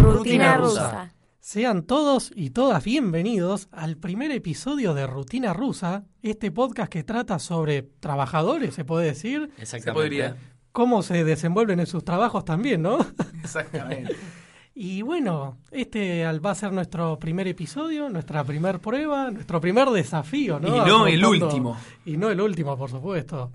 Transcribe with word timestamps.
Rutina 0.00 0.56
rusa. 0.56 1.12
Sean 1.40 1.82
todos 1.82 2.32
y 2.34 2.48
todas 2.50 2.82
bienvenidos 2.84 3.68
al 3.72 3.98
primer 3.98 4.30
episodio 4.30 4.94
de 4.94 5.06
Rutina 5.06 5.52
Rusa, 5.52 6.06
este 6.22 6.50
podcast 6.50 6.90
que 6.90 7.04
trata 7.04 7.38
sobre 7.38 7.82
trabajadores, 7.82 8.74
se 8.74 8.86
puede 8.86 9.08
decir, 9.08 9.50
Exactamente. 9.58 9.92
podría. 9.92 10.36
Cómo 10.72 11.02
se 11.02 11.24
desenvuelven 11.24 11.80
en 11.80 11.86
sus 11.86 12.04
trabajos 12.04 12.44
también, 12.44 12.82
¿no? 12.82 12.98
Exactamente. 13.42 14.14
Y 14.74 15.02
bueno, 15.02 15.58
este 15.70 16.24
al- 16.24 16.44
va 16.44 16.52
a 16.52 16.54
ser 16.54 16.72
nuestro 16.72 17.18
primer 17.18 17.46
episodio, 17.46 18.08
nuestra 18.08 18.42
primer 18.42 18.80
prueba, 18.80 19.30
nuestro 19.30 19.60
primer 19.60 19.90
desafío, 19.90 20.58
¿no? 20.58 20.68
Y 20.74 20.88
no 20.88 21.06
el 21.06 21.22
último. 21.22 21.76
Y 22.06 22.16
no 22.16 22.30
el 22.30 22.40
último, 22.40 22.78
por 22.78 22.88
supuesto. 22.88 23.52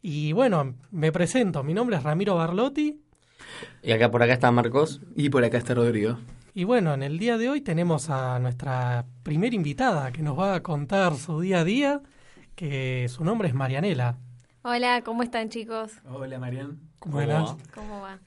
Y 0.00 0.30
bueno, 0.32 0.76
me 0.92 1.10
presento, 1.10 1.64
mi 1.64 1.74
nombre 1.74 1.96
es 1.96 2.04
Ramiro 2.04 2.36
Barlotti. 2.36 3.00
Y 3.82 3.90
acá 3.90 4.12
por 4.12 4.22
acá 4.22 4.32
está 4.34 4.52
Marcos. 4.52 5.00
Y 5.16 5.28
por 5.28 5.42
acá 5.44 5.58
está 5.58 5.74
Rodrigo. 5.74 6.18
Y 6.54 6.62
bueno, 6.62 6.94
en 6.94 7.02
el 7.02 7.18
día 7.18 7.36
de 7.36 7.50
hoy 7.50 7.60
tenemos 7.60 8.08
a 8.08 8.38
nuestra 8.38 9.06
primera 9.24 9.56
invitada 9.56 10.12
que 10.12 10.22
nos 10.22 10.38
va 10.38 10.54
a 10.54 10.62
contar 10.62 11.16
su 11.16 11.40
día 11.40 11.60
a 11.60 11.64
día, 11.64 12.00
que 12.54 13.08
su 13.08 13.24
nombre 13.24 13.48
es 13.48 13.54
Marianela. 13.54 14.18
Hola, 14.66 15.02
¿cómo 15.02 15.22
están 15.22 15.50
chicos? 15.50 15.92
Hola, 16.06 16.38
Marian. 16.38 16.80
Buenas. 17.04 17.50
va? 17.50 17.56
¿Cómo 17.74 18.00
va? 18.00 18.18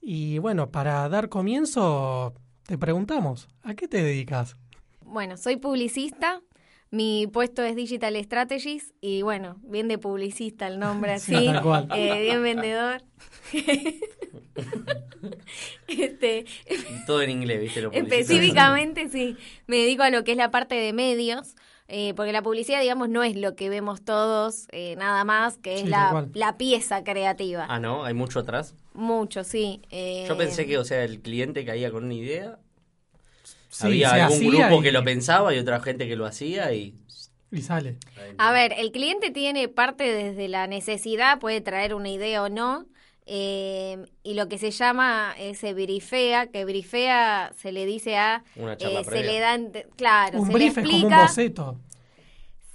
Y 0.00 0.38
bueno, 0.38 0.70
para 0.70 1.06
dar 1.10 1.28
comienzo, 1.28 2.32
te 2.62 2.78
preguntamos, 2.78 3.48
¿a 3.62 3.74
qué 3.74 3.86
te 3.86 4.02
dedicas? 4.02 4.56
Bueno, 5.04 5.36
soy 5.36 5.56
publicista. 5.56 6.40
Mi 6.90 7.26
puesto 7.30 7.62
es 7.62 7.76
Digital 7.76 8.16
Strategies 8.24 8.94
y 9.02 9.20
bueno, 9.20 9.56
bien 9.62 9.88
de 9.88 9.98
publicista 9.98 10.66
el 10.68 10.78
nombre 10.78 11.12
así, 11.12 11.36
Sí, 11.36 11.44
tal 11.52 11.62
cual. 11.62 11.88
eh, 11.94 12.22
bien 12.22 12.42
vendedor. 12.42 13.02
este, 15.86 16.46
Todo 17.06 17.20
en 17.20 17.28
inglés, 17.28 17.60
¿viste? 17.60 17.82
Lo 17.82 17.92
específicamente 17.92 19.10
sí, 19.10 19.36
me 19.66 19.76
dedico 19.76 20.02
a 20.02 20.08
lo 20.08 20.24
que 20.24 20.32
es 20.32 20.38
la 20.38 20.50
parte 20.50 20.76
de 20.76 20.94
medios, 20.94 21.56
eh, 21.88 22.14
porque 22.14 22.32
la 22.32 22.42
publicidad, 22.42 22.80
digamos, 22.80 23.08
no 23.08 23.22
es 23.24 23.36
lo 23.36 23.56
que 23.56 23.68
vemos 23.68 24.02
todos, 24.04 24.66
eh, 24.72 24.96
nada 24.96 25.24
más, 25.24 25.58
que 25.58 25.80
es 25.80 25.84
Sí, 25.84 25.90
la, 25.90 26.26
la 26.34 26.56
pieza 26.58 27.02
creativa. 27.04 27.64
Ah, 27.68 27.78
¿no? 27.80 28.04
¿Hay 28.04 28.14
mucho 28.14 28.40
atrás? 28.40 28.74
Mucho, 28.94 29.44
sí. 29.44 29.82
eh, 29.90 30.26
Yo 30.28 30.36
pensé 30.36 30.66
que, 30.66 30.78
o 30.78 30.84
sea, 30.84 31.04
el 31.04 31.20
cliente 31.20 31.64
caía 31.64 31.90
con 31.90 32.04
una 32.04 32.14
idea. 32.14 32.58
Sí, 33.70 33.86
Había 33.86 34.12
algún 34.14 34.44
grupo 34.44 34.80
y- 34.80 34.82
que 34.82 34.92
lo 34.92 35.04
pensaba 35.04 35.54
y 35.54 35.58
otra 35.58 35.80
gente 35.80 36.08
que 36.08 36.16
lo 36.16 36.26
hacía 36.26 36.72
y... 36.72 36.94
Y 37.50 37.62
sale. 37.62 37.96
A 38.36 38.52
ver, 38.52 38.72
el 38.76 38.92
cliente 38.92 39.30
tiene 39.30 39.68
parte 39.68 40.04
desde 40.12 40.48
la 40.48 40.66
necesidad, 40.66 41.38
puede 41.40 41.60
traer 41.60 41.94
una 41.94 42.08
idea 42.10 42.42
o 42.42 42.48
no, 42.48 42.86
eh, 43.30 44.06
y 44.22 44.32
lo 44.34 44.48
que 44.48 44.56
se 44.56 44.70
llama 44.70 45.34
ese 45.38 45.74
brifea, 45.74 46.46
que 46.46 46.64
brifea 46.64 47.52
se 47.56 47.72
le 47.72 47.84
dice 47.84 48.16
a... 48.16 48.42
Una 48.56 48.76
charla 48.76 49.00
eh, 49.00 49.04
se 49.04 49.22
le 49.22 49.38
dan, 49.38 49.70
claro, 49.96 50.40
un 50.40 50.46
se 50.46 50.52
brief 50.54 50.76
le 50.76 50.82
es 50.82 50.86
como 50.88 50.96
un 50.96 51.02
explica... 51.04 51.22
boceto. 51.22 51.76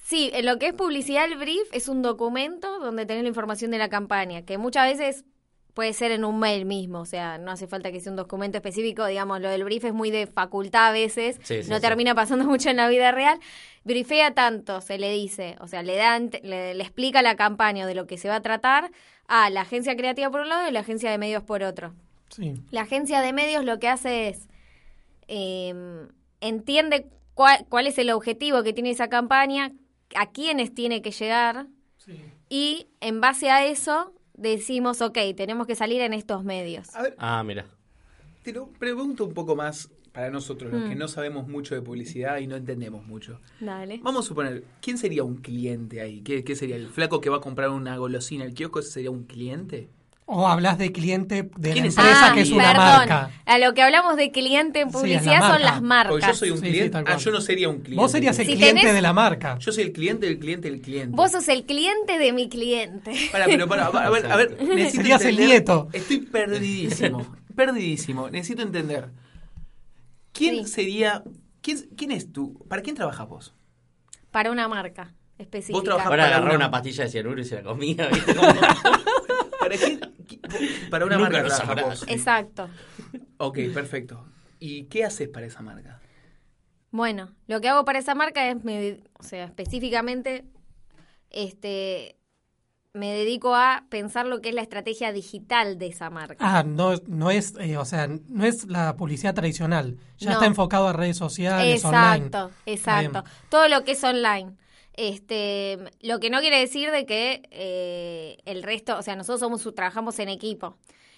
Sí, 0.06 0.30
en 0.34 0.46
lo 0.46 0.60
que 0.60 0.68
es 0.68 0.74
publicidad, 0.74 1.26
el 1.26 1.38
brief 1.40 1.68
es 1.72 1.88
un 1.88 2.04
documento 2.04 2.78
donde 2.80 3.08
tenés 3.08 3.24
la 3.24 3.30
información 3.30 3.72
de 3.72 3.80
la 3.80 3.90
campaña, 3.90 4.44
que 4.44 4.60
muchas 4.60 4.86
veces 4.86 5.26
puede 5.74 5.94
ser 5.94 6.12
en 6.12 6.24
un 6.24 6.38
mail 6.38 6.66
mismo, 6.66 7.00
o 7.00 7.06
sea, 7.06 7.40
no 7.40 7.50
hace 7.50 7.66
falta 7.66 7.92
que 7.92 8.00
sea 8.00 8.12
un 8.12 8.16
documento 8.16 8.60
específico, 8.60 9.08
digamos, 9.08 9.42
lo 9.42 9.50
del 9.50 9.64
brief 9.64 9.86
es 9.86 9.94
muy 9.94 10.12
de 10.12 10.28
facultad 10.28 10.90
a 10.90 10.92
veces, 10.92 11.40
Sí, 11.42 11.64
sí, 11.64 11.70
no 11.72 11.78
sí. 11.78 11.82
termina 11.82 12.14
pasando 12.14 12.46
mucho 12.54 12.70
en 12.70 12.76
la 12.78 12.88
vida 12.88 13.12
real. 13.12 13.40
Brifea 13.86 14.36
tanto, 14.36 14.82
se 14.82 15.00
le 15.00 15.12
dice, 15.12 15.56
o 15.62 15.68
sea, 15.68 15.82
le, 15.82 15.96
dan, 15.96 16.30
le, 16.44 16.76
le 16.76 16.84
explica 16.84 17.24
la 17.24 17.36
campaña 17.36 17.88
de 17.88 17.96
lo 17.96 18.06
que 18.06 18.20
se 18.20 18.30
va 18.30 18.36
a 18.36 18.42
tratar 18.42 18.92
a 19.28 19.50
la 19.50 19.62
agencia 19.62 19.96
creativa 19.96 20.30
por 20.30 20.42
un 20.42 20.50
lado 20.50 20.68
y 20.70 20.72
la 20.72 20.82
agencia 20.82 21.10
de 21.12 21.18
medios 21.18 21.44
por 21.44 21.64
otro. 21.64 21.94
Sí. 22.30 22.54
La 22.72 22.82
agencia 22.82 23.22
de 23.22 23.34
medios 23.34 23.64
lo 23.64 23.80
que 23.80 23.88
hace 23.88 24.30
es 24.30 24.48
eh, 25.28 25.74
entiende 26.42 27.08
cuál, 27.34 27.66
cuál 27.70 27.88
es 27.88 27.98
el 27.98 28.10
objetivo 28.12 28.64
que 28.64 28.74
tiene 28.74 28.90
esa 28.92 29.08
campaña, 29.08 29.72
a 30.16 30.32
quiénes 30.32 30.74
tiene 30.74 31.02
que 31.02 31.12
llegar 31.12 31.68
y 32.50 32.88
en 33.00 33.22
base 33.22 33.50
a 33.50 33.66
eso 33.66 34.14
decimos, 34.34 35.02
ok, 35.02 35.18
tenemos 35.36 35.66
que 35.68 35.76
salir 35.76 36.02
en 36.02 36.14
estos 36.14 36.44
medios. 36.44 36.94
A 36.96 37.02
ver, 37.04 37.16
Ah, 37.18 37.44
mira. 37.44 37.66
te 38.44 38.52
lo 38.52 38.68
pregunto 38.68 39.26
un 39.26 39.34
poco 39.34 39.56
más 39.56 39.90
para 40.14 40.30
nosotros, 40.30 40.72
los 40.72 40.84
Mm. 40.86 40.90
que 40.90 40.96
no 40.96 41.08
sabemos 41.08 41.48
mucho 41.48 41.74
de 41.76 41.82
publicidad 41.82 42.38
y 42.38 42.48
no 42.48 42.56
entendemos 42.56 43.06
mucho. 43.06 43.40
Dale. 43.60 44.00
Vamos 44.04 44.26
a 44.26 44.28
suponer, 44.28 44.64
¿quién 44.82 44.98
sería 44.98 45.24
un 45.24 45.38
cliente 45.38 46.02
ahí? 46.02 46.22
¿Qué, 46.22 46.44
qué 46.44 46.56
sería? 46.56 46.76
¿El 46.76 46.88
flaco 46.88 47.20
que 47.20 47.30
va 47.32 47.38
a 47.38 47.42
comprar 47.42 47.70
una 47.70 47.98
golosina 47.98 48.46
al 48.46 48.54
kiosco? 48.54 48.80
¿Ese 48.80 48.92
sería 48.92 49.10
un 49.12 49.24
cliente? 49.24 49.90
O 50.26 50.48
hablas 50.48 50.78
de 50.78 50.92
cliente 50.94 51.50
de 51.58 51.76
la 51.76 51.80
empresa 51.86 52.30
Ah, 52.30 52.34
que 52.34 52.42
es 52.42 52.52
una 52.52 52.64
perdón. 52.72 52.86
marca. 52.86 53.32
A 53.46 53.58
lo 53.58 53.74
que 53.74 53.82
hablamos 53.82 54.16
de 54.16 54.32
cliente 54.32 54.80
en 54.80 54.90
Sí, 54.90 54.90
es 54.90 54.94
la 54.94 55.00
publicidad 55.20 55.52
son 55.52 55.62
las 55.64 55.82
marcas. 55.82 56.12
Porque 56.12 56.28
yo 56.28 56.34
soy 56.34 56.50
un 56.52 56.58
Sí, 56.60 56.64
cliente. 56.70 57.04
ah, 57.06 57.18
yo 57.18 57.32
no 57.32 57.42
sería 57.42 57.68
un 57.70 57.76
cliente. 57.80 57.96
Vos 58.02 58.12
serías 58.12 58.40
el 58.40 58.46
Si 58.46 58.56
cliente 58.56 58.82
tenés- 58.84 58.94
de 58.94 59.02
la 59.02 59.12
marca. 59.14 59.58
Yo 59.60 59.72
soy 59.74 59.84
el 59.84 59.92
cliente 59.92 60.26
del 60.28 60.40
cliente 60.40 60.70
del 60.72 60.80
cliente. 60.80 61.14
Vos 61.16 61.32
sos 61.32 61.48
el 61.50 61.66
cliente 61.66 62.18
de 62.20 62.32
mi 62.32 62.48
cliente. 62.48 63.12
Para, 63.34 63.46
pero 63.46 63.68
para, 63.68 63.88
a 63.88 64.10
ver, 64.12 64.32
a 64.32 64.36
ver, 64.38 64.58
necesito 64.64 65.02
Serías 65.02 65.22
el 65.24 65.32
entender- 65.32 65.48
nieto. 65.48 65.90
Estoy 65.92 66.20
perdidísimo, 66.20 67.36
perdidísimo. 67.56 68.30
Necesito 68.30 68.62
entender. 68.62 69.10
¿Quién 70.34 70.66
Sí. 70.68 70.74
sería, 70.74 71.24
quién, 71.62 71.78
quién 71.96 72.12
es 72.12 72.32
tú? 72.34 72.66
¿Para 72.68 72.82
quién 72.82 72.96
trabajas 72.96 73.28
vos? 73.30 73.56
Para 74.32 74.52
una 74.52 74.68
marca 74.68 75.14
específica. 75.38 75.78
Vos 75.78 75.84
trabajás 75.86 76.10
para 76.10 76.26
agarrar 76.26 76.48
una- 76.50 76.56
una 76.56 76.72
pastilla 76.72 77.06
de 77.06 77.10
cianuro 77.10 77.40
y 77.40 77.46
se 77.46 77.56
la 77.56 77.64
comía, 77.64 78.08
¿viste? 78.10 78.34
Como- 78.36 78.54
¿Para 80.90 81.06
una 81.06 81.18
Nunca 81.18 81.30
marca 81.44 81.76
lo 81.76 81.88
vos. 81.88 82.04
Exacto. 82.08 82.70
Ok, 83.38 83.60
perfecto. 83.74 84.26
¿Y 84.60 84.84
qué 84.86 85.04
haces 85.06 85.30
para 85.30 85.46
esa 85.46 85.62
marca? 85.62 86.00
Bueno, 86.92 87.34
lo 87.48 87.60
que 87.62 87.70
hago 87.70 87.86
para 87.86 88.00
esa 88.00 88.14
marca 88.16 88.50
es, 88.50 88.64
me, 88.64 89.02
o 89.18 89.24
sea, 89.24 89.46
específicamente, 89.46 90.46
este, 91.30 92.18
me 92.94 93.12
dedico 93.12 93.56
a 93.56 93.86
pensar 93.90 94.28
lo 94.28 94.40
que 94.40 94.50
es 94.50 94.56
la 94.56 94.62
estrategia 94.62 95.12
digital 95.12 95.80
de 95.80 95.88
esa 95.88 96.12
marca. 96.12 96.38
Ah, 96.40 96.64
no, 96.64 96.94
no 97.08 97.32
es, 97.32 97.56
eh, 97.60 97.78
o 97.78 97.86
sea, 97.86 98.08
no 98.08 98.46
es 98.46 98.68
la 98.68 98.96
publicidad 98.96 99.34
tradicional. 99.34 99.98
Ya 100.20 100.30
No. 100.30 100.34
está 100.36 100.46
enfocado 100.46 100.88
a 100.88 100.94
redes 100.94 101.18
sociales, 101.18 101.84
online. 101.84 102.28
exacto, 102.28 102.52
exacto. 102.68 103.24
Todo 103.50 103.68
lo 103.68 103.84
que 103.84 103.94
es 103.94 104.04
online. 104.04 104.56
Este, 104.96 105.80
lo 106.02 106.20
que 106.20 106.30
no 106.30 106.40
quiere 106.40 106.60
decir 106.60 106.92
de 106.92 107.08
que 107.08 107.42
eh, 107.50 108.38
el 108.46 108.62
resto, 108.62 108.96
o 109.00 109.02
sea, 109.02 109.16
nosotros 109.16 109.40
somos 109.40 109.68
trabajamos 109.74 110.20
en 110.20 110.30
equipo. 110.30 110.78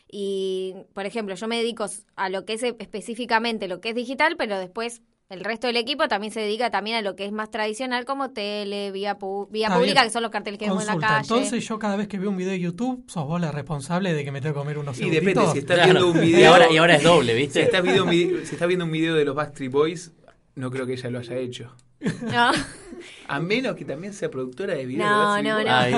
Y, 0.09 0.75
por 0.93 1.05
ejemplo, 1.05 1.35
yo 1.35 1.47
me 1.49 1.57
dedico 1.57 1.87
a 2.15 2.29
lo 2.29 2.45
que 2.45 2.53
es 2.53 2.63
específicamente 2.63 3.67
lo 3.67 3.81
que 3.81 3.89
es 3.89 3.95
digital, 3.95 4.35
pero 4.37 4.57
después 4.57 5.01
el 5.29 5.39
resto 5.39 5.67
del 5.67 5.77
equipo 5.77 6.07
también 6.07 6.31
se 6.31 6.39
dedica 6.39 6.69
también 6.69 6.97
a 6.97 7.01
lo 7.01 7.15
que 7.15 7.25
es 7.25 7.31
más 7.31 7.49
tradicional 7.49 8.05
como 8.05 8.29
tele, 8.31 8.91
vía, 8.91 9.17
pu- 9.17 9.47
vía 9.49 9.69
pública, 9.69 9.93
bien. 10.01 10.05
que 10.05 10.09
son 10.11 10.21
los 10.21 10.31
carteles 10.31 10.59
que 10.59 10.65
vemos 10.65 10.81
en 10.87 10.87
la 10.87 10.97
calle. 11.07 11.21
Entonces 11.21 11.67
yo 11.67 11.79
cada 11.79 11.95
vez 11.95 12.07
que 12.07 12.19
veo 12.19 12.29
un 12.29 12.37
video 12.37 12.51
de 12.51 12.59
YouTube, 12.59 13.03
sos 13.07 13.25
vos 13.25 13.41
la 13.41 13.51
responsable 13.51 14.13
de 14.13 14.23
que 14.23 14.31
me 14.31 14.39
tengo 14.41 14.53
que 14.53 14.59
comer 14.59 14.77
unos 14.77 14.99
Y 14.99 15.09
depende, 15.09 15.45
si 15.51 15.59
estás 15.59 15.77
Claro. 15.77 15.91
viendo 15.93 16.11
un 16.11 16.17
Y 16.23 16.27
video... 16.33 16.51
ahora, 16.53 16.71
y 16.71 16.77
ahora 16.77 16.95
es 16.97 17.03
doble, 17.03 17.33
si, 17.33 17.39
¿viste? 17.39 17.61
estás 17.63 17.81
viendo 17.81 18.09
si 18.11 18.35
estás 18.53 18.67
viendo 18.67 18.85
un 18.85 18.91
video 18.91 19.15
de 19.15 19.25
los 19.25 19.35
Backstreet 19.35 19.71
Boys, 19.71 20.13
no 20.53 20.69
creo 20.69 20.85
que 20.85 20.93
ella 20.93 21.09
lo 21.09 21.19
haya 21.19 21.35
hecho. 21.37 21.75
No. 22.31 22.51
A 23.27 23.39
menos 23.39 23.75
que 23.75 23.83
también 23.83 24.13
sea 24.13 24.29
productora 24.29 24.75
de 24.75 24.85
videos. 24.85 25.09
No, 25.09 25.33
de 25.35 25.43
no, 25.43 25.63
no. 25.63 25.69
Ay. 25.73 25.93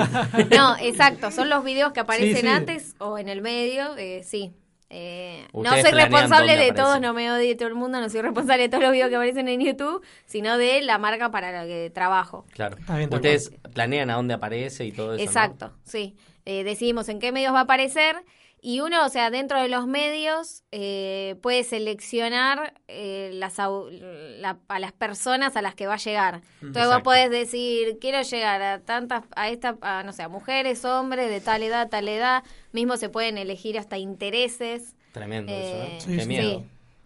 No, 0.56 0.76
exacto, 0.80 1.30
son 1.30 1.50
los 1.50 1.62
videos 1.64 1.92
que 1.92 2.00
aparecen 2.00 2.34
Sí, 2.36 2.40
sí. 2.40 2.46
antes 2.46 2.94
o 2.98 3.18
en 3.18 3.28
el 3.28 3.42
medio, 3.42 3.94
eh, 3.98 4.22
sí. 4.24 4.54
Eh, 4.90 5.46
no 5.52 5.70
soy 5.70 5.90
responsable 5.90 6.56
de 6.56 6.72
todos, 6.72 7.00
no 7.00 7.12
me 7.12 7.30
odie 7.30 7.54
todo 7.56 7.68
el 7.68 7.74
mundo, 7.74 8.00
no 8.00 8.08
soy 8.08 8.22
responsable 8.22 8.62
de 8.62 8.68
todos 8.70 8.82
los 8.82 8.92
videos 8.92 9.10
que 9.10 9.16
aparecen 9.16 9.48
en 9.48 9.60
YouTube, 9.60 10.02
sino 10.24 10.56
de 10.56 10.80
la 10.80 10.96
marca 10.98 11.30
para 11.30 11.52
la 11.52 11.66
que 11.66 11.90
trabajo. 11.90 12.46
Claro. 12.52 12.78
Bien, 12.94 13.12
Ustedes 13.12 13.52
planean 13.74 14.08
a 14.10 14.14
dónde 14.14 14.34
aparece 14.34 14.86
y 14.86 14.92
todo 14.92 15.14
eso, 15.14 15.24
¿no? 15.24 15.30
Exacto, 15.30 15.72
sí. 15.84 16.16
Eh, 16.46 16.64
decidimos 16.64 17.10
en 17.10 17.18
qué 17.18 17.32
medios 17.32 17.52
va 17.52 17.60
a 17.60 17.62
aparecer 17.62 18.16
y 18.60 18.80
uno, 18.80 19.04
o 19.04 19.08
sea, 19.08 19.30
dentro 19.30 19.60
de 19.62 19.68
los 19.68 19.86
medios 19.86 20.64
eh, 20.72 21.36
puede 21.42 21.62
seleccionar 21.64 22.74
eh, 22.88 23.30
las, 23.34 23.58
au- 23.58 23.88
la- 23.90 24.58
a 24.68 24.78
las 24.78 24.92
personas 24.92 25.56
a 25.56 25.62
las 25.62 25.74
que 25.74 25.86
va 25.86 25.94
a 25.94 25.98
llegar. 25.98 26.42
Entonces 26.62 26.86
vos 26.92 27.02
podés 27.02 27.30
decir, 27.30 27.98
quiero 28.00 28.22
llegar 28.22 28.60
a 28.62 28.80
tantas, 28.80 29.24
a 29.36 29.48
esta, 29.48 29.76
a, 29.80 30.02
no 30.02 30.12
sé, 30.12 30.22
a 30.22 30.28
mujeres, 30.28 30.84
hombres 30.84 31.30
de 31.30 31.40
tal 31.40 31.62
edad, 31.62 31.88
tal 31.88 32.08
edad. 32.08 32.42
Mismo 32.72 32.96
se 32.96 33.08
pueden 33.08 33.38
elegir 33.38 33.78
hasta 33.78 33.98
intereses. 33.98 34.94
Tremendo 35.12 35.52
Eh, 35.52 35.68
eso, 35.68 35.76
¿eh? 35.82 35.98
Sí, 36.00 36.16
Qué 36.16 36.22
sí. 36.22 36.28
miedo. 36.28 36.64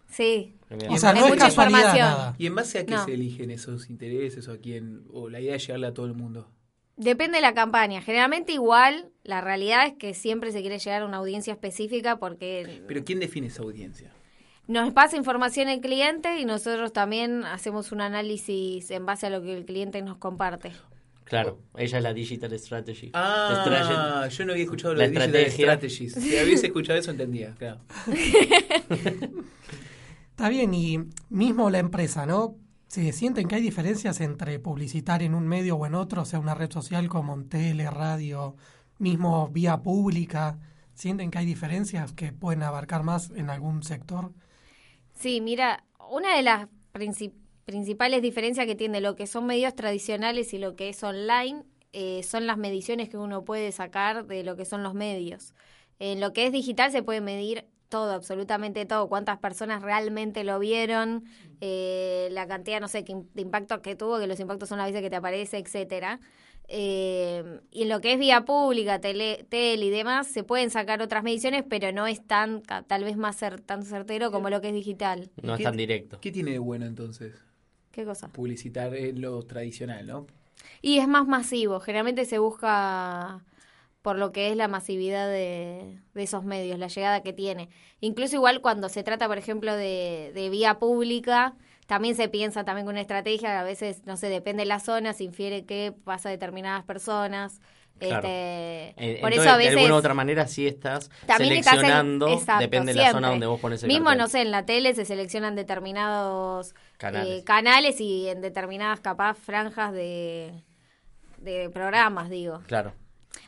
Sí. 0.08 0.54
Miedo. 0.70 0.92
O 0.92 0.98
sea, 0.98 1.12
no 1.12 1.24
es 1.24 1.32
mucha 1.32 1.48
información. 1.48 1.96
nada. 1.98 2.34
¿Y 2.38 2.46
en 2.46 2.54
base 2.54 2.78
a 2.78 2.86
qué 2.86 2.94
No. 2.94 3.04
se 3.04 3.14
eligen 3.14 3.50
esos 3.50 3.88
intereses 3.90 4.48
o 4.48 4.52
a 4.52 4.58
quién? 4.58 5.04
¿O 5.12 5.28
la 5.28 5.40
idea 5.40 5.56
es 5.56 5.66
llegarle 5.66 5.86
a 5.86 5.94
todo 5.94 6.06
el 6.06 6.14
mundo? 6.14 6.48
Depende 7.02 7.36
de 7.38 7.42
la 7.42 7.54
campaña. 7.54 8.00
Generalmente 8.02 8.52
igual 8.52 9.10
La 9.24 9.40
realidad 9.40 9.86
es 9.86 9.94
que 9.94 10.14
siempre 10.14 10.52
se 10.52 10.60
quiere 10.60 10.78
llegar 10.78 11.02
a 11.02 11.06
una 11.06 11.18
audiencia 11.18 11.52
específica 11.52 12.16
porque 12.16 12.82
Pero 12.88 13.04
¿quién 13.04 13.20
define 13.20 13.46
esa 13.48 13.62
audiencia? 13.62 14.10
nos 14.68 14.92
pasa 14.92 15.16
información 15.16 15.68
el 15.68 15.80
cliente 15.80 16.38
y 16.38 16.44
nosotros 16.44 16.92
también 16.92 17.44
hacemos 17.44 17.92
un 17.92 18.00
análisis 18.00 18.90
en 18.90 19.04
base 19.04 19.26
a 19.26 19.30
lo 19.30 19.42
que 19.42 19.52
el 19.56 19.64
cliente 19.66 20.00
nos 20.02 20.16
comparte. 20.18 20.72
Claro, 21.24 21.58
ella 21.76 21.98
es 21.98 22.04
la 22.04 22.12
Digital 22.14 22.58
Strategy. 22.58 23.10
Ah, 23.14 23.62
Strategy. 23.64 24.36
yo 24.36 24.44
no 24.46 24.52
había 24.52 24.64
escuchado 24.64 24.94
lo 24.94 24.98
La 24.98 25.04
de 25.04 25.10
Digital 25.10 25.34
estrategia. 25.34 25.64
Strategies. 25.66 26.12
Si 26.14 26.42
hubiese 26.44 26.66
escuchado 26.66 26.98
eso, 26.98 27.10
entendía, 27.10 27.54
claro. 27.58 27.80
Está 30.30 30.48
bien, 30.48 30.72
y 30.74 30.98
mismo 31.28 31.70
la 31.70 31.78
empresa, 31.78 32.26
¿no? 32.26 32.56
¿Se 32.92 33.10
sienten 33.12 33.48
que 33.48 33.54
hay 33.54 33.62
diferencias 33.62 34.20
entre 34.20 34.58
publicitar 34.58 35.22
en 35.22 35.34
un 35.34 35.48
medio 35.48 35.76
o 35.76 35.86
en 35.86 35.94
otro, 35.94 36.26
sea, 36.26 36.38
una 36.38 36.54
red 36.54 36.70
social 36.70 37.08
como 37.08 37.42
tele, 37.46 37.88
radio, 37.88 38.54
mismo 38.98 39.48
vía 39.48 39.80
pública? 39.80 40.58
¿Sienten 40.92 41.30
que 41.30 41.38
hay 41.38 41.46
diferencias 41.46 42.12
que 42.12 42.34
pueden 42.34 42.62
abarcar 42.62 43.02
más 43.02 43.30
en 43.34 43.48
algún 43.48 43.82
sector? 43.82 44.34
Sí, 45.14 45.40
mira, 45.40 45.84
una 46.10 46.36
de 46.36 46.42
las 46.42 46.68
princi- 46.92 47.32
principales 47.64 48.20
diferencias 48.20 48.66
que 48.66 48.74
tiene 48.74 49.00
lo 49.00 49.16
que 49.16 49.26
son 49.26 49.46
medios 49.46 49.74
tradicionales 49.74 50.52
y 50.52 50.58
lo 50.58 50.76
que 50.76 50.90
es 50.90 51.02
online 51.02 51.64
eh, 51.94 52.22
son 52.22 52.46
las 52.46 52.58
mediciones 52.58 53.08
que 53.08 53.16
uno 53.16 53.42
puede 53.42 53.72
sacar 53.72 54.26
de 54.26 54.44
lo 54.44 54.54
que 54.54 54.66
son 54.66 54.82
los 54.82 54.92
medios. 54.92 55.54
En 55.98 56.20
lo 56.20 56.34
que 56.34 56.44
es 56.44 56.52
digital 56.52 56.92
se 56.92 57.02
puede 57.02 57.22
medir 57.22 57.64
todo, 57.92 58.12
absolutamente 58.12 58.86
todo, 58.86 59.08
cuántas 59.08 59.38
personas 59.38 59.82
realmente 59.82 60.42
lo 60.44 60.58
vieron, 60.58 61.24
eh, 61.60 62.28
la 62.32 62.46
cantidad, 62.48 62.80
no 62.80 62.88
sé, 62.88 63.04
que 63.04 63.14
de 63.34 63.42
impactos 63.42 63.80
que 63.80 63.94
tuvo, 63.94 64.18
que 64.18 64.26
los 64.26 64.40
impactos 64.40 64.68
son 64.70 64.78
las 64.78 64.88
veces 64.88 65.02
que 65.02 65.10
te 65.10 65.16
aparece, 65.16 65.58
etcétera. 65.58 66.18
Eh, 66.68 67.60
y 67.70 67.82
en 67.82 67.88
lo 67.90 68.00
que 68.00 68.14
es 68.14 68.18
vía 68.18 68.44
pública, 68.46 68.98
tele, 69.00 69.44
tele 69.50 69.84
y 69.86 69.90
demás, 69.90 70.26
se 70.26 70.42
pueden 70.42 70.70
sacar 70.70 71.02
otras 71.02 71.22
mediciones, 71.22 71.64
pero 71.68 71.92
no 71.92 72.06
es 72.06 72.26
tan, 72.26 72.62
tal 72.62 73.04
vez 73.04 73.16
más 73.16 73.40
cer- 73.42 73.62
tan 73.64 73.82
certero 73.84 74.30
como 74.32 74.48
lo 74.48 74.60
que 74.60 74.68
es 74.68 74.74
digital. 74.74 75.30
No 75.42 75.52
es 75.52 75.58
¿Qué- 75.58 75.64
tan 75.64 75.76
directo. 75.76 76.18
¿Qué 76.20 76.32
tiene 76.32 76.52
de 76.52 76.58
bueno 76.58 76.86
entonces? 76.86 77.34
¿Qué 77.90 78.04
cosa? 78.06 78.28
Publicitar 78.28 78.94
es 78.94 79.18
lo 79.18 79.42
tradicional, 79.42 80.06
¿no? 80.06 80.26
Y 80.80 80.98
es 80.98 81.06
más 81.08 81.26
masivo, 81.26 81.78
generalmente 81.80 82.24
se 82.24 82.38
busca 82.38 83.44
por 84.02 84.18
lo 84.18 84.32
que 84.32 84.50
es 84.50 84.56
la 84.56 84.68
masividad 84.68 85.28
de, 85.28 85.98
de 86.14 86.22
esos 86.22 86.44
medios, 86.44 86.78
la 86.78 86.88
llegada 86.88 87.22
que 87.22 87.32
tiene. 87.32 87.68
Incluso 88.00 88.36
igual 88.36 88.60
cuando 88.60 88.88
se 88.88 89.02
trata, 89.04 89.28
por 89.28 89.38
ejemplo, 89.38 89.74
de, 89.74 90.32
de 90.34 90.50
vía 90.50 90.78
pública, 90.78 91.54
también 91.86 92.14
se 92.16 92.28
piensa 92.28 92.64
también 92.64 92.84
con 92.86 92.94
una 92.94 93.00
estrategia, 93.00 93.60
a 93.60 93.64
veces, 93.64 94.04
no 94.04 94.16
sé, 94.16 94.28
depende 94.28 94.62
de 94.62 94.66
la 94.66 94.80
zona, 94.80 95.12
se 95.12 95.24
infiere 95.24 95.64
qué 95.64 95.92
pasa 96.04 96.28
a 96.28 96.32
determinadas 96.32 96.84
personas. 96.84 97.60
Claro. 97.98 98.26
Este, 98.26 98.94
Eh, 98.96 99.18
por 99.20 99.28
entonces, 99.32 99.42
eso 99.42 99.50
a 99.50 99.56
veces... 99.56 99.74
de 99.74 99.80
alguna 99.80 99.94
u 99.94 99.98
otra 99.98 100.14
manera 100.14 100.48
sí 100.48 100.66
estás 100.66 101.08
También 101.26 101.52
estás 101.52 101.74
en- 101.74 101.80
seleccionando, 101.82 102.28
exacto, 102.32 102.60
depende 102.62 102.94
de 102.94 103.00
la 103.00 103.12
zona 103.12 103.28
donde 103.28 103.46
vos 103.46 103.60
pones 103.60 103.82
el 103.84 103.88
Mismo, 103.88 104.06
cartel. 104.06 104.18
no 104.22 104.28
sé, 104.28 104.40
en 104.40 104.50
la 104.50 104.64
tele 104.66 104.94
se 104.94 105.04
seleccionan 105.04 105.54
determinados 105.54 106.74
Canales. 106.96 107.40
eh, 107.42 107.44
canales 107.44 108.00
y 108.00 108.28
en 108.28 108.40
determinadas 108.40 108.98
capaz 109.00 109.34
franjas 109.34 109.92
de, 109.92 110.64
de 111.38 111.70
programas, 111.70 112.28
digo. 112.30 112.60
Claro, 112.66 112.92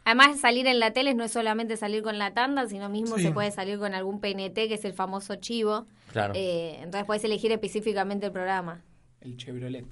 Además, 0.04 0.38
salir 0.40 0.66
en 0.66 0.80
la 0.80 0.92
tele 0.92 1.14
no 1.14 1.24
es 1.24 1.32
solamente 1.32 1.76
salir 1.76 2.02
con 2.02 2.18
la 2.18 2.34
tanda, 2.34 2.66
sino 2.68 2.88
mismo 2.88 3.16
Sí. 3.16 3.22
se 3.24 3.30
puede 3.30 3.50
salir 3.50 3.78
con 3.78 3.94
algún 3.94 4.20
PNT, 4.20 4.54
que 4.68 4.74
es 4.74 4.84
el 4.84 4.92
famoso 4.92 5.36
chivo. 5.36 5.86
claro. 6.12 6.34
Eh, 6.36 6.76
entonces 6.82 7.04
puedes 7.06 7.24
elegir 7.24 7.52
específicamente 7.52 8.26
el 8.26 8.32
programa. 8.32 8.82
El 9.20 9.36
Chevrolet. 9.36 9.86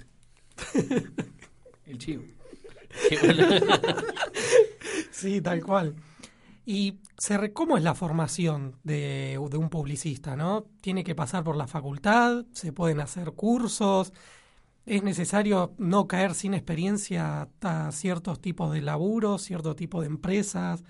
el 1.85 1.97
chivo. 1.97 2.23
Sí, 5.11 5.41
tal 5.41 5.63
cual. 5.63 5.95
Y 6.65 6.99
se 7.17 7.37
re- 7.37 7.53
¿cómo 7.53 7.77
es 7.77 7.83
la 7.83 7.93
formación 7.93 8.75
de, 8.83 9.39
de 9.49 9.57
un 9.57 9.69
publicista, 9.69 10.35
no? 10.35 10.65
¿Tiene 10.81 11.03
que 11.03 11.15
pasar 11.15 11.43
por 11.43 11.55
la 11.57 11.67
facultad? 11.67 12.45
¿Se 12.51 12.71
pueden 12.73 12.99
hacer 12.99 13.31
cursos? 13.33 14.13
¿Es 14.85 15.01
necesario 15.01 15.73
no 15.77 16.07
caer 16.07 16.33
sin 16.33 16.53
experiencia 16.53 17.47
a 17.61 17.91
ciertos 17.91 18.41
tipos 18.41 18.73
de 18.73 18.81
laburos, 18.81 19.41
cierto 19.41 19.75
tipo 19.75 20.01
de 20.01 20.07
empresas? 20.07 20.83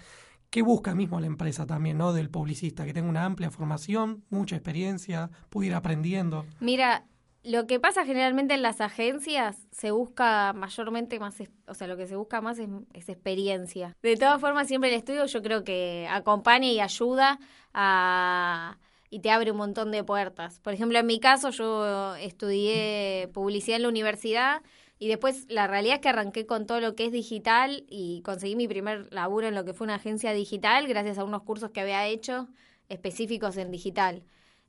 ¿Qué 0.50 0.64
busca 0.64 0.96
mismo 0.96 1.20
la 1.20 1.28
empresa 1.28 1.66
también, 1.66 1.98
no? 1.98 2.12
Del 2.12 2.30
publicista, 2.30 2.86
que 2.86 2.94
tenga 2.94 3.10
una 3.10 3.26
amplia 3.26 3.52
formación, 3.52 4.24
mucha 4.30 4.56
experiencia, 4.56 5.30
pueda 5.50 5.68
ir 5.68 5.74
aprendiendo. 5.76 6.46
Mira, 6.60 7.06
lo 7.44 7.68
que 7.68 7.80
pasa 7.80 8.06
generalmente 8.06 8.54
en 8.54 8.62
las 8.62 8.82
agencias 8.82 9.68
se 9.72 9.92
busca 9.92 10.54
mayormente 10.54 11.20
más, 11.20 11.36
o 11.68 11.74
sea, 11.74 11.88
lo 11.88 11.98
que 11.98 12.08
se 12.08 12.16
busca 12.16 12.42
más 12.42 12.58
es, 12.58 12.70
es 12.94 13.10
experiencia. 13.10 13.96
De 14.02 14.16
todas 14.16 14.40
formas, 14.40 14.68
siempre 14.68 14.90
el 14.90 14.96
estudio 14.96 15.26
yo 15.26 15.42
creo 15.44 15.64
que 15.64 16.08
acompaña 16.10 16.68
y 16.68 16.80
ayuda 16.80 17.40
a 17.74 18.78
y 19.14 19.20
te 19.20 19.30
abre 19.30 19.52
un 19.52 19.58
montón 19.58 19.92
de 19.92 20.04
puertas. 20.04 20.60
Por 20.60 20.74
ejemplo, 20.74 20.98
en 20.98 21.06
mi 21.06 21.20
caso 21.20 21.52
yo 21.52 22.16
estudié 22.16 23.30
publicidad 23.32 23.76
en 23.76 23.84
la 23.84 23.90
universidad 23.90 24.64
y 24.98 25.08
después 25.08 25.46
la 25.50 25.68
realidad 25.68 25.98
es 25.98 26.02
que 26.02 26.10
arranqué 26.10 26.48
con 26.48 26.66
todo 26.66 26.80
lo 26.80 26.96
que 26.96 27.06
es 27.06 27.12
digital 27.12 27.86
y 27.88 28.24
conseguí 28.24 28.56
mi 28.56 28.68
primer 28.68 29.14
laburo 29.14 29.48
en 29.48 29.54
lo 29.54 29.66
que 29.66 29.74
fue 29.74 29.86
una 29.86 29.96
agencia 29.96 30.34
digital 30.34 30.88
gracias 30.88 31.20
a 31.20 31.26
unos 31.26 31.44
cursos 31.44 31.70
que 31.70 31.82
había 31.82 32.08
hecho 32.08 32.48
específicos 32.90 33.56
en 33.58 33.70
digital. 33.70 34.24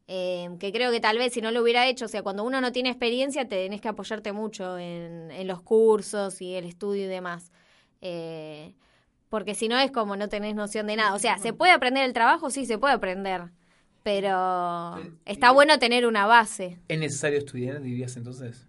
Eh, 0.08 0.50
que 0.60 0.72
creo 0.72 0.90
que 0.90 1.00
tal 1.00 1.16
vez 1.16 1.32
si 1.32 1.40
no 1.40 1.50
lo 1.50 1.62
hubiera 1.62 1.86
hecho, 1.86 2.04
o 2.04 2.08
sea, 2.08 2.22
cuando 2.22 2.44
uno 2.44 2.60
no 2.60 2.70
tiene 2.70 2.90
experiencia, 2.90 3.48
te 3.48 3.56
tenés 3.56 3.80
que 3.80 3.88
apoyarte 3.88 4.32
mucho 4.32 4.76
en, 4.76 5.46
los 5.46 5.62
cursos 5.62 6.42
y 6.42 6.54
el 6.54 6.66
estudio 6.66 7.04
y 7.04 7.08
demás. 7.08 7.50
Eh, 8.02 8.74
porque 9.30 9.54
si 9.54 9.68
no 9.68 9.78
es 9.78 9.90
como 9.90 10.16
no 10.16 10.28
tenés 10.28 10.54
noción 10.54 10.86
de 10.86 10.96
nada. 10.96 11.14
O 11.14 11.18
sea, 11.18 11.38
¿se 11.38 11.54
puede 11.54 11.72
aprender 11.72 12.04
el 12.04 12.12
trabajo? 12.12 12.50
Sí, 12.50 12.66
se 12.66 12.76
puede 12.76 12.92
aprender. 12.92 13.50
Pero 14.04 14.98
está 15.24 15.50
bueno 15.50 15.78
tener 15.78 16.06
una 16.06 16.26
base. 16.26 16.78
¿Es 16.88 16.98
necesario 16.98 17.38
estudiar, 17.38 17.80
dirías 17.80 18.16
entonces? 18.18 18.68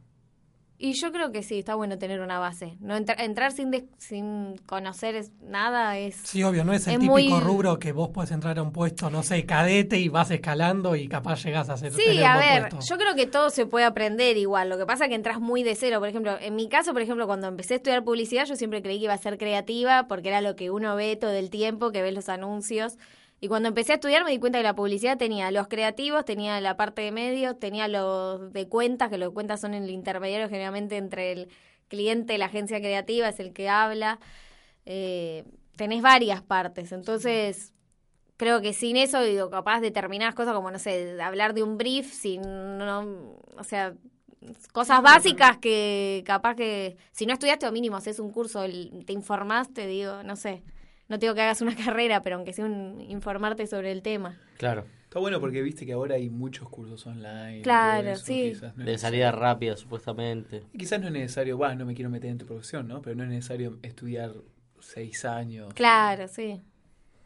Y 0.78 0.94
yo 0.94 1.12
creo 1.12 1.32
que 1.34 1.44
sí, 1.44 1.60
está 1.60 1.76
bueno 1.76 1.98
tener 1.98 2.22
una 2.22 2.40
base. 2.40 2.78
No 2.80 2.96
entra- 2.96 3.16
entrar 3.22 3.52
sin, 3.52 3.90
sin 3.98 4.56
conocer 4.66 5.16
es- 5.16 5.32
nada 5.42 5.98
es... 5.98 6.16
Sí, 6.24 6.42
obvio, 6.44 6.64
no 6.64 6.72
es 6.74 6.88
el 6.88 6.94
Es 6.94 7.00
típico 7.00 7.14
muy- 7.14 7.40
rubro 7.42 7.80
que 7.80 7.92
vos 7.92 8.10
puedes 8.14 8.32
entrar 8.32 8.58
a 8.60 8.62
un 8.64 8.72
puesto, 8.72 9.10
no 9.10 9.24
sé, 9.24 9.46
cadete 9.46 9.98
y 10.00 10.08
vas 10.08 10.32
escalando 10.32 10.96
y 10.96 11.08
capaz 11.10 11.44
llegás 11.44 11.70
a 11.70 11.76
ser 11.78 11.92
Sí, 11.94 12.24
a 12.24 12.38
ver, 12.38 12.70
puesto. 12.70 12.80
yo 12.90 12.98
creo 12.98 13.16
que 13.16 13.26
todo 13.28 13.50
se 13.50 13.66
puede 13.66 13.86
aprender 13.86 14.38
igual. 14.38 14.70
Lo 14.70 14.78
que 14.78 14.86
pasa 14.86 15.06
es 15.06 15.10
que 15.10 15.16
entras 15.16 15.42
muy 15.42 15.64
de 15.64 15.76
cero. 15.76 16.00
Por 16.00 16.08
ejemplo, 16.08 16.38
en 16.40 16.56
mi 16.56 16.70
caso, 16.70 16.94
por 16.94 17.02
ejemplo, 17.02 17.26
cuando 17.28 17.48
empecé 17.48 17.74
a 17.74 17.78
estudiar 17.78 18.04
publicidad, 18.06 18.46
yo 18.46 18.56
siempre 18.56 18.82
creí 18.82 19.00
que 19.00 19.06
iba 19.06 19.14
a 19.14 19.18
ser 19.18 19.38
creativa 19.38 20.08
porque 20.08 20.30
era 20.30 20.40
lo 20.40 20.56
que 20.56 20.72
uno 20.72 20.96
ve 20.96 21.18
todo 21.18 21.32
el 21.34 21.50
tiempo, 21.50 21.92
que 21.92 22.02
ves 22.02 22.14
los 22.14 22.30
anuncios. 22.30 22.98
Y 23.46 23.48
cuando 23.48 23.70
empecé 23.70 23.92
a 23.92 23.96
estudiar 23.96 24.24
me 24.24 24.32
di 24.32 24.40
cuenta 24.40 24.58
que 24.58 24.64
la 24.64 24.74
publicidad 24.74 25.20
tenía 25.20 25.52
los 25.52 25.68
creativos, 25.68 26.26
tenía 26.26 26.60
la 26.62 26.78
parte 26.78 27.04
de 27.04 27.12
medios, 27.12 27.60
tenía 27.60 27.88
los 27.88 28.52
de 28.52 28.68
cuentas, 28.68 29.12
que 29.12 29.20
los 29.20 29.30
de 29.30 29.34
cuentas 29.36 29.62
son 29.62 29.76
el 29.76 29.88
intermediario 29.92 30.50
generalmente 30.50 30.98
entre 30.98 31.32
el 31.32 31.50
cliente 31.88 32.40
la 32.40 32.48
agencia 32.48 32.80
creativa, 32.80 33.30
es 33.30 33.40
el 33.40 33.54
que 33.54 33.70
habla. 33.70 34.18
Eh, 34.88 35.44
tenés 35.76 36.02
varias 36.02 36.42
partes. 36.42 36.92
Entonces, 36.92 37.72
creo 38.36 38.62
que 38.62 38.74
sin 38.74 38.98
eso, 38.98 39.22
digo, 39.22 39.52
capaz 39.52 39.80
determinadas 39.80 40.34
cosas 40.34 40.56
como, 40.56 40.72
no 40.72 40.80
sé, 40.80 41.16
hablar 41.22 41.54
de 41.54 41.62
un 41.62 41.78
brief, 41.78 42.12
sin, 42.12 42.42
no, 42.80 43.36
o 43.60 43.64
sea, 43.64 43.94
cosas 44.72 45.04
básicas 45.04 45.58
que 45.60 46.24
capaz 46.26 46.56
que, 46.56 46.98
si 47.12 47.28
no 47.28 47.34
estudiaste 47.34 47.68
o 47.68 47.72
mínimo 47.72 47.96
haces 47.96 48.18
un 48.18 48.32
curso, 48.32 48.64
el- 48.64 49.06
te 49.06 49.14
informaste, 49.14 49.86
digo, 49.86 50.24
no 50.24 50.36
sé, 50.36 50.64
no 51.08 51.20
te 51.20 51.26
digo 51.26 51.36
que 51.36 51.42
hagas 51.42 51.62
una 51.62 51.76
carrera, 51.86 52.22
pero 52.22 52.36
aunque 52.38 52.54
sea 52.54 52.66
un, 52.66 53.02
informarte 53.02 53.68
sobre 53.68 53.92
el 53.92 54.02
tema. 54.02 54.40
Claro. 54.58 54.86
Está 55.04 55.20
bueno 55.20 55.40
porque 55.40 55.62
viste 55.62 55.86
que 55.86 55.94
ahora 55.94 56.16
hay 56.16 56.30
muchos 56.30 56.68
cursos 56.68 57.06
online. 57.08 57.60
y 57.60 57.62
Claro, 57.62 58.10
eso, 58.10 58.26
sí. 58.26 58.54
No, 58.76 58.84
De 58.84 58.98
salida 58.98 59.32
rápida, 59.32 59.78
supuestamente. 59.78 60.58
necesario- 60.58 60.78
quizás 60.78 61.00
no 61.00 61.08
es 61.08 61.14
necesario, 61.14 61.56
bueno, 61.58 61.76
no 61.76 61.86
me 61.86 61.94
quiero 61.96 62.10
meter 62.10 62.30
en 62.32 62.38
tu 62.38 62.46
profesión, 62.46 62.88
¿no? 62.88 63.02
Pero 63.02 63.16
no 63.16 63.24
es 63.24 63.30
necesario 63.30 63.80
estudiar 63.82 64.34
seis 64.80 65.24
años. 65.24 65.74
Claro, 65.74 66.28
sí, 66.28 66.62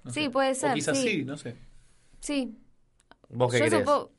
no 0.04 0.12
sí, 0.12 0.26
sé. 0.26 0.30
puede 0.30 0.52
O 0.52 0.56
ser, 0.56 0.74
quizás 0.76 0.98
sí. 1.00 1.08
sí, 1.10 1.26
no 1.26 1.36
sé. 1.38 1.56
sí. 2.20 2.56
¿Vos 3.30 3.52
qué 3.52 3.60
Yo 3.60 3.66
crees? 3.66 3.84
supo- 3.84 4.12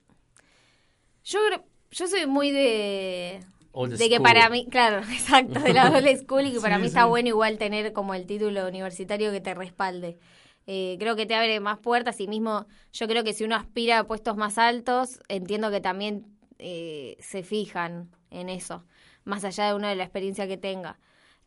yo, 1.24 1.38
creo- 1.46 1.64
yo 1.92 2.08
soy 2.08 2.26
muy 2.26 2.50
de, 2.50 3.40
Old 3.72 3.92
De 3.98 4.08
que 4.08 4.20
para 4.20 4.48
mí, 4.50 4.66
claro, 4.70 4.98
exacto, 5.12 5.60
de 5.60 5.72
la 5.74 5.90
old 5.90 6.06
school 6.18 6.46
y 6.46 6.52
que 6.52 6.60
para 6.60 6.78
Sí, 6.78 6.82
mí 6.82 6.86
está 6.88 7.04
sí. 7.04 7.08
bueno 7.08 7.28
igual 7.28 7.58
tener 7.58 7.92
como 7.92 8.14
el 8.14 8.26
título 8.26 8.66
universitario 8.68 9.30
que 9.32 9.40
te 9.40 9.54
respalde. 9.54 10.18
Eh, 10.66 10.96
creo 11.00 11.16
que 11.16 11.26
te 11.26 11.34
abre 11.34 11.58
más 11.60 11.78
puertas 11.78 12.20
y 12.20 12.28
mismo 12.28 12.66
yo 12.92 13.08
creo 13.08 13.24
que 13.24 13.32
si 13.32 13.44
uno 13.44 13.56
aspira 13.56 13.98
a 14.00 14.04
puestos 14.06 14.36
más 14.36 14.58
altos, 14.58 15.20
entiendo 15.28 15.70
que 15.70 15.80
también 15.80 16.26
eh, 16.58 17.16
se 17.20 17.42
fijan 17.42 18.10
en 18.30 18.48
eso, 18.48 18.84
más 19.24 19.44
allá 19.44 19.66
de 19.68 19.74
uno 19.74 19.88
de 19.88 19.96
la 19.96 20.04
experiencia 20.04 20.46
que 20.46 20.56
tenga. 20.56 20.98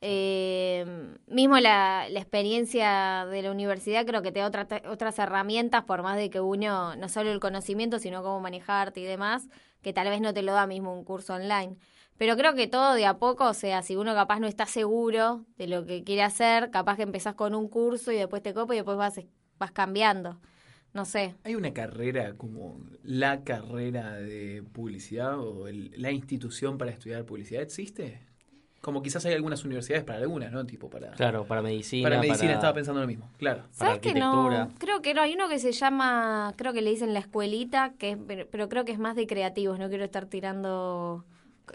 Eh, 0.01 0.85
mismo 1.27 1.57
la, 1.59 2.07
la 2.09 2.19
experiencia 2.19 3.25
de 3.31 3.41
la 3.41 3.51
universidad 3.51 4.05
creo 4.05 4.21
que 4.21 4.33
te 4.33 4.41
da 4.41 4.47
otra- 4.47 4.67
otras 4.89 5.17
herramientas, 5.17 5.83
por 5.85 6.03
más 6.03 6.17
de 6.17 6.29
que 6.29 6.41
uno, 6.41 6.95
no 6.97 7.07
solo 7.07 7.31
el 7.31 7.39
conocimiento, 7.39 7.99
sino 7.99 8.21
cómo 8.21 8.41
manejarte 8.41 8.99
y 8.99 9.05
demás, 9.05 9.47
que 9.81 9.93
tal 9.93 10.09
vez 10.09 10.19
no 10.19 10.33
te 10.33 10.41
lo 10.41 10.51
da 10.53 10.67
mismo 10.67 10.93
un 10.93 11.05
curso 11.05 11.35
online. 11.35 11.77
Pero 12.23 12.37
creo 12.37 12.53
que 12.55 12.67
todo 12.67 12.93
de 12.93 13.05
a 13.05 13.17
poco, 13.17 13.49
o 13.49 13.53
sea, 13.53 13.81
si 13.81 13.97
uno 13.97 14.13
capaz 14.13 14.39
no 14.39 14.47
está 14.47 14.65
seguro 14.65 15.43
de 15.57 15.67
lo 15.67 15.85
que 15.85 16.05
quiere 16.05 16.21
hacer, 16.23 16.71
capaz 16.71 16.95
que 16.95 17.03
empezás 17.03 17.35
con 17.35 17.53
un 17.53 17.67
curso 17.67 18.13
y 18.13 18.15
después 18.15 18.41
te 18.41 18.53
copa 18.53 18.73
y 18.73 18.77
después 18.77 18.95
vas, 18.95 19.19
vas 19.59 19.71
cambiando. 19.73 20.39
No 20.93 21.03
sé. 21.03 21.35
¿Hay 21.43 21.55
una 21.55 21.73
carrera 21.73 22.35
como 22.37 22.79
la 23.03 23.43
carrera 23.43 24.13
de 24.13 24.63
publicidad 24.71 25.37
o 25.37 25.67
el- 25.67 25.91
la 25.97 26.11
institución 26.11 26.77
para 26.77 26.91
estudiar 26.91 27.25
publicidad? 27.25 27.61
¿Existe? 27.61 28.21
Como 28.79 29.03
quizás 29.03 29.25
hay 29.25 29.33
algunas 29.33 29.65
universidades 29.65 30.05
para 30.05 30.19
algunas, 30.19 30.49
¿no? 30.53 30.65
Tipo 30.65 30.89
para, 30.89 31.11
Claro, 31.11 31.43
para 31.45 31.61
medicina. 31.61 32.07
para 32.09 32.21
medicina, 32.21 32.53
estaba 32.53 32.73
pensando 32.73 33.01
lo 33.01 33.07
mismo, 33.07 33.29
claro. 33.37 33.63
para 33.63 33.91
¿Sabes 33.95 33.99
que 33.99 34.13
no? 34.17 34.45
arquitectura. 34.47 34.79
Creo 34.79 35.01
que 35.01 35.13
no. 35.13 35.21
Hay 35.23 35.33
uno 35.33 35.49
que 35.49 35.59
se 35.59 35.73
llama, 35.73 36.53
creo 36.55 36.71
que 36.71 36.81
le 36.81 36.89
dicen 36.91 37.13
la 37.13 37.19
escuelita, 37.19 37.95
que 37.99 38.11
es, 38.11 38.17
pero, 38.25 38.47
pero 38.49 38.69
creo 38.69 38.85
que 38.85 38.93
es 38.93 38.99
más 38.99 39.17
de 39.17 39.27
creativos. 39.27 39.77
No 39.77 39.89
quiero 39.89 40.05
estar 40.05 40.27
tirando. 40.27 41.25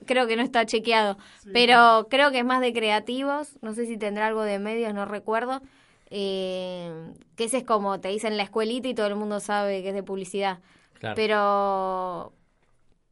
Creo 0.07 0.26
que 0.26 0.37
no 0.37 0.42
está 0.42 0.66
chequeado. 0.66 1.18
Pero 1.52 2.09
creo 2.11 2.30
que 2.30 2.40
es 2.40 2.45
más 2.45 2.61
de 2.61 2.73
creativos. 2.73 3.59
No 3.62 3.75
sé 3.75 3.87
si 3.87 3.97
tendrá 3.97 4.26
algo 4.26 4.42
de 4.42 4.59
medios, 4.59 4.95
no 4.95 5.04
recuerdo. 5.04 5.62
Eh, 6.11 7.12
que 7.37 7.45
ese 7.45 7.59
es 7.59 7.64
como 7.64 8.00
te 8.00 8.09
dicen 8.09 8.37
la 8.37 8.42
escuelita 8.42 8.88
y 8.88 8.95
todo 8.95 9.07
el 9.09 9.16
mundo 9.16 9.40
sabe 9.40 9.83
que 9.83 9.90
es 9.90 9.95
de 9.95 10.02
publicidad. 10.02 10.61
Claro. 10.95 11.14
Pero 11.16 12.33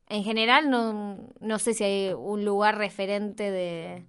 en 0.08 0.24
general 0.24 0.70
no, 0.70 1.18
no 1.40 1.58
sé 1.58 1.74
si 1.74 1.84
hay 1.84 2.12
un 2.14 2.44
lugar 2.44 2.78
referente 2.78 3.50
de, 3.50 4.04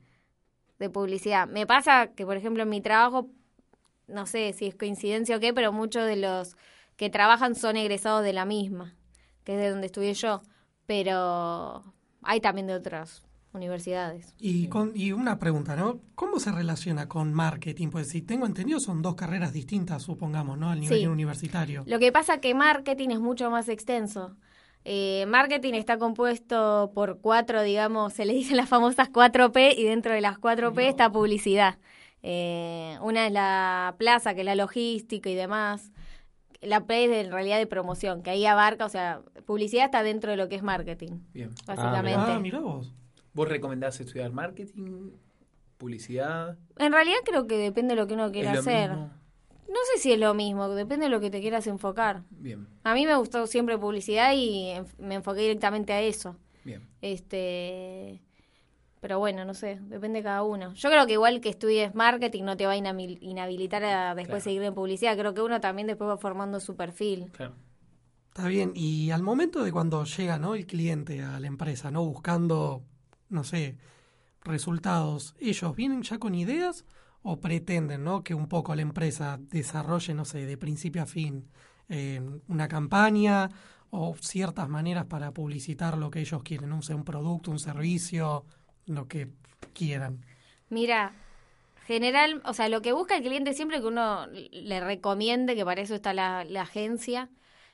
de 0.79 0.89
publicidad. 0.89 1.47
Me 1.47 1.65
pasa 1.65 2.07
que, 2.15 2.25
por 2.25 2.38
ejemplo, 2.38 2.63
en 2.63 2.69
mi 2.69 2.81
trabajo, 2.81 3.29
no 4.07 4.25
sé 4.25 4.53
si 4.53 4.67
es 4.67 4.75
coincidencia 4.75 5.38
o 5.38 5.39
qué, 5.39 5.53
pero 5.53 5.71
muchos 5.71 6.05
de 6.05 6.15
los 6.15 6.55
que 6.95 7.09
trabajan 7.09 7.55
son 7.55 7.77
egresados 7.77 8.24
de 8.24 8.33
la 8.33 8.45
misma, 8.45 8.95
que 9.43 9.53
es 9.53 9.59
de 9.59 9.69
donde 9.69 9.88
estudié 9.88 10.13
yo. 10.13 10.41
Pero 10.86 11.83
hay 12.27 12.39
también 12.41 12.67
de 12.67 12.75
otras 12.75 13.24
universidades. 13.53 14.36
Y, 14.39 14.67
con, 14.67 14.91
y 14.96 15.13
una 15.13 15.39
pregunta, 15.39 15.75
¿no? 15.75 16.00
¿Cómo 16.15 16.39
se 16.39 16.51
relaciona 16.51 17.07
con 17.07 17.34
marketing? 17.34 17.89
Pues 17.89 18.10
si 18.10 18.22
tengo 18.22 18.46
entendido 18.46 18.79
son 18.79 19.01
dos 19.01 19.15
carreras 19.15 19.51
distintas, 19.53 20.03
supongamos, 20.03 20.57
¿no? 20.60 20.69
Al 20.69 20.79
nivel 20.79 21.00
Sí. 21.00 21.07
universitario. 21.07 21.84
Lo 21.88 21.98
que 21.98 22.12
pasa 22.12 22.39
que 22.39 22.53
marketing 22.53 23.10
es 23.10 23.19
mucho 23.19 23.50
más 23.50 23.67
extenso. 23.69 24.36
Eh, 24.86 25.25
marketing 25.27 25.74
está 25.74 25.98
compuesto 25.98 26.91
por 26.93 27.19
cuatro, 27.19 27.62
digamos, 27.63 28.13
se 28.13 28.25
le 28.25 28.34
dicen 28.34 28.57
las 28.57 28.69
famosas 28.69 29.10
4P 29.10 29.74
y 29.77 29.84
dentro 29.84 30.13
de 30.13 30.22
las 30.22 30.38
4P 30.38 30.88
está 30.88 31.12
publicidad. 31.12 31.77
Eh, 32.24 32.98
una 33.01 33.27
es 33.27 33.31
la 33.34 33.96
plaza, 33.98 34.34
que 34.34 34.41
es 34.41 34.46
la 34.46 34.55
logística 34.55 35.29
y 35.29 35.36
demás. 35.36 35.91
La 36.62 36.86
P 36.86 37.04
es 37.06 37.10
de- 37.10 37.20
en 37.22 37.32
realidad 37.32 37.58
de 37.58 37.68
promoción, 37.68 38.24
que 38.24 38.32
ahí 38.32 38.46
abarca, 38.46 38.86
o 38.86 38.90
sea, 38.90 39.22
publicidad 39.46 39.86
está 39.86 40.02
dentro 40.04 40.32
de 40.32 40.38
lo 40.38 40.50
que 40.50 40.56
es 40.56 40.64
marketing, 40.64 41.20
Bien. 41.34 41.52
básicamente. 41.66 42.20
Ah, 42.32 42.40
mira 42.40 42.60
vos. 42.60 42.94
¿Vos 43.34 43.48
recomendás 43.48 44.00
estudiar 44.00 44.32
marketing, 44.32 45.12
publicidad? 45.78 46.58
en 46.78 46.92
realidad 46.92 47.18
creo 47.26 47.46
que 47.48 47.58
depende 47.58 47.94
de 47.96 48.02
lo 48.02 48.08
que 48.08 48.16
uno 48.16 48.32
quiera 48.32 48.50
¿Es 48.50 48.56
lo 48.56 48.60
hacer. 48.62 48.90
mismo? 48.92 49.12
No 49.68 49.76
sé 49.94 50.00
si 50.02 50.12
es 50.14 50.20
lo 50.20 50.34
mismo, 50.34 50.70
depende 50.70 51.06
de 51.06 51.10
lo 51.12 51.20
que 51.20 51.30
te 51.30 51.42
quieras 51.42 51.68
enfocar. 51.68 52.24
Bien, 52.32 52.68
A 52.84 52.94
mí 52.94 53.06
me 53.06 53.16
gustó 53.16 53.46
siempre 53.48 53.78
publicidad 53.78 54.32
y 54.36 54.74
me 54.98 55.16
enfoqué 55.16 55.42
directamente 55.42 55.94
a 55.94 56.02
eso. 56.02 56.38
bien. 56.64 56.88
Este, 57.02 58.22
pero 59.00 59.20
bueno, 59.20 59.46
no 59.46 59.54
sé, 59.54 59.80
depende 59.84 60.20
de 60.20 60.24
cada 60.24 60.44
uno. 60.44 60.74
Yo 60.74 60.89
creo 60.89 61.06
que 61.06 61.13
igual 61.13 61.39
que 61.42 61.50
estudies 61.50 61.94
marketing 61.96 62.44
no 62.44 62.58
te 62.58 62.66
va 62.66 62.74
a 62.74 62.77
inhabil- 62.77 63.18
inhabilitar 63.22 63.84
a 63.84 64.16
después 64.16 64.27
Claro. 64.27 64.42
seguir 64.44 64.63
en 64.63 64.74
publicidad. 64.74 65.18
Creo 65.18 65.34
que 65.34 65.42
uno 65.42 65.60
también 65.62 65.88
después 65.88 66.10
va 66.10 66.18
formando 66.18 66.60
su 66.60 66.75
perfil. 66.75 67.30
Claro. 67.32 67.54
Está 68.30 68.48
bien. 68.48 68.72
Y 68.75 69.10
al 69.12 69.24
momento 69.24 69.63
de 69.63 69.72
cuando 69.72 70.04
llega, 70.04 70.38
¿no? 70.38 70.54
El 70.56 70.66
cliente 70.68 71.24
a 71.24 71.39
la 71.39 71.48
empresa, 71.48 71.89
¿no? 71.92 72.04
Buscando, 72.06 72.84
no 73.30 73.44
sé, 73.44 73.77
resultados, 74.44 75.36
¿ellos 75.39 75.75
vienen 75.75 76.04
ya 76.04 76.18
con 76.20 76.36
ideas 76.36 76.86
o 77.22 77.39
pretenden, 77.39 78.04
¿no? 78.04 78.24
Que 78.24 78.34
un 78.34 78.48
poco 78.48 78.75
la 78.75 78.82
empresa 78.82 79.38
desarrolle, 79.42 80.13
no 80.13 80.24
sé, 80.25 80.46
de 80.46 80.58
principio 80.58 81.01
a 81.04 81.06
fin 81.06 81.50
eh, 81.89 82.22
una 82.48 82.68
campaña 82.68 83.50
o 83.89 84.16
ciertas 84.20 84.68
maneras 84.70 85.06
para 85.06 85.32
publicitar 85.34 85.98
lo 85.98 86.12
que 86.12 86.20
ellos 86.20 86.44
quieren, 86.44 86.70
¿no? 86.70 86.82
Sea, 86.82 86.96
un 86.96 87.04
producto, 87.06 87.51
un 87.51 87.60
servicio, 87.60 88.46
lo 88.88 89.08
que 89.08 89.27
quieran. 89.74 90.25
Mira, 90.70 91.13
general, 91.86 92.41
o 92.46 92.53
sea, 92.53 92.67
lo 92.70 92.82
que 92.82 92.91
busca 92.91 93.15
el 93.15 93.24
cliente 93.24 93.53
siempre 93.53 93.79
que 93.79 93.86
uno 93.88 94.27
le 94.27 94.79
recomiende, 94.79 95.56
que 95.56 95.63
para 95.63 95.82
eso 95.82 95.96
está 95.96 96.13
la, 96.13 96.44
la 96.44 96.63
agencia. 96.63 97.29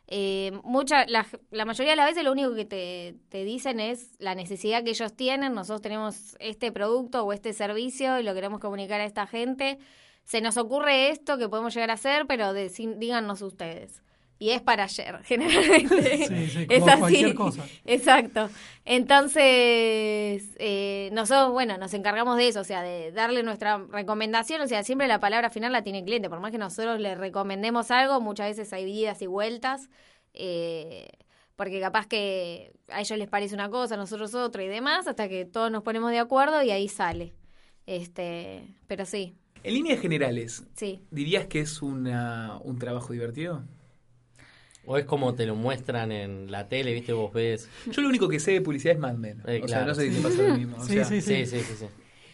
Eh, 0.08 0.52
mucha, 0.64 1.06
la, 1.08 1.26
la 1.50 1.64
mayoría 1.66 1.94
de 1.94 1.96
las 1.96 2.08
veces 2.08 2.24
lo 2.26 2.34
único 2.34 2.54
que 2.54 2.66
te, 2.66 3.16
te 3.30 3.46
dicen 3.46 3.80
es 3.80 4.12
la 4.20 4.36
necesidad 4.36 4.84
que 4.84 4.90
ellos 4.92 5.16
tienen. 5.16 5.54
Nosotros 5.54 5.82
tenemos 5.82 6.36
este 6.40 6.72
producto 6.72 7.24
o 7.24 7.32
este 7.34 7.54
servicio 7.54 8.20
y 8.20 8.24
lo 8.24 8.34
queremos 8.34 8.60
comunicar 8.60 9.00
a 9.02 9.06
esta 9.06 9.26
gente. 9.26 9.80
Se 10.26 10.42
nos 10.42 10.58
ocurre 10.58 11.10
esto 11.10 11.38
que 11.38 11.50
podemos 11.50 11.74
llegar 11.74 11.90
a 11.90 11.94
hacer, 11.94 12.28
pero 12.28 12.54
de- 12.54 12.70
sin- 12.70 13.00
díganos 13.00 13.42
ustedes. 13.42 14.03
Y 14.40 14.50
es 14.50 14.62
para 14.62 14.84
ayer, 14.84 15.20
generalmente. 15.24 16.28
Sí, 16.28 16.48
sí, 16.50 16.66
es 16.70 16.80
como 16.80 16.92
así. 16.92 17.00
cualquier 17.00 17.36
cosa. 17.36 17.66
Exacto. 17.86 18.50
Entonces, 18.86 20.44
eh, 20.58 21.10
nosotros, 21.14 21.52
bueno, 21.52 21.78
nos 21.78 21.94
encargamos 21.94 22.36
de 22.38 22.50
eso, 22.50 22.60
o 22.62 22.64
sea, 22.66 22.82
de 22.82 23.12
darle 23.12 23.44
nuestra 23.44 23.78
recomendación, 23.78 24.62
o 24.62 24.68
sea, 24.68 24.84
siempre 24.84 25.08
la 25.08 25.20
palabra 25.20 25.50
final 25.50 25.72
la 25.72 25.84
tiene 25.84 26.00
el 26.00 26.06
cliente, 26.06 26.30
por 26.30 26.40
más 26.42 26.52
que 26.52 26.58
nosotros 26.58 27.00
le 27.00 27.16
recomendemos 27.16 27.92
algo, 27.92 28.20
muchas 28.20 28.48
veces 28.50 28.74
hay 28.74 28.92
idas 28.92 29.22
y 29.22 29.28
vueltas, 29.28 29.90
eh, 30.34 31.08
porque 31.56 31.80
capaz 31.80 32.08
que 32.08 32.74
a 32.90 33.00
ellos 33.00 33.18
les 33.18 33.30
parece 33.30 33.56
una 33.56 33.70
cosa, 33.70 33.96
a 33.96 33.98
nosotros 33.98 34.34
otra 34.36 34.64
y 34.64 34.68
demás, 34.68 35.08
hasta 35.08 35.30
que 35.30 35.46
todos 35.46 35.72
nos 35.72 35.84
ponemos 35.84 36.12
de 36.12 36.20
acuerdo 36.20 36.62
y 36.64 36.72
ahí 36.72 36.90
sale. 36.90 37.34
Este, 37.86 38.76
pero 38.88 39.06
sí, 39.06 39.36
En 39.64 39.74
líneas 39.76 40.00
generales, 40.02 40.64
sí. 40.76 41.02
¿dirías 41.12 41.48
que 41.48 41.60
es 41.62 41.82
una, 41.82 42.58
un 42.64 42.80
trabajo 42.80 43.14
divertido? 43.14 43.64
O 44.86 44.98
es 44.98 45.06
como 45.06 45.34
te 45.34 45.46
lo 45.46 45.56
muestran 45.56 46.12
en 46.12 46.52
la 46.52 46.68
tele, 46.68 46.94
¿viste? 46.94 47.14
Vos 47.14 47.32
ves. 47.34 47.70
Yo 47.92 48.02
lo 48.02 48.10
único 48.10 48.28
que 48.28 48.40
sé 48.40 48.52
de 48.52 48.62
publicidad 48.62 48.96
es 48.96 49.00
Mad 49.00 49.14
Men. 49.16 49.42
Eh, 49.48 49.62
o 49.64 49.68
sea, 49.68 49.78
claro. 49.80 49.86
no 49.88 49.96
sé 49.96 50.10
si 50.12 50.16
te 50.18 50.22
pasa 50.22 50.42
lo 50.44 50.56
mismo. 50.58 50.78
O 50.78 50.84
Sí, 50.86 50.94
sea, 50.94 51.06
sí, 51.06 51.22
Sí, 51.22 51.46
sí, 51.46 51.60
sí. 51.62 51.74
sí. 51.80 51.86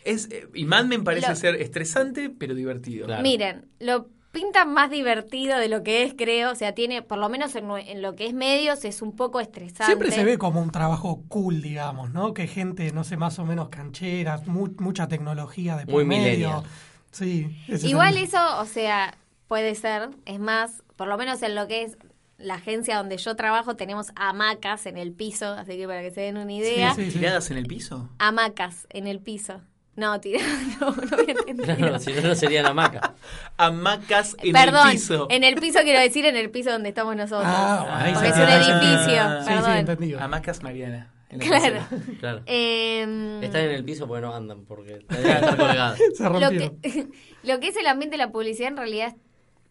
Es, 0.06 0.30
eh, 0.32 0.48
y 0.56 0.66
Mad 0.66 0.86
Men 0.86 1.04
parece 1.04 1.30
Lo- 1.30 1.36
ser 1.36 1.56
estresante, 1.62 2.30
pero 2.30 2.56
divertido. 2.56 3.06
Claro. 3.06 3.22
Miren, 3.22 3.68
lo 3.80 4.08
pintan 4.32 4.74
más 4.74 4.90
divertido 4.90 5.58
de 5.60 5.68
lo 5.70 5.84
que 5.84 6.04
es, 6.04 6.14
creo. 6.18 6.52
O 6.52 6.56
sea, 6.56 6.74
tiene, 6.74 7.02
por 7.04 7.18
lo 7.20 7.30
menos 7.30 7.54
en, 7.56 8.02
lo 8.02 8.16
que 8.16 8.26
es 8.28 8.34
medios, 8.34 8.84
es 8.86 9.02
un 9.02 9.16
poco 9.16 9.40
estresante. 9.40 9.86
Siempre 9.86 10.12
se 10.12 10.24
ve 10.24 10.38
como 10.38 10.62
un 10.62 10.72
trabajo 10.72 11.24
cool, 11.28 11.62
digamos, 11.62 12.12
¿no? 12.12 12.34
Que 12.34 12.48
gente, 12.48 12.92
no 12.94 13.04
sé, 13.04 13.18
más 13.18 13.38
o 13.40 13.46
menos 13.46 13.70
canchera, 13.70 14.40
mu- 14.48 14.74
mucha 14.80 15.08
tecnología 15.08 15.76
de 15.78 15.86
por 15.86 15.94
Muy 15.96 16.06
medio. 16.06 16.64
Sí. 17.12 17.48
Igual 17.84 18.18
eso, 18.18 18.38
o 18.60 18.66
sea, 18.66 19.16
puede 19.48 19.76
ser. 19.76 20.10
Es 20.26 20.40
más, 20.40 20.84
por 20.96 21.08
lo 21.08 21.18
menos 21.18 21.42
en 21.42 21.56
lo 21.56 21.68
que 21.68 21.84
es 21.84 21.98
la 22.40 22.56
agencia 22.56 22.98
donde 22.98 23.18
yo 23.18 23.36
trabajo, 23.36 23.76
tenemos 23.76 24.08
hamacas 24.16 24.86
en 24.86 24.98
el 24.98 25.12
piso. 25.14 25.46
Así 25.54 25.78
que 25.78 25.86
para 25.88 26.02
que 26.02 26.12
se 26.12 26.22
den 26.22 26.38
una 26.38 26.52
idea. 26.54 26.94
Sí, 26.96 27.06
sí, 27.06 27.12
sí. 27.12 27.20
¿Tiradas 27.20 27.52
en 27.52 27.58
el 27.58 27.66
piso? 27.68 28.10
Hamacas 28.20 28.88
en 28.90 29.08
el 29.08 29.20
piso. 29.20 29.62
No, 29.96 30.20
tira, 30.22 30.40
no, 30.80 30.92
no 30.92 31.18
había 31.18 31.34
entendido. 31.38 31.76
Claro, 31.76 32.00
si 32.00 32.14
no, 32.14 32.22
no 32.22 32.36
sería 32.36 32.64
la 32.64 32.74
maca. 32.74 33.16
Hamacas 33.58 34.36
en 34.40 34.54
Perdón, 34.54 34.88
el 34.88 34.94
piso. 34.94 35.28
en 35.30 35.44
el 35.44 35.56
piso 35.56 35.80
quiero 35.84 36.00
decir 36.00 36.26
en 36.26 36.38
el 36.38 36.50
piso 36.50 36.72
donde 36.72 36.90
estamos 36.90 37.16
nosotros. 37.18 37.44
Ah, 37.46 38.04
ahí 38.06 38.14
Porque 38.14 38.30
es 38.30 38.36
un 38.36 38.42
edificio, 38.44 39.22
Ah, 39.22 39.42
Sí, 39.44 39.50
sí, 39.50 39.56
perdón. 39.56 39.78
entendido. 39.78 40.20
Hamacas 40.22 40.64
Mariana. 40.64 41.12
Claro. 41.38 41.82
Claro. 42.20 42.42
Em, 42.48 43.44
Están 43.44 43.62
en 43.62 43.72
el 43.72 43.84
piso 43.84 44.08
porque 44.08 44.22
no 44.22 44.34
andan, 44.34 44.66
porque 44.66 44.94
estar 45.10 45.58
colgadas. 45.58 46.00
Se 46.16 46.24
lo 46.24 46.30
rompieron. 46.30 46.80
que, 46.82 47.08
lo 47.44 47.60
que 47.60 47.68
es 47.68 47.76
el 47.78 47.86
ambiente 47.86 48.14
de 48.18 48.24
la 48.24 48.32
publicidad 48.32 48.70
en 48.70 48.78
realidad 48.78 49.16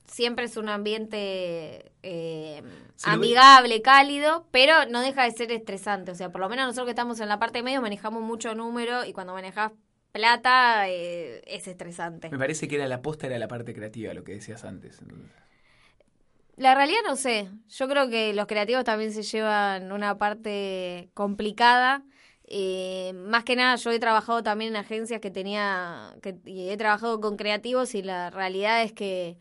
siempre 0.09 0.47
es 0.47 0.57
un 0.57 0.69
ambiente 0.69 1.93
eh, 2.03 2.63
ve- 2.63 2.91
amigable, 3.03 3.83
cálido, 3.83 4.47
pero 4.51 4.87
no 4.87 5.01
deja 5.01 5.25
de 5.25 5.31
ser 5.33 5.53
estresante. 5.53 6.11
O 6.13 6.15
sea, 6.15 6.31
por 6.31 6.41
lo 6.41 6.49
menos 6.49 6.67
nosotros 6.67 6.87
que 6.87 6.91
estamos 6.93 7.21
en 7.21 7.29
la 7.29 7.39
parte 7.39 7.59
de 7.59 7.63
medio 7.63 7.83
manejamos 7.83 8.23
mucho 8.23 8.55
número 8.55 9.05
y 9.05 9.13
cuando 9.13 9.33
manejas 9.35 9.73
plata 10.13 10.89
eh, 10.89 11.43
es 11.47 11.69
estresante. 11.69 12.29
Me 12.31 12.39
parece 12.39 12.67
que 12.69 12.77
era 12.77 12.89
la 12.89 13.03
posta, 13.03 13.27
era 13.27 13.39
la 13.39 13.49
parte 13.49 13.75
creativa, 13.75 14.15
lo 14.15 14.25
que 14.25 14.33
decías 14.35 14.65
antes. 14.65 15.01
La 16.57 16.75
realidad 16.75 17.01
no 17.07 17.17
sé. 17.17 17.49
Yo 17.69 17.89
creo 17.89 18.09
que 18.09 18.33
los 18.35 18.47
creativos 18.47 18.85
también 18.85 19.13
se 19.13 19.23
llevan 19.23 19.93
una 19.93 20.19
parte 20.19 21.11
complicada. 21.15 22.03
Eh, 22.51 23.13
más 23.15 23.45
que 23.45 23.55
nada, 23.57 23.77
yo 23.77 23.91
he 23.93 23.99
trabajado 24.01 24.43
también 24.43 24.71
en 24.75 24.77
agencias 24.77 25.21
que 25.21 25.31
tenía, 25.31 26.17
que, 26.23 26.37
y 26.47 26.71
he 26.71 26.77
trabajado 26.77 27.21
con 27.21 27.37
creativos 27.37 27.95
y 27.95 28.03
la 28.03 28.31
realidad 28.31 28.83
es 28.83 28.93
que 28.93 29.39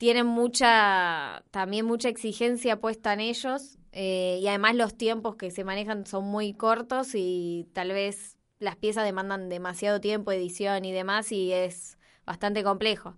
tienen 0.00 0.26
mucha, 0.26 1.44
también 1.52 1.84
mucha 1.84 2.08
exigencia 2.08 2.80
puesta 2.80 3.12
en 3.12 3.20
ellos 3.20 3.78
eh, 3.92 4.38
y 4.42 4.48
además 4.48 4.74
los 4.74 4.96
tiempos 4.96 5.36
que 5.36 5.50
se 5.50 5.62
manejan 5.62 6.06
son 6.06 6.24
muy 6.24 6.54
cortos 6.54 7.10
y 7.14 7.68
tal 7.74 7.90
vez 7.92 8.38
las 8.60 8.76
piezas 8.76 9.04
demandan 9.04 9.50
demasiado 9.50 10.00
tiempo, 10.00 10.32
edición 10.32 10.86
y 10.86 10.92
demás 10.92 11.32
y 11.32 11.52
es 11.52 11.98
bastante 12.24 12.64
complejo 12.64 13.16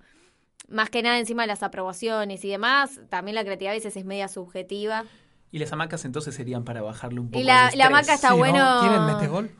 más 0.69 0.91
que 0.91 1.03
nada 1.03 1.19
encima 1.19 1.43
de 1.43 1.49
las 1.49 1.63
aprobaciones 1.63 2.45
y 2.45 2.49
demás, 2.51 3.01
también 3.11 3.35
la 3.35 3.45
creatividad 3.45 3.73
a 3.73 3.77
veces 3.77 3.97
es 3.97 4.05
media 4.05 4.29
subjetiva. 4.29 5.05
Y 5.51 5.59
las 5.59 5.73
hamacas 5.73 6.05
entonces 6.07 6.35
serían 6.35 6.65
para 6.65 6.81
bajarle 6.83 7.21
un 7.21 7.29
poco 7.29 7.41
Y 7.41 7.45
la, 7.45 7.69
el 7.69 7.79
la 7.79 7.85
estrés. 7.85 7.87
hamaca 7.87 8.15
está 8.15 8.29
Sí, 8.29 8.35
¿no? 8.35 8.39
bueno. 8.39 8.81
¿Tienen 8.81 9.07
metegol? 9.07 9.51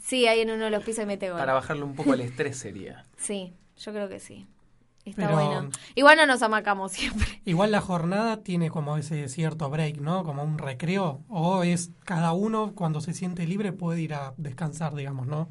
Sí, 0.00 0.26
ahí 0.28 0.40
en 0.40 0.50
uno 0.50 0.66
de 0.66 0.70
los 0.70 0.84
pisos 0.84 1.02
y 1.02 1.06
mete 1.06 1.30
gol. 1.30 1.38
Para 1.38 1.54
bajarle 1.54 1.82
un 1.82 1.96
poco 1.96 2.14
el 2.14 2.20
estrés 2.20 2.56
sería. 2.56 3.06
Sí, 3.16 3.54
yo 3.78 3.92
creo 3.92 4.08
que 4.08 4.20
sí. 4.20 4.46
Está 5.06 5.28
Pero- 5.28 5.34
bueno. 5.36 5.70
Igual 5.94 6.16
no 6.18 6.26
nos 6.26 6.42
amacamos 6.42 6.92
siempre. 6.92 7.40
Igual 7.44 7.70
la 7.70 7.80
jornada 7.80 8.42
tiene 8.42 8.70
como 8.70 8.96
ese 8.96 9.28
cierto 9.28 9.70
break, 9.70 9.98
¿no? 9.98 10.24
Como 10.24 10.42
un 10.42 10.58
recreo. 10.58 11.20
O 11.28 11.62
es 11.62 11.90
cada 12.04 12.32
uno 12.32 12.72
cuando 12.74 13.00
se 13.00 13.14
siente 13.14 13.46
libre 13.46 13.72
puede 13.72 14.00
ir 14.00 14.14
a 14.14 14.34
descansar, 14.36 14.94
digamos, 14.94 15.26
¿no? 15.28 15.48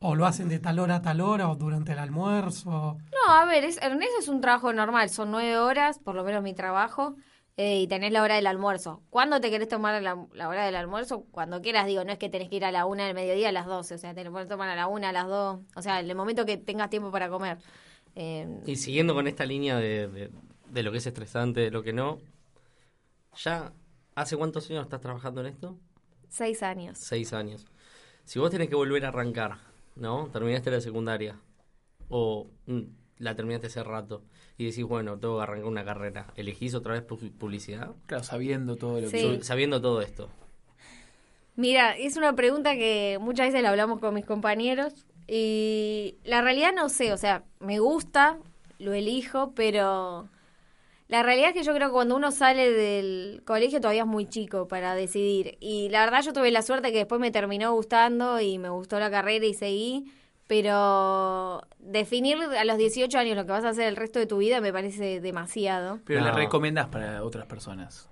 O 0.00 0.14
lo 0.14 0.24
hacen 0.26 0.48
de 0.48 0.58
tal 0.58 0.78
hora 0.78 0.96
a 0.96 1.02
tal 1.02 1.20
hora 1.20 1.48
o 1.50 1.54
durante 1.54 1.92
el 1.92 1.98
almuerzo. 1.98 2.96
No, 3.12 3.32
a 3.34 3.44
ver, 3.44 3.64
es, 3.64 3.80
en 3.82 4.02
eso 4.02 4.18
es 4.18 4.28
un 4.28 4.40
trabajo 4.40 4.72
normal. 4.72 5.10
Son 5.10 5.30
nueve 5.30 5.58
horas, 5.58 5.98
por 5.98 6.14
lo 6.14 6.24
menos 6.24 6.42
mi 6.42 6.54
trabajo, 6.54 7.14
eh, 7.56 7.80
y 7.80 7.86
tenés 7.86 8.10
la 8.10 8.22
hora 8.22 8.34
del 8.36 8.46
almuerzo. 8.46 9.02
¿Cuándo 9.10 9.40
te 9.40 9.50
querés 9.50 9.68
tomar 9.68 10.02
la, 10.02 10.16
la 10.32 10.48
hora 10.48 10.64
del 10.64 10.76
almuerzo? 10.76 11.24
Cuando 11.30 11.60
quieras, 11.60 11.86
digo, 11.86 12.04
no 12.04 12.10
es 12.12 12.18
que 12.18 12.28
tenés 12.30 12.48
que 12.48 12.56
ir 12.56 12.64
a 12.64 12.72
la 12.72 12.86
una 12.86 13.04
del 13.04 13.14
mediodía 13.14 13.50
a 13.50 13.52
las 13.52 13.66
doce. 13.66 13.94
O 13.94 13.98
sea, 13.98 14.14
te 14.14 14.24
lo 14.24 14.32
podés 14.32 14.48
tomar 14.48 14.68
a 14.70 14.74
la 14.74 14.88
una, 14.88 15.10
a 15.10 15.12
las 15.12 15.26
dos. 15.26 15.60
O 15.76 15.82
sea, 15.82 16.00
en 16.00 16.08
el 16.10 16.16
momento 16.16 16.46
que 16.46 16.56
tengas 16.56 16.88
tiempo 16.90 17.10
para 17.10 17.28
comer. 17.28 17.58
Eh, 18.16 18.60
Y 18.66 18.76
siguiendo 18.76 19.14
con 19.14 19.26
esta 19.26 19.44
línea 19.46 19.76
de, 19.78 20.08
de- 20.08 20.30
de 20.70 20.82
lo 20.82 20.90
que 20.92 20.98
es 20.98 21.06
estresante, 21.06 21.60
de 21.60 21.70
lo 21.70 21.82
que 21.82 21.92
no, 21.92 22.18
¿ya 23.36 23.72
hace 24.14 24.36
cuántos 24.36 24.70
años 24.70 24.84
estás 24.84 25.00
trabajando 25.00 25.40
en 25.40 25.48
esto? 25.48 25.76
seis 26.28 26.62
años. 26.62 26.98
Seis 26.98 27.32
años. 27.32 27.66
Si 28.24 28.38
vos 28.38 28.50
tenés 28.50 28.68
que 28.68 28.74
volver 28.74 29.04
a 29.04 29.08
arrancar, 29.08 29.58
¿no? 29.96 30.28
Terminaste 30.32 30.70
la 30.70 30.80
secundaria 30.80 31.38
o 32.08 32.48
mm, 32.66 32.80
la 33.18 33.36
terminaste 33.36 33.68
hace 33.68 33.84
rato 33.84 34.22
y 34.58 34.66
decís, 34.66 34.84
bueno, 34.84 35.18
tengo 35.18 35.36
que 35.38 35.42
arrancar 35.44 35.66
una 35.66 35.84
carrera, 35.84 36.32
¿elegís 36.36 36.74
otra 36.74 36.94
vez 36.94 37.06
pu- 37.06 37.30
publicidad? 37.32 37.94
Claro, 38.06 38.24
sabiendo 38.24 38.76
todo 38.76 39.00
lo 39.00 39.08
Sí. 39.08 39.18
que... 39.38 39.44
Sabiendo 39.44 39.80
todo 39.80 40.00
esto. 40.02 40.28
Mira, 41.56 41.96
es 41.96 42.16
una 42.16 42.34
pregunta 42.34 42.74
que 42.74 43.18
muchas 43.20 43.46
veces 43.48 43.62
la 43.62 43.70
hablamos 43.70 44.00
con 44.00 44.12
mis 44.14 44.24
compañeros 44.24 45.06
y 45.26 46.16
la 46.24 46.42
realidad 46.42 46.72
no 46.74 46.88
sé, 46.88 47.12
o 47.12 47.16
sea, 47.16 47.44
me 47.60 47.78
gusta, 47.78 48.38
lo 48.78 48.92
elijo, 48.92 49.52
pero 49.54 50.28
la 51.08 51.22
realidad 51.22 51.48
es 51.50 51.54
que 51.54 51.62
yo 51.62 51.74
creo 51.74 51.88
que 51.88 51.92
cuando 51.92 52.16
uno 52.16 52.30
sale 52.30 52.70
del 52.72 53.42
colegio 53.44 53.80
todavía 53.80 54.02
es 54.02 54.08
muy 54.08 54.26
chico 54.26 54.68
para 54.68 54.94
decidir 54.94 55.56
y 55.60 55.88
la 55.90 56.00
verdad 56.04 56.22
yo 56.22 56.32
tuve 56.32 56.50
la 56.50 56.62
suerte 56.62 56.92
que 56.92 56.98
después 56.98 57.20
me 57.20 57.30
terminó 57.30 57.72
gustando 57.72 58.40
y 58.40 58.58
me 58.58 58.68
gustó 58.70 58.98
la 58.98 59.10
carrera 59.10 59.44
y 59.46 59.54
seguí, 59.54 60.10
pero 60.46 61.62
definir 61.78 62.38
a 62.38 62.64
los 62.64 62.76
18 62.76 63.18
años 63.18 63.36
lo 63.36 63.44
que 63.46 63.52
vas 63.52 63.64
a 63.64 63.70
hacer 63.70 63.86
el 63.88 63.96
resto 63.96 64.18
de 64.18 64.26
tu 64.26 64.38
vida 64.38 64.60
me 64.60 64.72
parece 64.72 65.20
demasiado. 65.20 66.00
Pero 66.04 66.20
No. 66.20 66.26
le 66.26 66.32
recomendás 66.32 66.88
para 66.88 67.22
otras 67.24 67.46
personas. 67.46 68.08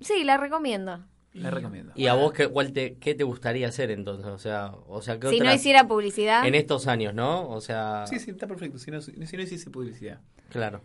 Sí, 0.00 0.24
la 0.24 0.36
recomiendo. 0.36 1.04
Le 1.34 1.50
recomiendo. 1.50 1.92
¿Y 1.96 2.06
a 2.06 2.14
vos 2.14 2.32
qué, 2.32 2.48
cuál 2.48 2.72
te, 2.72 2.94
qué 2.98 3.14
te 3.14 3.24
gustaría 3.24 3.68
hacer 3.68 3.90
entonces? 3.90 4.26
O 4.26 4.38
sea, 4.38 4.72
o 4.88 5.02
sea 5.02 5.18
¿qué 5.18 5.28
Si 5.30 5.40
no 5.40 5.52
hiciera 5.52 5.86
publicidad, 5.86 6.46
En 6.46 6.54
estos 6.54 6.86
años, 6.86 7.12
¿no? 7.12 7.48
O 7.50 7.60
sea, 7.60 8.06
Sí, 8.06 8.18
sí, 8.20 8.30
está 8.30 8.46
perfecto. 8.46 8.78
Si 8.78 8.90
no, 8.90 9.00
si 9.00 9.12
no 9.12 9.42
hiciese 9.42 9.68
publicidad. 9.70 10.20
claro. 10.48 10.80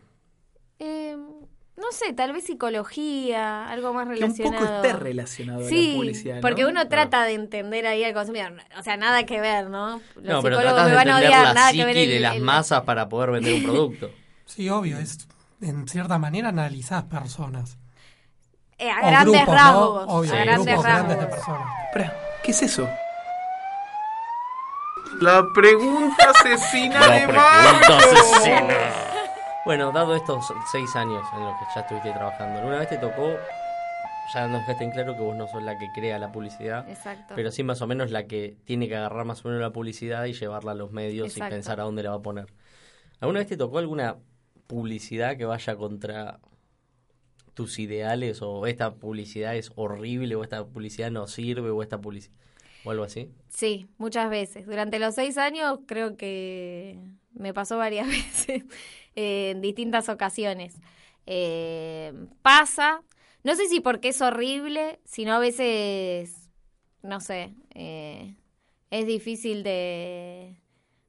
Eh, 0.79 1.15
no 1.77 1.91
sé, 1.91 2.13
tal 2.13 2.34
vez 2.34 2.44
psicología, 2.46 3.70
algo 3.70 3.94
más 3.94 4.06
Que 4.08 4.13
un 4.13 4.20
relacionado. 4.20 4.65
poco 4.65 4.75
esté 4.88 4.94
relacionado 4.94 5.60
a 5.60 5.63
la 5.63 5.70
Sí, 5.70 5.94
publicidad, 5.96 6.36
¿no? 6.36 6.41
porque 6.41 6.65
uno 6.65 6.88
trata 6.88 7.24
de 7.24 7.34
entender 7.34 7.86
ahí 7.88 8.03
al 8.03 8.13
consumidor. 8.13 8.53
O 8.77 8.84
sea, 8.84 8.98
nada 8.98 9.25
que 9.25 9.39
ver, 9.39 9.70
¿no? 9.70 10.01
Los 10.15 10.24
no, 10.25 10.41
pero 10.41 10.58
me 10.58 10.63
de 10.63 10.70
entender 11.12 11.27
odiar, 11.29 11.44
la 11.44 11.53
nada 11.53 11.72
que 11.72 11.86
ver 11.86 11.94
psiqui 11.96 12.03
el- 12.06 12.10
de 12.12 12.20
las 12.22 12.36
el- 12.36 12.41
masas 12.41 12.82
para 12.84 13.08
poder 13.08 13.32
vender 13.32 13.53
un 13.56 13.63
producto. 13.63 14.12
Sí, 14.46 14.70
obvio, 14.70 14.98
es 14.98 15.27
en 15.62 15.88
cierta 15.88 16.18
manera 16.18 16.50
analizás 16.50 17.03
personas. 17.03 17.77
Eh, 18.79 18.89
a 18.91 19.00
O 19.00 19.01
grandes 19.07 19.25
grupos, 19.45 19.48
¿no? 19.48 19.53
rasgos. 19.55 20.05
Obvio, 20.07 20.33
a 20.33 20.38
grandes 20.38 20.65
grupos 20.65 20.83
grandes 20.83 21.17
de 21.19 21.25
rasgos. 21.25 21.45
personas. 21.45 22.13
¿qué 22.43 22.51
es 22.51 22.62
eso? 22.63 22.89
La 25.21 25.43
pregunta 25.53 26.29
asesina 26.29 27.00
La 27.07 27.13
de 27.13 27.27
pregunta 27.27 27.98
asesina. 27.98 28.75
Bueno, 29.65 29.91
dado 29.91 30.15
estos 30.15 30.45
seis 30.71 30.95
años 30.95 31.24
en 31.36 31.43
los 31.45 31.53
que 31.57 31.65
ya 31.75 31.81
estuviste 31.81 32.12
trabajando, 32.12 32.59
¿alguna 32.59 32.79
vez 32.79 32.89
te 32.89 32.98
tocó, 32.98 33.33
ya 34.33 34.48
nos 34.48 34.62
dejaste 34.62 34.83
en 34.86 34.91
claro 34.91 35.15
que 35.15 35.21
vos 35.21 35.36
no 35.36 35.48
sos 35.48 35.62
la 35.62 35.77
que 35.77 35.88
crea 35.93 36.17
la 36.17 36.31
publicidad, 36.31 36.88
Exacto. 36.89 37.33
pero 37.36 37.51
sí 37.51 37.63
más 37.63 37.81
o 37.81 37.88
menos 37.88 38.11
la 38.11 38.25
que 38.25 38.55
tiene 38.65 38.87
que 38.87 38.96
agarrar 38.96 39.25
más 39.25 39.44
o 39.44 39.50
menos 39.50 39.61
la 39.61 39.72
publicidad 39.72 40.25
y 40.25 40.33
llevarla 40.33 40.72
a 40.72 40.75
los 40.75 40.92
medios 40.92 41.27
Exacto. 41.29 41.53
y 41.53 41.57
pensar 41.57 41.79
a 41.81 41.83
dónde 41.83 42.03
la 42.03 42.11
va 42.11 42.15
a 42.18 42.22
poner. 42.22 42.48
¿Alguna 43.20 43.39
vez 43.39 43.50
te 43.50 43.57
tocó 43.57 43.79
alguna 43.79 44.15
publicidad 44.68 45.35
que 45.35 45.46
vaya 45.46 45.75
contra 45.75 46.39
tus 47.59 47.77
ideales 47.77 48.41
o 48.41 48.67
esta 48.67 48.95
publicidad 48.95 49.53
es 49.53 49.74
horrible 49.75 50.33
o 50.35 50.43
esta 50.43 50.65
publicidad 50.65 51.11
no 51.11 51.27
sirve 51.27 51.69
o 51.69 51.83
esta 51.83 52.00
publicidad 52.00 52.33
o 52.85 52.91
algo 52.91 53.03
así? 53.03 53.33
Sí, 53.50 53.89
muchas 53.98 54.29
veces. 54.29 54.65
Durante 54.65 54.98
los 54.98 55.13
seis 55.13 55.37
años 55.37 55.81
creo 55.85 56.15
que 56.15 56.98
me 57.33 57.53
pasó 57.53 57.77
varias 57.77 58.07
veces 58.17 58.63
eh, 59.17 59.50
en 59.50 59.59
distintas 59.59 60.07
ocasiones. 60.07 60.79
Eh, 61.25 62.13
pasa, 62.41 63.03
no 63.43 63.53
sé 63.55 63.67
si 63.67 63.81
porque 63.81 64.07
es 64.07 64.22
horrible, 64.22 65.01
sino 65.03 65.33
a 65.33 65.39
veces, 65.39 66.50
no 67.03 67.19
sé, 67.19 67.53
eh, 67.75 68.37
es 68.89 69.05
difícil 69.05 69.63
de, 69.63 70.61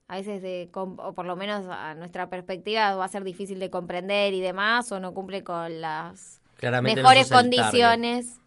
a 0.09 0.17
veces 0.17 0.41
de, 0.41 0.69
o 0.73 1.13
por 1.13 1.25
lo 1.25 1.37
menos 1.37 1.65
a 1.69 1.95
nuestra 1.95 2.29
perspectiva 2.29 2.93
va 2.95 3.05
a 3.05 3.07
ser 3.07 3.23
difícil 3.23 3.57
de 3.57 3.69
comprender 3.69 4.33
y 4.33 4.41
demás, 4.41 4.91
o 4.91 4.99
no 4.99 5.13
cumple 5.13 5.45
con 5.45 5.79
las 5.79 6.40
Claramente 6.61 7.01
mejores 7.01 7.27
condiciones. 7.29 8.37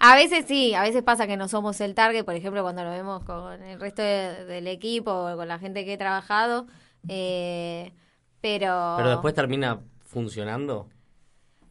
A 0.00 0.14
veces 0.14 0.44
sí, 0.46 0.74
a 0.74 0.82
veces 0.82 1.02
pasa 1.02 1.26
que 1.26 1.36
no 1.36 1.48
somos 1.48 1.80
el 1.80 1.94
target, 1.96 2.24
por 2.24 2.34
ejemplo, 2.36 2.62
cuando 2.62 2.84
lo 2.84 2.90
vemos 2.90 3.24
con 3.24 3.60
el 3.64 3.80
resto 3.80 4.02
de- 4.02 4.44
del 4.44 4.68
equipo 4.68 5.10
o 5.10 5.36
con 5.36 5.48
la 5.48 5.58
gente 5.58 5.84
que 5.84 5.94
he 5.94 5.98
trabajado, 5.98 6.66
eh, 7.08 7.92
pero... 8.40 8.94
Pero 8.96 9.10
después 9.10 9.34
termina 9.34 9.80
funcionando. 10.04 10.88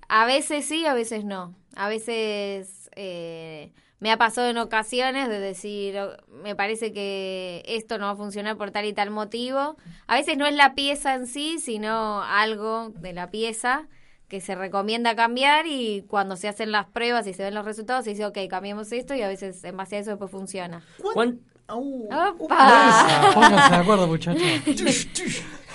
A 0.10 0.26
veces 0.26 0.66
sí, 0.66 0.86
a 0.86 0.94
veces 0.94 1.24
no. 1.24 1.56
A 1.76 1.88
veces 1.88 2.90
eh, 2.96 3.72
me 4.00 4.12
ha 4.12 4.18
pasado 4.18 4.50
en 4.50 4.58
ocasiones 4.58 5.30
de 5.30 5.40
decir, 5.40 5.98
"Oh, 5.98 6.16
me 6.44 6.56
parece 6.56 6.92
que 6.92 7.63
esto 7.68 7.98
no 7.98 8.06
va 8.08 8.12
a 8.12 8.16
funcionar 8.16 8.58
por 8.58 8.72
tal 8.72 8.86
y 8.86 8.94
tal 8.94 9.10
motivo. 9.10 9.78
A 10.08 10.16
veces 10.16 10.38
no 10.38 10.46
es 10.46 10.56
la 10.56 10.76
pieza 10.76 11.13
en 11.13 11.28
sí, 11.28 11.60
sino 11.60 12.24
algo 12.24 12.90
de 12.90 13.13
la 13.13 13.32
pieza 13.32 13.88
que 14.28 14.42
se 14.42 14.56
recomienda 14.56 15.16
cambiar 15.16 15.66
y 15.68 16.04
cuando 16.08 16.36
se 16.36 16.48
hacen 16.50 16.72
las 16.72 16.86
pruebas 16.88 17.26
y 17.28 17.34
se 17.34 17.44
ven 17.44 17.54
los 17.56 17.63
resultados 17.66 18.04
se 18.04 18.10
dice, 18.12 18.26
ok, 18.26 18.38
cambiemos 18.50 18.92
esto 18.92 19.13
y 19.16 19.22
a 19.22 19.28
veces 19.28 19.63
en 19.63 19.78
base 19.78 19.96
a 19.96 20.00
eso 20.00 20.10
después 20.12 20.30
funciona. 20.32 20.84
¿Cuán- 21.13 21.40
Au. 21.70 22.08
¡Opa! 22.40 23.32
Pónganse 23.34 23.70
de 23.72 23.76
acuerdo, 23.82 24.08
muchachos. 24.08 24.42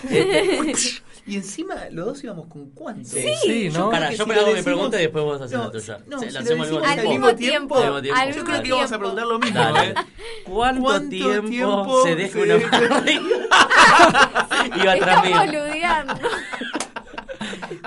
Y 1.24 1.36
encima 1.36 1.76
los 1.92 2.04
dos 2.06 2.24
íbamos 2.24 2.48
con 2.48 2.70
cuánto. 2.70 3.08
Sí, 3.08 3.70
¿no? 3.72 3.90
Para, 3.90 4.10
yo 4.10 4.24
si 4.24 4.28
me 4.28 4.34
hago 4.34 4.52
mi 4.52 4.60
pregunta 4.62 4.98
y 4.98 5.02
después 5.02 5.22
vos 5.22 5.40
haces 5.40 5.56
No, 5.56 5.66
la 5.66 5.70
tuya. 5.70 5.98
no, 6.08 6.18
Sí, 6.18 6.26
si 6.26 6.32
la 6.32 6.40
lo 6.40 6.44
hacemos 6.44 6.66
decimos 6.66 6.90
al 6.90 6.98
al 6.98 7.08
mismo 7.08 7.34
tiempo. 7.36 7.36
tiempo, 7.36 7.76
Al 7.76 7.84
mismo 7.84 8.02
tiempo. 8.02 8.20
al 8.20 8.34
Yo 8.34 8.44
creo 8.44 8.62
que 8.62 8.68
íbamos 8.68 8.90
a 8.92 8.98
preguntar 8.98 9.26
lo 9.26 9.38
mismo, 9.38 9.60
Dale. 9.60 9.90
¿eh? 9.90 9.94
¿Cuánto, 10.44 10.82
¿Cuánto 10.82 11.08
tiempo, 11.10 11.48
tiempo 11.48 12.02
se 12.02 12.16
deja 12.16 12.32
se 12.32 12.42
una 12.42 12.58
Iba 14.82 14.92
atrás 14.94 15.22
mío. 15.24 15.36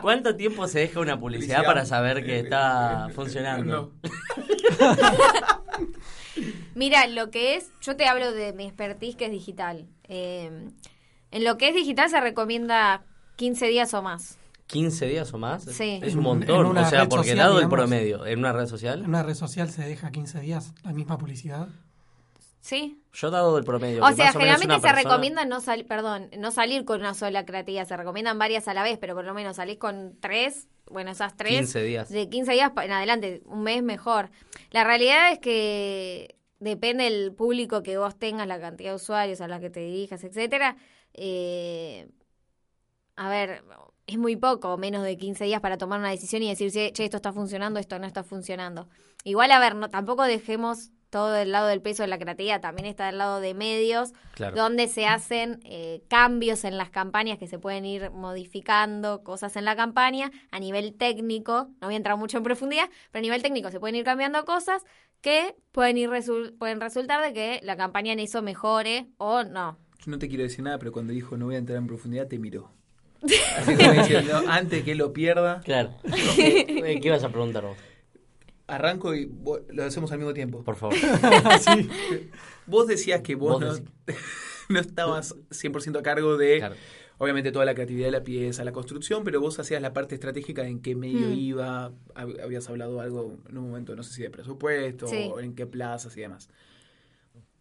¿Cuánto 0.02 0.36
tiempo 0.36 0.68
se 0.68 0.80
deja 0.80 1.00
una 1.00 1.20
publicidad 1.20 1.58
Publicidad. 1.58 1.64
para 1.74 1.86
saber 1.86 2.24
que 2.26 2.40
está 2.40 3.10
funcionando? 3.14 3.94
Mira, 6.76 7.08
lo 7.08 7.30
que 7.32 7.56
es, 7.56 7.72
yo 7.82 7.96
te 7.96 8.06
hablo 8.08 8.32
de 8.34 8.54
mi 8.54 8.66
expertise 8.66 9.16
que 9.16 9.26
es 9.26 9.32
digital. 9.32 9.88
Eh, 10.08 10.70
en 11.32 11.44
lo 11.44 11.58
que 11.58 11.70
es 11.70 11.76
digital 11.76 12.10
se 12.10 12.20
recomienda 12.20 13.04
15 13.38 13.68
días 13.68 13.94
o 13.94 14.02
más. 14.02 14.38
¿15 14.70 15.08
días 15.08 15.34
o 15.34 15.38
más? 15.38 15.64
Sí. 15.64 16.00
Es 16.02 16.14
En- 16.14 16.20
un 16.20 16.20
en 16.20 16.24
montón. 16.24 16.78
O 16.78 16.86
sea, 16.90 17.08
porque 17.08 17.30
social, 17.30 17.38
dado 17.38 17.52
el 17.60 17.66
digamos. 17.66 17.76
promedio, 17.78 18.26
¿en 18.26 18.40
una 18.40 18.52
red 18.52 18.62
En 18.62 18.68
social? 18.68 19.04
una 19.08 19.24
red 19.24 19.36
social 19.36 19.70
se 19.70 19.84
deja 19.84 20.12
15 20.12 20.40
días 20.42 20.74
la 20.84 20.92
misma 20.92 21.18
publicidad. 21.18 21.68
¿Sí? 22.66 23.00
Yo 23.14 23.30
dado 23.30 23.56
el 23.60 23.64
promedio. 23.64 24.04
O 24.04 24.08
sea, 24.08 24.08
más 24.08 24.18
menos 24.18 24.34
generalmente 24.34 24.74
una 24.74 24.76
se 24.78 24.88
persona- 24.88 25.04
recomienda 25.04 25.46
no 25.46 25.62
salir, 25.62 25.86
perdón, 25.86 26.32
no 26.36 26.50
salir 26.50 26.84
con 26.84 27.00
una 27.00 27.14
sola 27.14 27.46
creatividad, 27.46 27.88
se 27.88 27.96
recomiendan 27.96 28.40
varias 28.40 28.68
a 28.68 28.74
la 28.74 28.82
vez, 28.82 28.98
pero 28.98 29.14
por 29.14 29.24
lo 29.24 29.36
menos 29.36 29.58
salís 29.58 29.78
con 29.78 30.18
tres, 30.20 30.68
bueno, 30.90 31.12
esas 31.12 31.38
tres. 31.38 31.52
15 31.60 31.84
días. 31.84 32.10
De 32.10 32.28
15 32.28 32.54
días 32.54 32.72
en 32.82 32.92
adelante, 32.92 33.44
un 33.46 33.62
mes 33.62 33.84
mejor. 33.84 34.32
La 34.72 34.84
realidad 34.84 35.32
es 35.32 35.38
que 35.38 36.38
depende 36.60 37.04
del 37.04 37.34
público 37.34 37.84
que 37.84 38.00
vos 38.00 38.18
tengas, 38.18 38.48
la 38.48 38.60
cantidad 38.60 38.90
de 38.90 38.96
usuarios 38.96 39.42
a 39.42 39.48
la 39.48 39.60
que 39.60 39.70
te 39.70 39.82
dirijas, 39.82 40.24
etcétera. 40.24 40.76
Eh, 41.14 42.08
a 43.16 43.30
ver, 43.30 43.64
es 44.08 44.18
muy 44.18 44.38
poco, 44.38 44.76
menos 44.80 45.04
de 45.04 45.18
15 45.18 45.46
días 45.46 45.62
para 45.62 45.78
tomar 45.78 46.00
una 46.00 46.10
decisión 46.10 46.42
y 46.42 46.50
decir, 46.50 46.72
che, 46.72 46.92
che, 46.94 47.04
esto 47.04 47.18
está 47.18 47.32
funcionando, 47.32 47.80
esto 47.80 48.00
no 48.00 48.08
está 48.08 48.24
funcionando. 48.24 48.90
Igual, 49.24 49.52
a 49.52 49.60
ver, 49.60 49.76
no, 49.76 49.92
tampoco 49.92 50.24
dejemos 50.24 50.90
todo 51.16 51.32
del 51.32 51.54
lado 51.54 51.68
del 51.68 51.82
peso 51.82 52.04
de 52.04 52.08
la 52.08 52.20
creatividad, 52.20 52.60
también 52.60 52.86
está 52.88 53.06
del 53.06 53.18
lado 53.20 53.40
de 53.40 53.54
medios, 53.54 54.12
Claro. 54.34 54.54
donde 54.58 54.90
se 54.90 55.06
hacen 55.08 55.62
eh, 55.64 56.02
cambios 56.10 56.66
en 56.66 56.78
las 56.78 56.90
campañas 56.90 57.38
que 57.38 57.48
se 57.48 57.58
pueden 57.58 57.86
ir 57.86 58.12
modificando, 58.12 59.24
cosas 59.24 59.56
en 59.56 59.64
la 59.64 59.78
campaña 59.78 60.30
a 60.52 60.60
nivel 60.60 60.94
técnico, 60.94 61.70
no 61.80 61.88
voy 61.88 61.94
a 61.94 61.98
entrar 61.98 62.18
mucho 62.18 62.38
en 62.38 62.44
profundidad, 62.44 62.90
pero 63.12 63.20
a 63.20 63.22
nivel 63.22 63.42
técnico 63.42 63.72
se 63.72 63.80
pueden 63.80 63.96
ir 63.96 64.04
cambiando 64.04 64.44
cosas 64.44 64.84
que 65.22 65.56
pueden, 65.72 65.98
ir 65.98 66.10
pueden 66.60 66.82
resultar 66.82 67.22
de 67.26 67.32
que 67.32 67.62
la 67.64 67.78
campaña 67.78 68.12
en 68.12 68.20
eso 68.20 68.42
mejore 68.42 69.08
o 69.18 69.44
no. 69.46 69.78
Yo 70.06 70.12
no 70.12 70.20
te 70.20 70.28
quiero 70.28 70.44
decir 70.44 70.66
nada, 70.66 70.80
pero 70.80 70.92
cuando 70.92 71.14
dijo 71.14 71.38
no 71.38 71.46
voy 71.46 71.56
a 71.56 71.60
entrar 71.60 71.78
en 71.78 71.88
profundidad, 71.88 72.28
te 72.28 72.38
miró. 72.40 72.72
Así 73.58 73.74
como 73.74 73.92
diciendo, 73.94 74.42
antes 74.50 74.84
que 74.84 74.96
lo 74.96 75.14
pierda, 75.14 75.62
Claro. 75.64 75.96
Eh, 76.38 76.66
¿Qué 77.02 77.08
ibas 77.08 77.24
a 77.24 77.30
preguntar 77.30 77.64
vos? 77.64 77.78
Arranco 78.68 79.14
y 79.16 79.32
lo 79.70 79.84
hacemos 79.84 80.12
al 80.12 80.18
mismo 80.20 80.34
tiempo. 80.34 80.64
Por 80.64 80.76
favor. 80.76 80.96
Sí. 81.62 81.90
Vos 82.68 82.88
decías 82.88 83.22
que 83.22 83.36
vos, 83.36 83.62
Vos 83.62 83.82
no, 83.82 84.16
no 84.70 84.80
estabas 84.80 85.36
100% 85.52 86.00
a 86.00 86.02
cargo 86.04 86.36
de, 86.38 86.58
Claro. 86.58 86.76
obviamente, 87.20 87.52
toda 87.52 87.64
la 87.66 87.76
creatividad 87.76 88.08
de 88.08 88.12
la 88.12 88.24
pieza, 88.24 88.64
la 88.64 88.72
construcción, 88.72 89.24
pero 89.24 89.40
vos 89.40 89.60
hacías 89.60 89.82
la 89.82 89.94
parte 89.94 90.16
estratégica 90.16 90.64
de 90.64 90.70
en 90.70 90.82
qué 90.82 90.96
medio 90.96 91.28
Mm. 91.28 91.34
iba, 91.34 91.92
hab- 92.16 92.42
habías 92.42 92.68
hablado 92.70 93.00
algo 93.02 93.38
en 93.50 93.58
un 93.60 93.68
momento, 93.70 93.96
no 93.96 94.02
sé 94.04 94.14
si 94.14 94.24
de 94.24 94.32
presupuesto, 94.32 95.06
Sí. 95.08 95.30
o 95.32 95.40
en 95.40 95.54
qué 95.54 95.68
plazas 95.68 96.18
y 96.18 96.22
demás. 96.22 96.50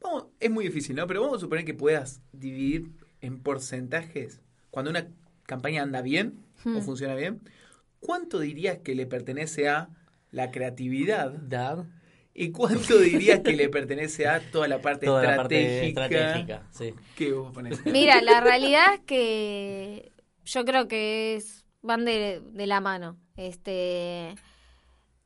Vamos, 0.00 0.26
es 0.40 0.50
muy 0.50 0.64
difícil, 0.64 0.96
¿no? 0.96 1.06
Pero 1.06 1.20
vamos 1.22 1.36
a 1.38 1.40
suponer 1.40 1.64
que 1.64 1.74
puedas 1.74 2.20
dividir 2.32 2.90
en 3.20 3.38
porcentajes 3.40 4.40
cuando 4.70 4.90
una 4.90 5.08
campaña 5.44 5.82
anda 5.82 6.00
bien 6.02 6.40
o 6.64 6.70
Hmm. 6.70 6.82
funciona 6.82 7.14
bien. 7.14 7.40
¿Cuánto 8.00 8.38
dirías 8.40 8.78
que 8.78 8.94
le 8.94 9.06
pertenece 9.06 9.68
a 9.68 9.88
la 10.34 10.50
creatividad 10.50 11.30
Dad. 11.30 11.86
¿Y 12.36 12.50
cuánto 12.50 12.98
dirías 12.98 13.40
que 13.40 13.52
le 13.52 13.68
pertenece 13.68 14.26
a 14.26 14.40
toda 14.40 14.66
la 14.66 14.80
parte 14.80 15.06
Toda 15.06 15.22
la 15.22 15.36
parte 15.36 15.86
estratégica? 15.86 16.16
estratégica. 16.16 16.66
Sí. 16.72 16.94
que 17.16 17.32
vos 17.32 17.52
ponés? 17.52 17.84
Mira, 17.86 18.20
la 18.20 18.40
realidad 18.40 18.94
es 18.94 19.00
que 19.00 20.12
yo 20.44 20.64
creo 20.64 20.88
que 20.88 21.36
es, 21.36 21.64
van 21.80 22.04
de, 22.04 22.42
de 22.44 22.66
la 22.66 22.80
mano. 22.80 23.16
Este, 23.36 24.34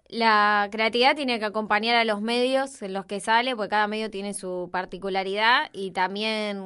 la 0.08 0.68
creatividad 0.70 1.16
tiene 1.16 1.38
que 1.38 1.46
acompañar 1.46 1.96
a 1.96 2.04
los 2.04 2.20
medios 2.20 2.82
en 2.82 2.92
los 2.92 3.06
que 3.06 3.20
sale, 3.20 3.56
porque 3.56 3.70
cada 3.70 3.86
medio 3.88 4.10
tiene 4.10 4.34
su 4.34 4.68
particularidad 4.70 5.70
y 5.72 5.92
también 5.92 6.60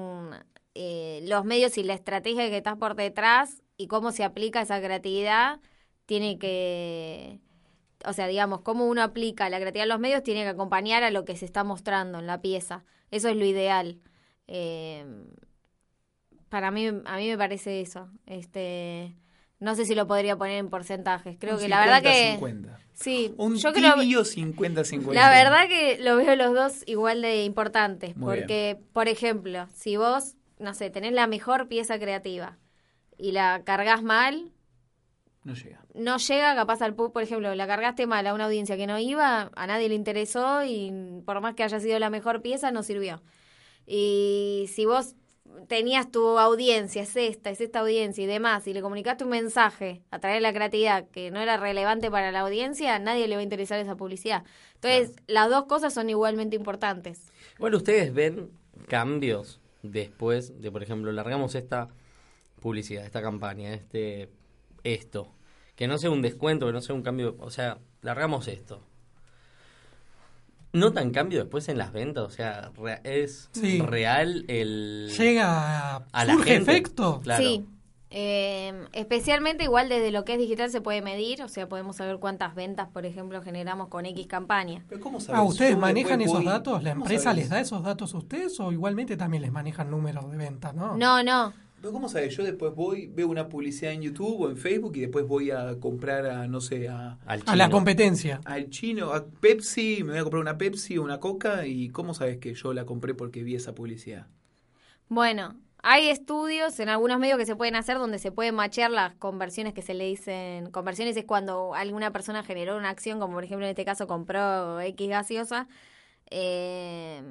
eh, 0.74 1.20
los 1.28 1.44
medios 1.44 1.78
y 1.78 1.84
la 1.84 1.94
estrategia 1.94 2.48
que 2.50 2.56
está 2.56 2.74
por 2.76 2.96
detrás 2.96 3.62
y 3.76 3.86
cómo 3.86 4.10
se 4.10 4.24
aplica 4.24 4.60
esa 4.60 4.80
creatividad 4.80 5.60
tiene 6.06 6.38
que, 6.38 7.40
o 8.06 8.12
sea, 8.12 8.26
digamos, 8.26 8.60
cómo 8.62 8.86
uno 8.86 9.02
aplica 9.02 9.48
la 9.50 9.58
creatividad 9.58 9.84
en 9.84 9.88
los 9.90 10.00
medios 10.00 10.22
tiene 10.22 10.42
que 10.42 10.48
acompañar 10.48 11.02
a 11.02 11.10
lo 11.10 11.24
que 11.24 11.36
se 11.36 11.44
está 11.44 11.64
mostrando 11.64 12.18
en 12.18 12.26
la 12.26 12.40
pieza. 12.40 12.84
Eso 13.10 13.28
es 13.28 13.36
lo 13.36 13.44
ideal. 13.44 13.98
Eh, 14.48 15.04
para 16.48 16.70
mí, 16.70 16.86
a 16.88 17.16
mí 17.16 17.28
me 17.28 17.38
parece 17.38 17.80
eso. 17.80 18.10
Este, 18.26 19.14
no 19.58 19.74
sé 19.74 19.86
si 19.86 19.94
lo 19.94 20.06
podría 20.06 20.36
poner 20.36 20.58
en 20.58 20.68
porcentajes. 20.70 21.36
Creo 21.38 21.54
Un 21.54 21.60
que 21.60 21.68
la 21.68 21.80
verdad 21.80 22.02
que 22.02 22.38
50-50. 22.38 22.76
sí, 22.92 23.34
Un 23.38 23.56
yo 23.56 23.72
creo 23.72 23.94
tibio 23.94 24.22
50-50. 24.22 25.12
la 25.12 25.30
verdad 25.30 25.68
que 25.68 25.98
lo 26.00 26.16
veo 26.16 26.36
los 26.36 26.52
dos 26.54 26.82
igual 26.86 27.22
de 27.22 27.44
importantes, 27.44 28.16
Muy 28.16 28.36
porque 28.40 28.78
por 28.92 29.08
ejemplo, 29.08 29.66
si 29.74 29.96
vos, 29.96 30.34
no 30.58 30.74
sé, 30.74 30.90
tenés 30.90 31.12
la 31.12 31.26
mejor 31.26 31.68
pieza 31.68 31.98
creativa 31.98 32.58
y 33.16 33.32
la 33.32 33.62
cargas 33.64 34.02
mal, 34.02 34.50
No 35.44 35.54
llega. 35.54 35.84
no 35.94 36.18
llega 36.18 36.54
capaz 36.54 36.82
al 36.82 36.94
público, 36.94 37.14
por 37.14 37.22
ejemplo, 37.22 37.52
la 37.54 37.66
cargaste 37.66 38.06
mal 38.06 38.26
a 38.28 38.34
una 38.34 38.44
audiencia 38.44 38.76
que 38.76 38.86
no 38.86 38.98
iba, 38.98 39.50
a 39.54 39.66
nadie 39.66 39.88
le 39.88 39.96
interesó 39.96 40.62
y 40.64 40.92
por 41.26 41.40
más 41.40 41.54
que 41.54 41.64
haya 41.64 41.80
sido 41.80 41.98
la 41.98 42.10
mejor 42.10 42.42
pieza, 42.42 42.70
no 42.70 42.84
sirvió. 42.84 43.22
Y 43.86 44.66
si 44.72 44.86
vos 44.86 45.16
tenías 45.68 46.10
tu 46.10 46.38
audiencia, 46.38 47.02
es 47.02 47.16
esta, 47.16 47.50
es 47.50 47.60
esta 47.60 47.80
audiencia 47.80 48.22
y 48.22 48.26
demás, 48.26 48.66
y 48.66 48.72
le 48.72 48.82
comunicaste 48.82 49.24
un 49.24 49.30
mensaje 49.30 50.02
a 50.10 50.18
través 50.18 50.38
de 50.38 50.42
la 50.42 50.52
creatividad 50.52 51.08
que 51.08 51.30
no 51.30 51.40
era 51.40 51.56
relevante 51.56 52.10
para 52.10 52.32
la 52.32 52.40
audiencia, 52.40 52.94
a 52.94 52.98
nadie 52.98 53.28
le 53.28 53.36
va 53.36 53.40
a 53.40 53.44
interesar 53.44 53.78
esa 53.80 53.96
publicidad. 53.96 54.44
Entonces, 54.74 55.16
las 55.26 55.50
dos 55.50 55.64
cosas 55.64 55.92
son 55.92 56.08
igualmente 56.10 56.56
importantes. 56.56 57.32
Bueno, 57.58 57.78
¿ustedes 57.78 58.12
ven 58.14 58.50
cambios 58.88 59.60
después 59.82 60.60
de, 60.60 60.70
por 60.70 60.82
ejemplo, 60.82 61.12
largamos 61.12 61.54
esta 61.54 61.88
publicidad, 62.60 63.04
esta 63.04 63.22
campaña, 63.22 63.74
este 63.74 64.28
esto? 64.84 65.32
Que 65.76 65.86
no 65.88 65.98
sea 65.98 66.10
un 66.10 66.22
descuento, 66.22 66.66
que 66.66 66.72
no 66.72 66.80
sea 66.80 66.94
un 66.94 67.02
cambio, 67.02 67.36
o 67.40 67.50
sea, 67.50 67.78
largamos 68.02 68.48
esto. 68.48 68.80
¿Notan 70.72 71.10
cambio 71.10 71.40
después 71.40 71.68
en 71.68 71.76
las 71.76 71.92
ventas? 71.92 72.24
O 72.24 72.30
sea, 72.30 72.70
¿es 73.04 73.50
Sí. 73.52 73.80
real 73.82 74.44
el... 74.48 75.10
Llega 75.18 75.96
a 75.96 76.24
la 76.24 76.32
surge 76.34 76.52
gente? 76.54 76.72
efecto. 76.72 77.20
Claro. 77.22 77.42
Sí. 77.44 77.66
Eh, 78.14 78.74
especialmente 78.92 79.64
igual 79.64 79.88
desde 79.88 80.10
lo 80.10 80.24
que 80.24 80.34
es 80.34 80.38
digital 80.38 80.70
se 80.70 80.82
puede 80.82 81.00
medir, 81.00 81.42
o 81.42 81.48
sea, 81.48 81.66
podemos 81.66 81.96
saber 81.96 82.18
cuántas 82.18 82.54
ventas, 82.54 82.88
por 82.88 83.06
ejemplo, 83.06 83.40
generamos 83.42 83.88
con 83.88 84.04
X 84.04 84.26
campaña. 84.26 84.84
Pero 84.88 85.00
¿cómo 85.00 85.18
sabes? 85.20 85.40
Ah, 85.40 85.44
¿ustedes 85.44 85.78
manejan 85.78 86.20
esos 86.20 86.36
voy- 86.36 86.44
datos? 86.44 86.82
¿La 86.82 86.90
¿cómo 86.92 87.04
empresa 87.04 87.24
sabes? 87.24 87.38
les 87.38 87.48
da 87.50 87.60
esos 87.60 87.82
datos 87.82 88.12
a 88.14 88.18
ustedes 88.18 88.58
o 88.60 88.70
igualmente 88.70 89.16
también 89.16 89.42
les 89.42 89.50
manejan 89.52 89.90
números 89.90 90.30
de 90.30 90.36
ventas, 90.36 90.74
no? 90.74 90.94
No, 90.96 91.22
no. 91.22 91.54
Pero 91.82 91.92
¿cómo 91.92 92.08
sabes? 92.08 92.36
Yo 92.36 92.44
después 92.44 92.74
voy, 92.74 93.08
veo 93.08 93.28
una 93.28 93.48
publicidad 93.50 93.92
en 93.92 94.02
YouTube 94.02 94.40
o 94.42 94.50
en 94.50 94.56
Facebook 94.56 94.96
y 94.96 95.00
después 95.00 95.26
voy 95.26 95.50
a 95.50 95.78
comprar 95.80 96.26
a, 96.26 96.46
no 96.48 96.60
sé, 96.62 96.88
a, 96.88 97.18
Al 97.26 97.42
A 97.44 97.56
la 97.56 97.68
chino. 97.68 97.70
competencia. 97.70 98.40
al 98.44 98.70
chino, 98.70 99.12
a 99.12 99.26
Pepsi, 99.26 100.02
me 100.04 100.12
voy 100.12 100.18
a 100.20 100.22
comprar 100.22 100.40
una 100.42 100.58
Pepsi 100.58 100.98
o 100.98 101.02
una 101.02 101.20
Coca 101.20 101.66
y 101.66 101.90
¿cómo 101.90 102.14
sabes 102.14 102.38
que 102.38 102.54
yo 102.54 102.72
la 102.72 102.86
compré 102.86 103.14
porque 103.14 103.42
vi 103.42 103.56
esa 103.56 103.74
publicidad? 103.74 104.28
Bueno, 105.08 105.56
hay 105.82 106.08
estudios 106.08 106.78
en 106.80 106.88
algunos 106.88 107.18
medios 107.18 107.38
que 107.38 107.46
se 107.46 107.56
pueden 107.56 107.76
hacer 107.76 107.98
donde 107.98 108.18
se 108.18 108.32
pueden 108.32 108.54
machear 108.54 108.90
las 108.90 109.14
conversiones 109.16 109.74
que 109.74 109.82
se 109.82 109.94
le 109.94 110.04
dicen. 110.06 110.70
Conversiones 110.70 111.16
es 111.16 111.24
cuando 111.24 111.74
alguna 111.74 112.12
persona 112.12 112.42
generó 112.44 112.76
una 112.76 112.90
acción, 112.90 113.18
como 113.20 113.34
por 113.34 113.44
ejemplo 113.44 113.66
en 113.66 113.70
este 113.70 113.84
caso 113.84 114.06
compró 114.06 114.80
X 114.80 115.08
gaseosa. 115.08 115.68
eh, 116.30 117.22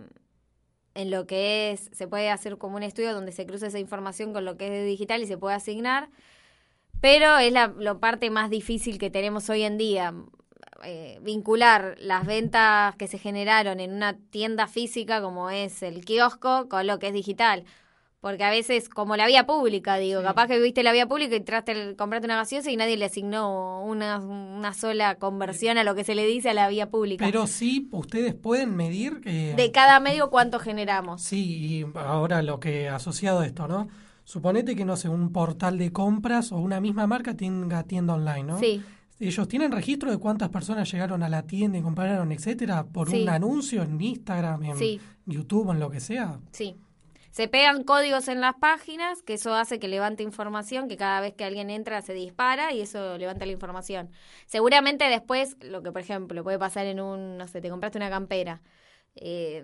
en 0.95 1.11
lo 1.11 1.25
que 1.27 1.71
es, 1.71 1.89
se 1.93 2.07
puede 2.07 2.29
hacer 2.29 2.57
como 2.57 2.77
un 2.77 2.83
estudio 2.83 3.13
donde 3.13 3.31
se 3.31 3.45
cruza 3.45 3.67
esa 3.67 3.79
información 3.79 4.33
con 4.33 4.45
lo 4.45 4.57
que 4.57 4.81
es 4.81 4.85
digital 4.85 5.21
y 5.21 5.27
se 5.27 5.37
puede 5.37 5.55
asignar. 5.55 6.09
Pero 7.01 7.37
es 7.39 7.51
la, 7.53 7.73
la 7.77 7.99
parte 7.99 8.29
más 8.29 8.49
difícil 8.49 8.97
que 8.99 9.09
tenemos 9.09 9.49
hoy 9.49 9.63
en 9.63 9.77
día. 9.77 10.13
eh, 10.83 11.19
vincular 11.21 11.95
las 11.99 12.25
ventas 12.25 12.95
que 12.95 13.07
se 13.07 13.19
generaron 13.19 13.79
en 13.79 13.93
una 13.93 14.17
tienda 14.31 14.67
física 14.67 15.21
como 15.21 15.49
es 15.51 15.83
el 15.83 16.03
kiosco 16.05 16.67
con 16.69 16.87
lo 16.87 16.99
que 16.99 17.07
es 17.09 17.13
digital. 17.13 17.65
Porque 18.21 18.43
a 18.43 18.51
veces, 18.51 18.87
como 18.87 19.15
la 19.17 19.25
vía 19.25 19.47
pública, 19.47 19.97
digo, 19.97 20.21
capaz 20.21 20.45
que 20.47 20.59
viste 20.59 20.83
la 20.83 20.91
vía 20.91 21.07
pública 21.07 21.33
y 21.33 21.37
entraste, 21.37 21.71
el- 21.71 21.95
compraste 21.95 22.25
una 22.27 22.35
gaseosa 22.35 22.69
y 22.69 22.77
nadie 22.77 22.95
le 22.95 23.05
asignó 23.05 23.83
una, 23.83 24.19
una 24.19 24.73
sola 24.75 25.15
conversión 25.15 25.79
a 25.79 25.83
lo 25.83 25.95
que 25.95 26.03
se 26.03 26.13
le 26.13 26.27
dice 26.27 26.51
a 26.51 26.53
la 26.53 26.69
vía 26.69 26.87
pública. 26.91 27.25
Pero 27.25 27.47
sí, 27.47 27.89
ustedes 27.91 28.35
pueden 28.35 28.75
medir 28.75 29.21
que... 29.21 29.55
de 29.55 29.71
cada 29.71 29.99
medio, 29.99 30.29
¿cuánto 30.29 30.59
generamos? 30.59 31.23
Sí, 31.23 31.57
y 31.81 31.85
ahora 31.97 32.43
lo 32.43 32.59
que 32.59 32.89
asociado 32.89 33.39
a 33.39 33.45
esto, 33.47 33.67
¿no? 33.67 33.87
Suponete 34.23 34.75
que, 34.75 34.85
no 34.85 34.97
sé, 34.97 35.09
un 35.09 35.31
portal 35.33 35.79
de 35.79 35.91
compras 35.91 36.51
o 36.51 36.57
una 36.59 36.79
misma 36.79 37.07
marca 37.07 37.35
tenga 37.35 37.83
tienda 37.83 38.13
online, 38.13 38.43
¿no? 38.43 38.59
Sí, 38.59 38.83
¿Ellos 39.19 39.47
tienen 39.47 39.71
registro 39.71 40.09
de 40.11 40.17
cuántas 40.17 40.49
personas 40.49 40.91
llegaron 40.91 41.21
a 41.23 41.29
la 41.29 41.43
tienda 41.47 41.77
y 41.77 41.81
compraron, 41.81 42.31
etcétera, 42.31 42.83
por 42.85 43.09
Sí. 43.09 43.21
un 43.23 43.29
anuncio 43.29 43.81
en 43.83 43.99
Instagram, 44.01 44.63
en 44.63 44.77
Sí. 44.77 44.99
YouTube, 45.25 45.71
en 45.71 45.79
lo 45.79 45.89
que 45.89 45.99
sea? 45.99 46.39
sí. 46.51 46.75
Se 47.31 47.47
pegan 47.47 47.83
códigos 47.83 48.27
en 48.27 48.41
las 48.41 48.55
páginas, 48.55 49.23
que 49.23 49.35
eso 49.35 49.53
hace 49.55 49.79
que 49.79 49.87
levante 49.87 50.23
información, 50.23 50.87
que 50.87 50.97
cada 50.97 51.21
vez 51.21 51.33
que 51.33 51.45
alguien 51.45 51.69
entra 51.69 52.01
se 52.01 52.13
dispara 52.13 52.73
y 52.73 52.81
eso 52.81 53.17
levanta 53.17 53.45
la 53.45 53.53
información. 53.53 54.11
Seguramente 54.45 55.05
después, 55.05 55.57
lo 55.61 55.81
que 55.81 55.91
por 55.91 56.01
ejemplo 56.01 56.43
puede 56.43 56.59
pasar 56.59 56.85
en 56.87 56.99
un, 56.99 57.37
no 57.37 57.47
sé, 57.47 57.61
te 57.61 57.69
compraste 57.69 57.97
una 57.97 58.09
campera. 58.09 58.61
Eh, 59.15 59.63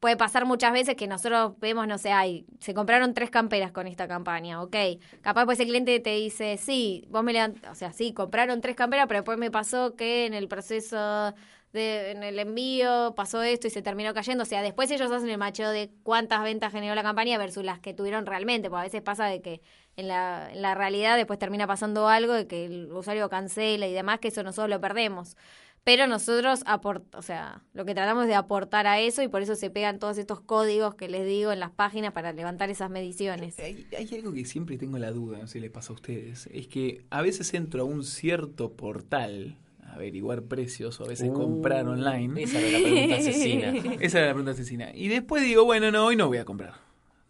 puede 0.00 0.16
pasar 0.16 0.44
muchas 0.46 0.72
veces 0.72 0.94
que 0.96 1.06
nosotros 1.06 1.58
vemos, 1.58 1.86
no 1.86 1.98
sé, 1.98 2.12
hay, 2.12 2.46
se 2.60 2.74
compraron 2.74 3.14
tres 3.14 3.30
camperas 3.30 3.72
con 3.72 3.86
esta 3.86 4.08
campaña, 4.08 4.62
ok. 4.62 4.76
Capaz 5.22 5.44
pues 5.46 5.60
el 5.60 5.66
cliente 5.68 5.98
te 6.00 6.10
dice, 6.16 6.56
sí, 6.58 7.04
vos 7.10 7.22
me 7.24 7.32
levant- 7.32 7.70
o 7.70 7.74
sea, 7.74 7.92
sí, 7.92 8.12
compraron 8.14 8.60
tres 8.60 8.76
camperas, 8.76 9.06
pero 9.08 9.20
después 9.20 9.38
me 9.38 9.50
pasó 9.50 9.96
que 9.96 10.26
en 10.26 10.34
el 10.34 10.48
proceso 10.48 11.34
en 11.76 12.22
el 12.22 12.38
envío 12.38 13.14
pasó 13.14 13.42
esto 13.42 13.66
y 13.66 13.70
se 13.70 13.82
terminó 13.82 14.12
cayendo. 14.14 14.42
O 14.42 14.46
sea, 14.46 14.62
después 14.62 14.90
ellos 14.90 15.10
hacen 15.10 15.28
el 15.28 15.38
macheo 15.38 15.70
de 15.70 15.90
cuántas 16.02 16.42
ventas 16.42 16.72
generó 16.72 16.94
la 16.94 17.02
campaña 17.02 17.38
versus 17.38 17.64
las 17.64 17.80
que 17.80 17.94
tuvieron 17.94 18.26
realmente, 18.26 18.68
porque 18.68 18.80
a 18.80 18.84
veces 18.84 19.02
pasa 19.02 19.26
de 19.26 19.40
que 19.42 19.60
en 19.96 20.08
la, 20.08 20.74
realidad 20.74 21.16
después 21.16 21.38
termina 21.38 21.66
pasando 21.66 22.08
algo 22.08 22.34
de 22.34 22.46
que 22.46 22.66
el 22.66 22.92
usuario 22.92 23.28
cancela 23.28 23.86
y 23.86 23.92
demás, 23.92 24.20
que 24.20 24.28
eso 24.28 24.42
nosotros 24.42 24.70
lo 24.70 24.80
perdemos. 24.80 25.36
Pero 25.84 26.08
nosotros, 26.08 26.62
aport 26.66 27.14
o 27.14 27.22
sea, 27.22 27.62
lo 27.72 27.84
que 27.84 27.94
tratamos 27.94 28.26
de 28.26 28.34
aportar 28.34 28.88
a 28.88 28.98
eso 28.98 29.22
y 29.22 29.28
por 29.28 29.42
eso 29.42 29.54
se 29.54 29.70
pegan 29.70 30.00
todos 30.00 30.18
estos 30.18 30.40
códigos 30.40 30.96
que 30.96 31.08
les 31.08 31.24
digo 31.24 31.52
en 31.52 31.60
las 31.60 31.70
páginas 31.70 32.12
para 32.12 32.32
levantar 32.32 32.70
esas 32.70 32.90
mediciones. 32.90 33.56
Hay, 33.60 33.86
hay 33.96 34.14
algo 34.16 34.32
que 34.32 34.44
siempre 34.44 34.78
tengo 34.78 34.98
la 34.98 35.12
duda, 35.12 35.38
no 35.38 35.46
sé 35.46 35.54
si 35.54 35.60
les 35.60 35.70
pasa 35.70 35.92
a 35.92 35.94
ustedes, 35.94 36.48
es 36.52 36.66
que 36.66 37.04
a 37.10 37.22
veces 37.22 37.54
entro 37.54 37.82
a 37.82 37.84
un 37.84 38.02
cierto 38.02 38.72
portal, 38.72 39.58
averiguar 39.92 40.42
precios 40.42 41.00
o 41.00 41.04
a 41.04 41.08
veces 41.08 41.28
Uh, 41.30 41.32
comprar 41.32 41.86
online. 41.86 42.42
Esa 42.42 42.60
era 42.60 42.78
la 42.78 42.84
pregunta 42.84 43.16
asesina. 43.18 43.74
Esa 44.00 44.18
era 44.18 44.26
la 44.28 44.32
pregunta 44.34 44.50
asesina. 44.52 44.90
Y 44.94 45.08
después 45.08 45.42
digo, 45.42 45.64
bueno, 45.64 45.90
no, 45.90 46.06
hoy 46.06 46.16
no 46.16 46.26
voy 46.28 46.38
a 46.38 46.44
comprar. 46.44 46.74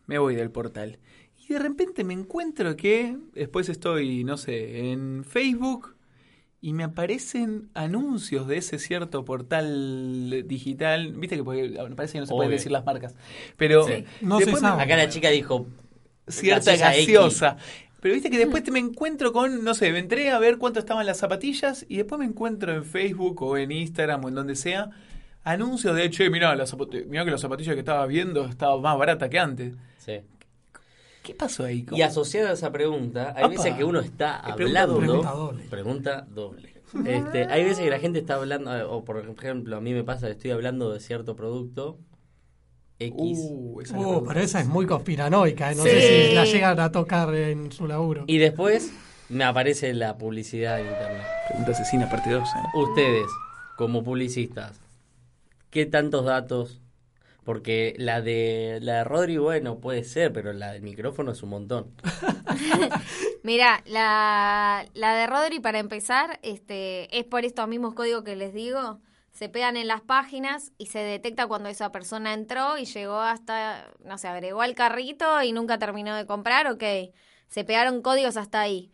Me 0.06 0.18
voy 0.18 0.34
del 0.34 0.50
portal. 0.50 0.98
Y 1.48 1.52
de 1.52 1.58
repente 1.58 2.02
me 2.04 2.14
encuentro 2.14 2.76
que 2.76 3.16
después 3.34 3.68
estoy, 3.68 4.24
no 4.24 4.36
sé, 4.36 4.90
en 4.90 5.24
Facebook 5.24 5.94
y 6.60 6.72
me 6.72 6.82
aparecen 6.84 7.68
anuncios 7.74 8.48
de 8.48 8.56
ese 8.56 8.78
cierto 8.78 9.24
portal 9.24 10.44
digital. 10.46 11.12
Viste 11.12 11.36
que 11.36 11.44
porque- 11.44 11.68
me 11.88 11.94
parece 11.94 12.14
que 12.14 12.20
no 12.20 12.26
se 12.26 12.34
pueden 12.34 12.50
decir 12.50 12.72
las 12.72 12.84
marcas. 12.84 13.14
Pero 13.56 13.86
Sí. 13.86 14.04
No 14.22 14.38
se 14.38 14.46
después. 14.46 14.64
Acá 14.64 14.96
la 14.96 15.08
chica 15.08 15.28
dijo, 15.30 15.66
cierta 16.26 16.74
gaseosa. 16.76 17.56
Pero 18.06 18.14
viste 18.14 18.30
que 18.30 18.38
después 18.38 18.62
te 18.62 18.70
me 18.70 18.78
encuentro 18.78 19.32
con, 19.32 19.64
no 19.64 19.74
sé, 19.74 19.90
me 19.90 19.98
entré 19.98 20.30
a 20.30 20.38
ver 20.38 20.58
cuánto 20.58 20.78
estaban 20.78 21.04
las 21.06 21.18
zapatillas 21.18 21.84
y 21.88 21.96
después 21.96 22.20
me 22.20 22.24
encuentro 22.24 22.72
en 22.72 22.84
Facebook 22.84 23.42
o 23.42 23.56
en 23.56 23.72
Instagram 23.72 24.24
o 24.24 24.28
en 24.28 24.36
donde 24.36 24.54
sea 24.54 24.90
anuncios 25.42 25.96
de, 25.96 26.08
che, 26.08 26.30
mirá, 26.30 26.54
la 26.54 26.66
mirá 27.08 27.24
que 27.24 27.32
la 27.32 27.38
zapatilla 27.38 27.74
que 27.74 27.80
estaba 27.80 28.06
viendo 28.06 28.44
estaba 28.44 28.80
más 28.80 28.96
barata 28.96 29.28
que 29.28 29.40
antes. 29.40 29.74
sí. 29.98 30.20
¿Qué 31.24 31.34
pasó 31.34 31.64
ahí? 31.64 31.82
¿Cómo? 31.82 31.98
Y 31.98 32.02
asociada 32.02 32.50
a 32.50 32.52
esa 32.52 32.70
pregunta, 32.70 33.34
hay 33.36 33.48
veces 33.48 33.74
que 33.74 33.82
uno 33.82 33.98
está 33.98 34.36
hablando. 34.36 34.98
Pregunta 34.98 35.30
doble. 35.32 35.64
Pregunta 35.68 36.26
doble. 36.30 36.74
Este, 37.04 37.46
hay 37.46 37.64
veces 37.64 37.82
que 37.82 37.90
la 37.90 37.98
gente 37.98 38.20
está 38.20 38.36
hablando, 38.36 38.70
o 38.88 39.04
por 39.04 39.18
ejemplo, 39.36 39.76
a 39.76 39.80
mí 39.80 39.92
me 39.92 40.04
pasa 40.04 40.28
que 40.28 40.34
estoy 40.34 40.52
hablando 40.52 40.92
de 40.92 41.00
cierto 41.00 41.34
producto 41.34 41.98
X. 42.98 43.14
Uh, 43.18 43.80
esa 43.82 43.94
Uh, 43.96 44.00
pregunta. 44.02 44.28
pero 44.32 44.40
esa 44.44 44.60
es 44.60 44.66
muy 44.66 44.86
conspiranoica, 44.86 45.72
¿eh? 45.72 45.74
no 45.74 45.82
Sí. 45.82 45.90
sé 45.90 46.28
si 46.28 46.34
la 46.34 46.44
llegan 46.44 46.80
a 46.80 46.90
tocar 46.92 47.34
en 47.34 47.70
su 47.72 47.86
laburo. 47.86 48.24
Y 48.26 48.38
después 48.38 48.90
me 49.28 49.44
aparece 49.44 49.92
la 49.94 50.16
publicidad 50.18 50.80
en 50.80 50.86
internet. 50.86 51.22
Pregunta 51.48 51.72
asesina, 51.72 52.08
parte 52.08 52.30
2. 52.30 52.48
Ustedes, 52.74 53.26
como 53.76 54.02
publicistas, 54.02 54.80
¿qué 55.70 55.84
tantos 55.86 56.24
datos? 56.24 56.80
Porque 57.44 57.94
la 57.98 58.22
de 58.22 58.78
la 58.82 58.94
de 58.94 59.04
Rodri, 59.04 59.36
bueno, 59.36 59.78
puede 59.78 60.02
ser, 60.02 60.32
pero 60.32 60.52
la 60.52 60.72
del 60.72 60.82
micrófono 60.82 61.30
es 61.30 61.42
un 61.44 61.50
montón. 61.50 61.92
Mira, 63.42 63.82
la, 63.86 64.84
la 64.94 65.14
de 65.14 65.26
Rodri, 65.26 65.60
para 65.60 65.78
empezar, 65.78 66.40
este, 66.42 67.16
es 67.16 67.24
por 67.24 67.44
estos 67.44 67.68
mismos 67.68 67.94
códigos 67.94 68.24
que 68.24 68.34
les 68.36 68.52
digo. 68.52 68.98
Se 69.36 69.50
pegan 69.50 69.76
en 69.76 69.86
las 69.86 70.00
páginas 70.00 70.72
y 70.78 70.86
se 70.86 71.00
detecta 71.00 71.46
cuando 71.46 71.68
esa 71.68 71.92
persona 71.92 72.32
entró 72.32 72.78
y 72.78 72.86
llegó 72.86 73.20
hasta, 73.20 73.92
no 74.02 74.16
sé, 74.16 74.28
agregó 74.28 74.62
al 74.62 74.74
carrito 74.74 75.42
y 75.42 75.52
nunca 75.52 75.78
terminó 75.78 76.16
de 76.16 76.24
comprar, 76.24 76.66
ok. 76.68 76.82
Se 77.46 77.62
pegaron 77.62 78.00
códigos 78.00 78.38
hasta 78.38 78.62
ahí. 78.62 78.90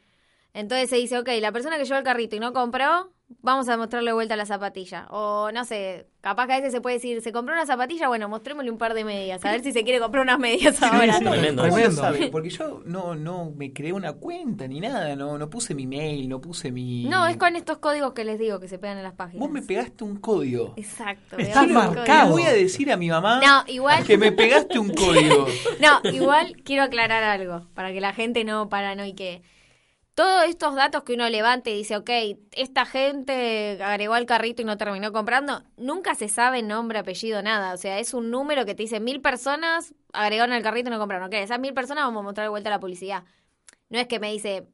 Entonces 0.53 0.91
se 0.91 0.97
dice, 0.97 1.17
ok, 1.17 1.29
la 1.41 1.53
persona 1.53 1.79
que 1.79 1.85
llevó 1.85 1.99
el 1.99 2.05
carrito 2.05 2.35
y 2.35 2.41
no 2.41 2.53
compró, 2.53 3.13
vamos 3.43 3.69
a 3.69 3.77
mostrarle 3.77 4.13
vuelta 4.13 4.37
la 4.37 4.47
zapatilla. 4.47 5.07
O 5.11 5.51
no 5.53 5.65
sé, 5.65 6.07
capaz 6.21 6.47
que 6.47 6.53
a 6.53 6.57
veces 6.57 6.73
se 6.73 6.81
puede 6.81 6.97
decir, 6.97 7.21
¿se 7.23 7.33
compró 7.33 7.55
una 7.55 7.67
zapatilla? 7.67 8.09
Bueno, 8.09 8.29
mostrémosle 8.29 8.71
un 8.71 8.79
par 8.79 8.95
de 8.95 9.05
medias, 9.05 9.45
a 9.45 9.51
ver 9.51 9.63
si 9.63 9.73
se 9.73 9.83
quiere 9.85 9.99
comprar 10.01 10.23
unas 10.23 10.39
medias 10.39 10.81
ahora. 10.83 11.13
sí, 11.15 11.25
Tremendo. 11.25 11.63
¿Cómo 11.63 11.77
lo 11.77 11.83
Tremendo. 11.83 12.01
sabe? 12.03 12.29
Porque 12.29 12.51
yo 12.51 12.83
no, 12.87 13.15
no 13.17 13.51
me 13.57 13.73
creé 13.73 13.93
una 13.93 14.13
cuenta 14.15 14.67
ni 14.69 14.81
nada, 14.81 15.15
no, 15.17 15.37
no 15.39 15.51
puse 15.51 15.75
mi 15.75 15.87
mail, 15.87 16.29
no 16.29 16.41
puse 16.41 16.71
mi... 16.73 17.05
No, 17.05 17.27
es 17.27 17.37
con 17.37 17.57
estos 17.57 17.79
códigos 17.79 18.13
que 18.13 18.25
les 18.25 18.39
digo 18.39 18.61
que 18.61 18.69
se 18.69 18.79
pegan 18.79 18.97
en 18.99 19.03
las 19.03 19.15
páginas. 19.15 19.41
Vos 19.41 19.51
me 19.51 19.63
pegaste 19.63 20.05
un 20.05 20.17
código. 20.17 20.75
Exacto. 20.77 21.37
Está 21.37 21.63
digamos, 21.67 21.89
un 21.91 21.95
marcado. 21.97 22.31
Voy 22.31 22.43
a 22.45 22.53
decir 22.53 22.91
a 22.93 22.97
mi 22.97 23.09
mamá 23.09 23.41
No, 23.45 23.65
igual- 23.73 24.05
que 24.05 24.17
me 24.19 24.33
pegaste 24.33 24.79
un 24.79 24.91
código. 24.95 25.47
No, 25.81 26.09
igual 26.11 26.57
quiero 26.65 26.85
aclarar 26.85 27.25
algo, 27.25 27.67
para 27.75 27.93
que 27.93 28.01
la 28.01 28.13
gente 28.13 28.45
no 28.45 28.69
paranoique. 28.69 29.43
Todos 30.15 30.45
estos 30.45 30.75
datos 30.75 31.05
que 31.05 31.15
uno 31.15 31.29
levante 31.31 31.71
y 31.71 31.79
dice, 31.79 31.97
ok, 31.97 32.11
esta 32.53 32.85
gente 32.85 33.83
agregó 33.83 34.13
al 34.13 34.27
carrito 34.27 34.61
y 34.61 34.67
no 34.67 34.77
terminó 34.77 35.11
comprando, 35.11 35.65
nunca 35.79 36.15
se 36.15 36.29
sabe 36.29 36.63
nombre, 36.63 36.99
apellido, 36.99 37.43
nada. 37.43 37.73
O 37.73 37.79
sea, 37.79 37.99
es 37.99 38.13
un 38.13 38.31
número 38.31 38.67
que 38.67 38.75
te 38.75 38.83
dice 38.83 39.01
mil 39.01 39.23
personas 39.23 39.95
agregaron 40.13 40.53
al 40.53 40.63
carrito 40.63 40.89
y 40.89 40.93
no 40.93 40.99
compraron. 40.99 41.27
Ok, 41.29 41.35
esas 41.35 41.59
mil 41.59 41.75
personas 41.75 42.05
vamos 42.05 42.21
a 42.21 42.25
mostrar 42.25 42.45
de 42.45 42.51
vuelta 42.51 42.69
a 42.69 42.73
la 42.73 42.81
publicidad. 42.81 43.25
No 43.89 43.99
es 43.99 44.07
que 44.07 44.21
me 44.21 44.31
dice, 44.33 44.67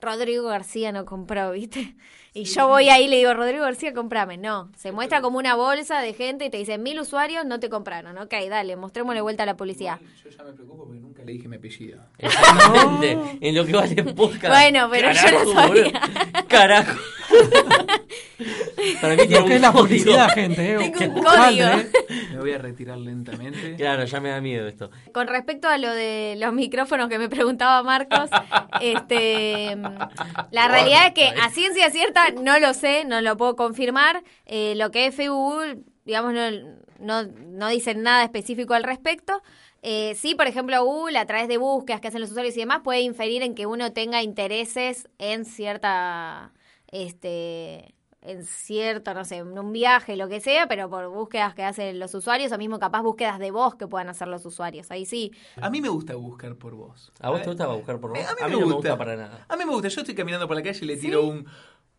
Rodrigo 0.00 0.48
García 0.48 0.92
no 0.92 1.04
compró, 1.04 1.50
¿viste? 1.52 1.96
Y 2.34 2.44
yo 2.44 2.68
voy 2.68 2.88
ahí 2.88 3.06
y 3.06 3.08
le 3.08 3.16
digo, 3.16 3.34
Rodrigo 3.34 3.64
García, 3.64 3.92
comprame. 3.92 4.36
No, 4.36 4.70
se 4.76 4.92
muestra 4.92 5.20
como 5.20 5.38
una 5.38 5.56
bolsa 5.56 6.00
de 6.00 6.12
gente 6.12 6.44
y 6.44 6.50
te 6.50 6.58
dice, 6.58 6.78
mil 6.78 7.00
usuarios 7.00 7.44
no 7.44 7.58
te 7.58 7.68
compraron. 7.68 8.16
Ok, 8.18 8.34
dale, 8.48 8.76
mostrémosle 8.76 9.20
vuelta 9.22 9.42
a 9.42 9.46
la 9.46 9.56
publicidad. 9.56 9.98
Yo 10.22 10.30
ya 10.30 10.44
me 10.44 10.52
preocupo 10.52 10.84
porque 10.86 11.00
nunca 11.00 11.24
le 11.24 11.32
dije 11.32 11.48
mi 11.48 11.56
apellido. 11.56 12.00
Exactamente. 12.18 13.38
En 13.40 13.54
lo 13.56 13.66
que 13.66 13.72
vale 13.72 14.04
podcast. 14.04 14.54
Bueno, 14.54 14.88
pero 14.90 15.10
yo 15.12 15.44
no 15.44 15.52
sabía. 15.52 16.00
Carajo. 16.46 16.98
Para 19.00 19.16
mí 19.16 19.26
tiene 19.26 19.42
un 19.42 19.52
es 19.52 19.60
la 19.60 19.72
publicidad, 19.72 20.28
gente. 20.30 20.74
¿eh? 20.74 20.92
Tengo 20.96 21.16
un 21.16 21.22
código. 21.24 21.66
¿eh? 21.66 21.90
Me 22.32 22.38
voy 22.38 22.52
a 22.52 22.58
retirar 22.58 22.98
lentamente. 22.98 23.74
Claro, 23.76 24.04
ya 24.04 24.20
me 24.20 24.30
da 24.30 24.40
miedo 24.40 24.68
esto. 24.68 24.90
Con 25.12 25.26
respecto 25.26 25.68
a 25.68 25.78
lo 25.78 25.90
de 25.90 26.36
los 26.38 26.52
micrófonos 26.52 27.08
que 27.08 27.18
me 27.18 27.28
preguntaba 27.28 27.82
Marcos, 27.82 28.30
este, 28.80 29.76
la 30.50 30.68
realidad 30.68 31.06
es 31.06 31.14
que 31.14 31.28
a 31.40 31.50
ciencia 31.50 31.90
cierta 31.90 32.30
no 32.30 32.58
lo 32.58 32.74
sé, 32.74 33.04
no 33.04 33.20
lo 33.20 33.36
puedo 33.36 33.56
confirmar. 33.56 34.22
Eh, 34.46 34.74
lo 34.76 34.90
que 34.90 35.06
es 35.06 35.14
Facebook, 35.14 35.84
digamos, 36.04 36.32
no, 36.32 36.50
no, 36.98 37.24
no 37.24 37.68
dicen 37.68 38.02
nada 38.02 38.24
específico 38.24 38.74
al 38.74 38.84
respecto. 38.84 39.42
Eh, 39.82 40.14
sí, 40.16 40.34
por 40.34 40.46
ejemplo, 40.46 40.84
Google, 40.84 41.18
a 41.18 41.26
través 41.26 41.48
de 41.48 41.56
búsquedas 41.56 42.00
que 42.00 42.08
hacen 42.08 42.20
los 42.20 42.30
usuarios 42.30 42.56
y 42.56 42.60
demás, 42.60 42.80
puede 42.82 43.00
inferir 43.00 43.42
en 43.42 43.54
que 43.54 43.66
uno 43.66 43.92
tenga 43.92 44.22
intereses 44.22 45.08
en 45.18 45.44
cierta, 45.44 46.52
este, 46.88 47.94
en 48.30 48.44
cierto, 48.44 49.14
no 49.14 49.24
sé, 49.24 49.36
en 49.38 49.58
un 49.58 49.72
viaje, 49.72 50.16
lo 50.16 50.28
que 50.28 50.40
sea, 50.40 50.66
pero 50.68 50.88
por 50.90 51.08
búsquedas 51.08 51.54
que 51.54 51.62
hacen 51.64 51.98
los 51.98 52.14
usuarios, 52.14 52.52
o 52.52 52.58
mismo 52.58 52.78
capaz 52.78 53.02
búsquedas 53.02 53.38
de 53.38 53.50
voz 53.50 53.74
que 53.76 53.86
puedan 53.86 54.08
hacer 54.08 54.28
los 54.28 54.44
usuarios. 54.46 54.90
Ahí 54.90 55.06
sí. 55.06 55.32
A 55.60 55.70
mí 55.70 55.80
me 55.80 55.88
gusta 55.88 56.14
buscar 56.14 56.54
por 56.56 56.74
vos. 56.74 57.12
¿A 57.20 57.30
vos 57.30 57.40
te 57.42 57.48
gusta 57.48 57.66
buscar 57.68 57.98
por 58.00 58.10
vos? 58.10 58.18
Eh, 58.18 58.24
A 58.28 58.34
mí, 58.34 58.40
A 58.42 58.46
mí 58.48 58.54
me 58.54 58.60
no 58.60 58.66
me 58.66 58.72
gusta. 58.74 58.90
gusta 58.90 58.98
para 58.98 59.16
nada. 59.16 59.46
A 59.48 59.56
mí 59.56 59.64
me 59.64 59.72
gusta. 59.72 59.88
Yo 59.88 60.00
estoy 60.02 60.14
caminando 60.14 60.46
por 60.46 60.56
la 60.56 60.62
calle 60.62 60.78
y 60.82 60.86
le 60.86 60.96
tiro 60.96 61.24
un... 61.26 61.46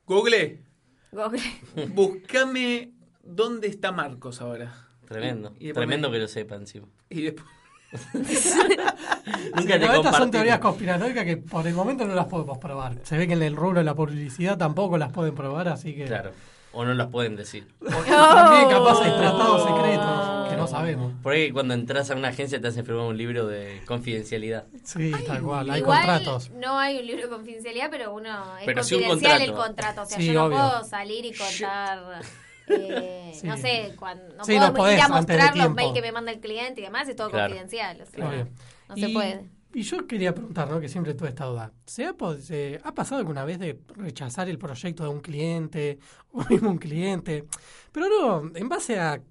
Google, 0.05 0.63
Google. 1.11 1.41
búscame 1.93 2.93
dónde 3.23 3.67
está 3.67 3.91
Marcos 3.91 4.41
ahora. 4.41 4.87
Tremendo. 5.07 5.49
Y 5.59 5.65
después 5.67 5.73
Tremendo 5.85 6.09
me- 6.09 6.15
que 6.17 6.21
lo 6.21 6.27
sepa 6.27 6.55
encima. 6.55 6.87
Y 7.09 7.21
después... 7.23 7.47
Nunca 8.13 9.61
Sí, 9.61 9.67
te 9.67 9.79
pero 9.79 9.93
estas 9.95 10.15
son 10.17 10.31
teorías 10.31 10.59
conspiranoicas 10.59 11.25
que 11.25 11.37
por 11.37 11.65
el 11.67 11.73
momento 11.73 12.05
no 12.05 12.13
las 12.15 12.25
podemos 12.27 12.57
probar. 12.57 12.95
Se 13.03 13.17
ve 13.17 13.27
que 13.27 13.33
en 13.33 13.43
el 13.43 13.55
rubro 13.55 13.79
de 13.79 13.83
la 13.85 13.95
publicidad 13.95 14.57
tampoco 14.57 14.97
las 14.97 15.11
pueden 15.11 15.35
probar, 15.35 15.67
así 15.69 15.95
que 15.95 16.05
Claro. 16.05 16.31
O 16.71 16.85
no 16.85 16.93
las 16.93 17.07
pueden 17.07 17.35
decir. 17.35 17.67
también 17.79 18.69
capaz 18.69 19.01
hay 19.01 19.11
tratados 19.17 19.63
secretos 19.63 20.49
que 20.49 20.55
no 20.55 20.67
sabemos. 20.67 21.13
Por 21.23 21.33
ahí 21.33 21.51
cuando 21.51 21.73
entras 21.73 22.11
a 22.11 22.15
una 22.15 22.27
agencia 22.27 22.61
te 22.61 22.67
hacen 22.67 22.85
firmar 22.85 23.05
un 23.07 23.17
libro 23.17 23.47
de 23.47 23.81
confidencialidad. 23.87 24.65
Sí, 24.83 25.11
tal 25.25 25.41
cual, 25.41 25.67
hay 25.71 25.79
Igual 25.81 25.97
contratos. 26.05 26.51
no 26.51 26.77
hay 26.77 26.99
un 26.99 27.07
libro 27.07 27.23
de 27.23 27.29
confidencialidad, 27.29 27.87
pero 27.89 28.13
uno 28.13 28.55
es 28.59 28.65
Pero 28.67 28.83
sí 28.83 28.95
un 28.95 29.01
confidencial 29.03 29.41
el 29.41 29.47
contrato. 29.55 29.65
contrato. 29.67 30.01
O 30.03 30.05
sea, 30.05 30.17
Sí, 30.19 30.27
yo 30.27 30.33
no 30.33 30.45
obvio. 30.45 30.57
puedo 30.57 30.83
salir 30.83 31.25
y 31.25 31.33
contar. 31.33 32.21
Eh, 32.69 33.31
Sí. 33.39 33.47
No 33.47 33.57
sé, 33.57 33.93
cuando, 33.97 34.23
no 34.35 34.43
Sí, 34.43 34.53
puedo 34.55 34.67
no 34.67 34.73
podés 34.73 34.95
ir 34.97 35.01
a 35.01 35.05
antes 35.05 35.37
mostrar 35.37 35.57
los 35.57 35.73
mails 35.75 35.93
que 35.93 36.01
me 36.01 36.11
manda 36.11 36.31
el 36.31 36.39
cliente 36.39 36.81
y 36.81 36.83
demás, 36.83 37.07
es 37.07 37.15
todo 37.15 37.29
Claro. 37.29 37.47
confidencial. 37.53 38.01
O 38.01 38.05
sea, 38.05 38.47
no 38.89 38.95
se 38.95 39.09
Y- 39.09 39.13
puede. 39.13 39.45
Y 39.71 39.83
yo 39.83 40.07
quería 40.07 40.33
preguntar, 40.33 40.67
¿no? 40.69 40.79
que 40.79 40.89
siempre 40.89 41.13
tuve 41.13 41.29
esta 41.29 41.45
duda. 41.45 41.71
¿Se 41.85 42.03
ha, 42.03 42.15
eh, 42.49 42.79
¿Ha 42.83 42.91
pasado 42.95 43.19
alguna 43.19 43.45
vez 43.45 43.59
de 43.59 43.79
rechazar 43.95 44.49
el 44.49 44.57
proyecto 44.57 45.03
de 45.03 45.09
un 45.09 45.19
cliente 45.19 45.99
o 46.33 46.43
mismo 46.49 46.71
un 46.71 46.79
cliente? 46.79 47.45
Pero 47.91 48.07
no, 48.09 48.51
en 48.57 48.67
base 48.67 48.99
a 48.99 49.21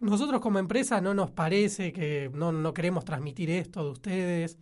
nosotros 0.00 0.40
como 0.40 0.58
empresa 0.58 1.00
no 1.00 1.14
nos 1.14 1.30
parece 1.30 1.92
que 1.92 2.28
no, 2.34 2.50
no 2.52 2.74
queremos 2.74 3.04
transmitir 3.04 3.48
esto 3.48 3.84
de 3.84 3.90
ustedes. 3.90 4.58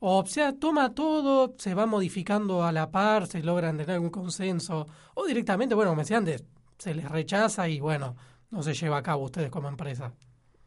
O 0.00 0.26
sea, 0.26 0.52
toma 0.52 0.94
todo, 0.94 1.54
se 1.58 1.72
va 1.74 1.86
modificando 1.86 2.64
a 2.64 2.72
la 2.72 2.90
par, 2.90 3.28
se 3.28 3.42
logran 3.42 3.76
tener 3.78 3.92
algún 3.92 4.10
consenso. 4.10 4.86
O 5.14 5.24
directamente, 5.26 5.74
bueno, 5.76 5.92
como 5.92 6.02
decían, 6.02 6.24
de- 6.24 6.42
se 6.78 6.94
les 6.94 7.08
rechaza 7.08 7.68
y 7.68 7.80
bueno, 7.80 8.16
no 8.50 8.62
se 8.62 8.74
lleva 8.74 8.98
a 8.98 9.02
cabo 9.02 9.24
ustedes 9.24 9.50
como 9.50 9.68
empresa. 9.68 10.12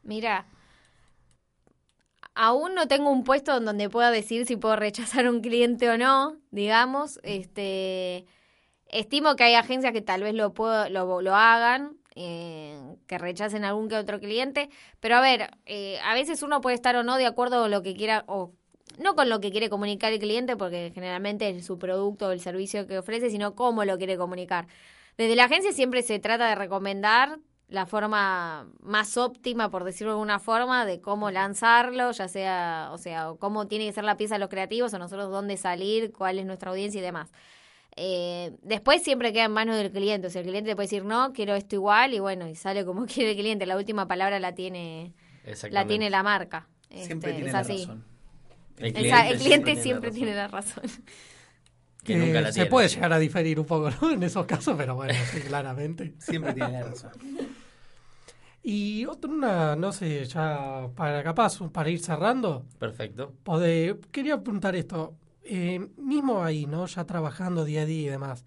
Mira, 0.03 0.45
aún 2.35 2.73
no 2.75 2.87
tengo 2.87 3.11
un 3.11 3.23
puesto 3.23 3.57
en 3.57 3.65
donde 3.65 3.89
pueda 3.89 4.11
decir 4.11 4.45
si 4.45 4.55
puedo 4.55 4.75
rechazar 4.75 5.29
un 5.29 5.41
cliente 5.41 5.89
o 5.89 5.97
no, 5.97 6.37
digamos. 6.51 7.19
Este, 7.23 8.25
estimo 8.87 9.35
que 9.35 9.43
hay 9.43 9.55
agencias 9.55 9.93
que 9.93 10.01
tal 10.01 10.23
vez 10.23 10.33
lo, 10.33 10.53
puedo, 10.53 10.89
lo, 10.89 11.21
lo 11.21 11.35
hagan, 11.35 11.97
eh, 12.15 12.97
que 13.07 13.17
rechacen 13.17 13.63
algún 13.63 13.89
que 13.89 13.95
otro 13.95 14.19
cliente. 14.19 14.69
Pero 14.99 15.15
a 15.17 15.21
ver, 15.21 15.51
eh, 15.65 15.99
a 16.03 16.13
veces 16.13 16.43
uno 16.43 16.61
puede 16.61 16.75
estar 16.75 16.95
o 16.95 17.03
no 17.03 17.17
de 17.17 17.25
acuerdo 17.25 17.61
con 17.61 17.71
lo 17.71 17.81
que 17.81 17.95
quiera, 17.95 18.23
o 18.27 18.53
no 18.97 19.15
con 19.15 19.29
lo 19.29 19.39
que 19.39 19.51
quiere 19.51 19.69
comunicar 19.69 20.11
el 20.11 20.19
cliente, 20.19 20.57
porque 20.57 20.91
generalmente 20.93 21.49
es 21.49 21.65
su 21.65 21.77
producto 21.77 22.27
o 22.27 22.31
el 22.31 22.41
servicio 22.41 22.87
que 22.87 22.97
ofrece, 22.97 23.29
sino 23.29 23.55
cómo 23.55 23.85
lo 23.85 23.97
quiere 23.97 24.17
comunicar. 24.17 24.67
Desde 25.19 25.35
la 25.35 25.43
agencia 25.43 25.73
siempre 25.73 26.01
se 26.01 26.17
trata 26.19 26.47
de 26.47 26.55
recomendar 26.55 27.39
la 27.67 27.85
forma 27.85 28.69
más 28.79 29.17
óptima, 29.17 29.69
por 29.69 29.83
decirlo 29.83 30.13
de 30.13 30.15
alguna 30.15 30.39
forma, 30.39 30.85
de 30.85 31.01
cómo 31.01 31.29
lanzarlo, 31.29 32.11
ya 32.11 32.29
sea, 32.29 32.89
o 32.93 32.97
sea, 32.97 33.29
o 33.29 33.37
cómo 33.37 33.67
tiene 33.67 33.85
que 33.85 33.91
ser 33.91 34.05
la 34.05 34.15
pieza 34.15 34.35
de 34.35 34.39
los 34.39 34.47
creativos, 34.47 34.93
o 34.93 34.97
nosotros 34.97 35.29
dónde 35.29 35.57
salir, 35.57 36.13
cuál 36.13 36.39
es 36.39 36.45
nuestra 36.45 36.71
audiencia 36.71 36.99
y 36.99 37.01
demás. 37.01 37.33
Eh, 37.97 38.55
después 38.61 39.03
siempre 39.03 39.33
queda 39.33 39.43
en 39.43 39.51
manos 39.51 39.75
del 39.75 39.91
cliente. 39.91 40.27
O 40.27 40.29
sea, 40.29 40.39
el 40.39 40.47
cliente 40.47 40.69
le 40.69 40.77
puede 40.77 40.85
decir, 40.85 41.03
no, 41.03 41.33
quiero 41.33 41.53
esto 41.53 41.75
igual, 41.75 42.13
y 42.13 42.19
bueno, 42.19 42.47
y 42.47 42.55
sale 42.55 42.85
como 42.85 43.05
quiere 43.13 43.31
el 43.31 43.37
cliente. 43.37 43.65
La 43.65 43.75
última 43.75 44.07
palabra 44.07 44.39
la 44.39 44.55
tiene 44.55 45.13
la, 45.69 45.85
tiene 45.85 46.09
la 46.09 46.23
marca. 46.23 46.69
Siempre 46.89 47.31
Este, 47.31 47.33
tiene 47.33 47.47
es 47.47 47.53
la 47.53 47.61
razón. 47.61 48.05
El 48.77 49.37
cliente 49.37 49.75
siempre 49.75 50.11
razón. 50.11 50.17
tiene 50.17 50.33
la 50.33 50.47
razón. 50.47 50.83
Que 52.03 52.15
nunca 52.17 52.39
Eh, 52.39 52.41
la 52.41 52.51
se 52.53 52.53
tiene. 52.61 52.69
puede 52.69 52.87
llegar 52.87 53.13
a 53.13 53.19
diferir 53.19 53.59
un 53.59 53.65
poco 53.65 53.89
¿no? 54.01 54.11
en 54.11 54.23
esos 54.23 54.45
casos, 54.45 54.75
pero 54.77 54.95
bueno, 54.95 55.13
sí, 55.31 55.41
claramente. 55.41 56.15
Siempre 56.19 56.53
tiene 56.53 56.71
la 56.73 56.83
razón. 56.83 57.11
Y 58.61 59.05
otra, 59.05 59.31
una, 59.31 59.75
no 59.77 59.91
sé, 59.93 60.25
ya 60.25 60.89
para 60.95 61.23
capaz, 61.23 61.59
para 61.71 61.89
ir 61.89 61.99
cerrando, 62.01 62.65
Perfecto. 62.77 63.33
Quería 64.11 64.41
preguntar 64.43 64.75
esto. 64.75 65.15
eh, 65.43 65.79
mismo 65.97 66.43
ahí, 66.43 66.65
¿no? 66.65 66.85
Ya 66.85 67.05
trabajando 67.05 67.63
día 67.63 67.81
a 67.83 67.85
día 67.85 68.07
y 68.07 68.09
demás. 68.09 68.43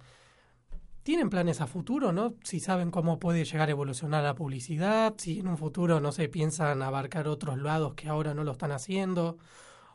¿Tienen 1.02 1.30
planes 1.30 1.60
a 1.62 1.66
futuro, 1.66 2.12
no? 2.12 2.34
Si 2.44 2.60
saben 2.60 2.90
cómo 2.92 3.18
puede 3.18 3.44
llegar 3.44 3.68
a 3.68 3.72
evolucionar 3.72 4.22
la 4.22 4.34
publicidad, 4.34 5.14
si 5.16 5.40
en 5.40 5.48
un 5.48 5.56
futuro, 5.58 5.98
no 5.98 6.12
sé, 6.12 6.28
piensan 6.28 6.82
abarcar 6.82 7.26
otros 7.26 7.58
lados 7.58 7.94
que 7.94 8.08
ahora 8.08 8.34
no 8.34 8.44
lo 8.44 8.52
están 8.52 8.70
haciendo, 8.70 9.38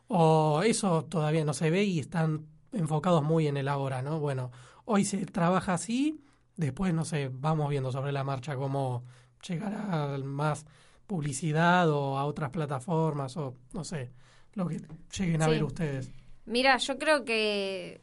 o 0.08 0.62
eso 0.64 1.04
todavía 1.04 1.44
no 1.44 1.54
se 1.54 1.70
ve 1.70 1.84
y 1.84 2.00
están 2.00 2.44
enfocados 2.72 3.22
muy 3.22 3.46
en 3.46 3.56
el 3.56 3.68
ahora, 3.68 4.02
¿no? 4.02 4.20
Bueno, 4.20 4.50
hoy 4.84 5.04
se 5.04 5.24
trabaja 5.26 5.74
así, 5.74 6.20
después, 6.56 6.92
no 6.94 7.04
sé, 7.04 7.30
vamos 7.32 7.68
viendo 7.70 7.90
sobre 7.92 8.12
la 8.12 8.24
marcha 8.24 8.56
cómo 8.56 9.04
llegar 9.46 9.74
a 9.74 10.18
más 10.18 10.66
publicidad 11.06 11.88
o 11.90 12.18
a 12.18 12.24
otras 12.26 12.50
plataformas 12.50 13.36
o, 13.36 13.54
no 13.72 13.84
sé, 13.84 14.10
lo 14.54 14.66
que 14.66 14.80
lleguen 15.16 15.42
a 15.42 15.46
Sí. 15.46 15.50
ver 15.52 15.64
ustedes. 15.64 16.10
Mira, 16.44 16.76
yo 16.78 16.98
creo 16.98 17.24
que 17.24 18.00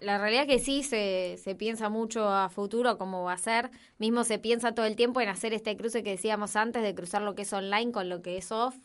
la 0.00 0.18
realidad 0.18 0.42
es 0.42 0.48
que 0.48 0.58
sí 0.64 0.82
se, 0.82 1.36
se 1.42 1.54
piensa 1.54 1.88
mucho 1.88 2.28
a 2.28 2.48
futuro 2.48 2.98
cómo 2.98 3.24
va 3.24 3.32
a 3.32 3.38
ser. 3.38 3.70
Mismo 3.98 4.22
se 4.24 4.38
piensa 4.38 4.72
todo 4.72 4.86
el 4.86 4.94
tiempo 4.96 5.20
en 5.20 5.28
hacer 5.28 5.52
este 5.52 5.76
cruce 5.76 6.02
que 6.04 6.10
decíamos 6.10 6.54
antes, 6.56 6.82
de 6.82 6.94
cruzar 6.94 7.22
lo 7.22 7.34
que 7.34 7.42
es 7.42 7.52
online 7.52 7.90
con 7.92 8.08
lo 8.08 8.22
que 8.22 8.36
es 8.36 8.52
off. 8.52 8.76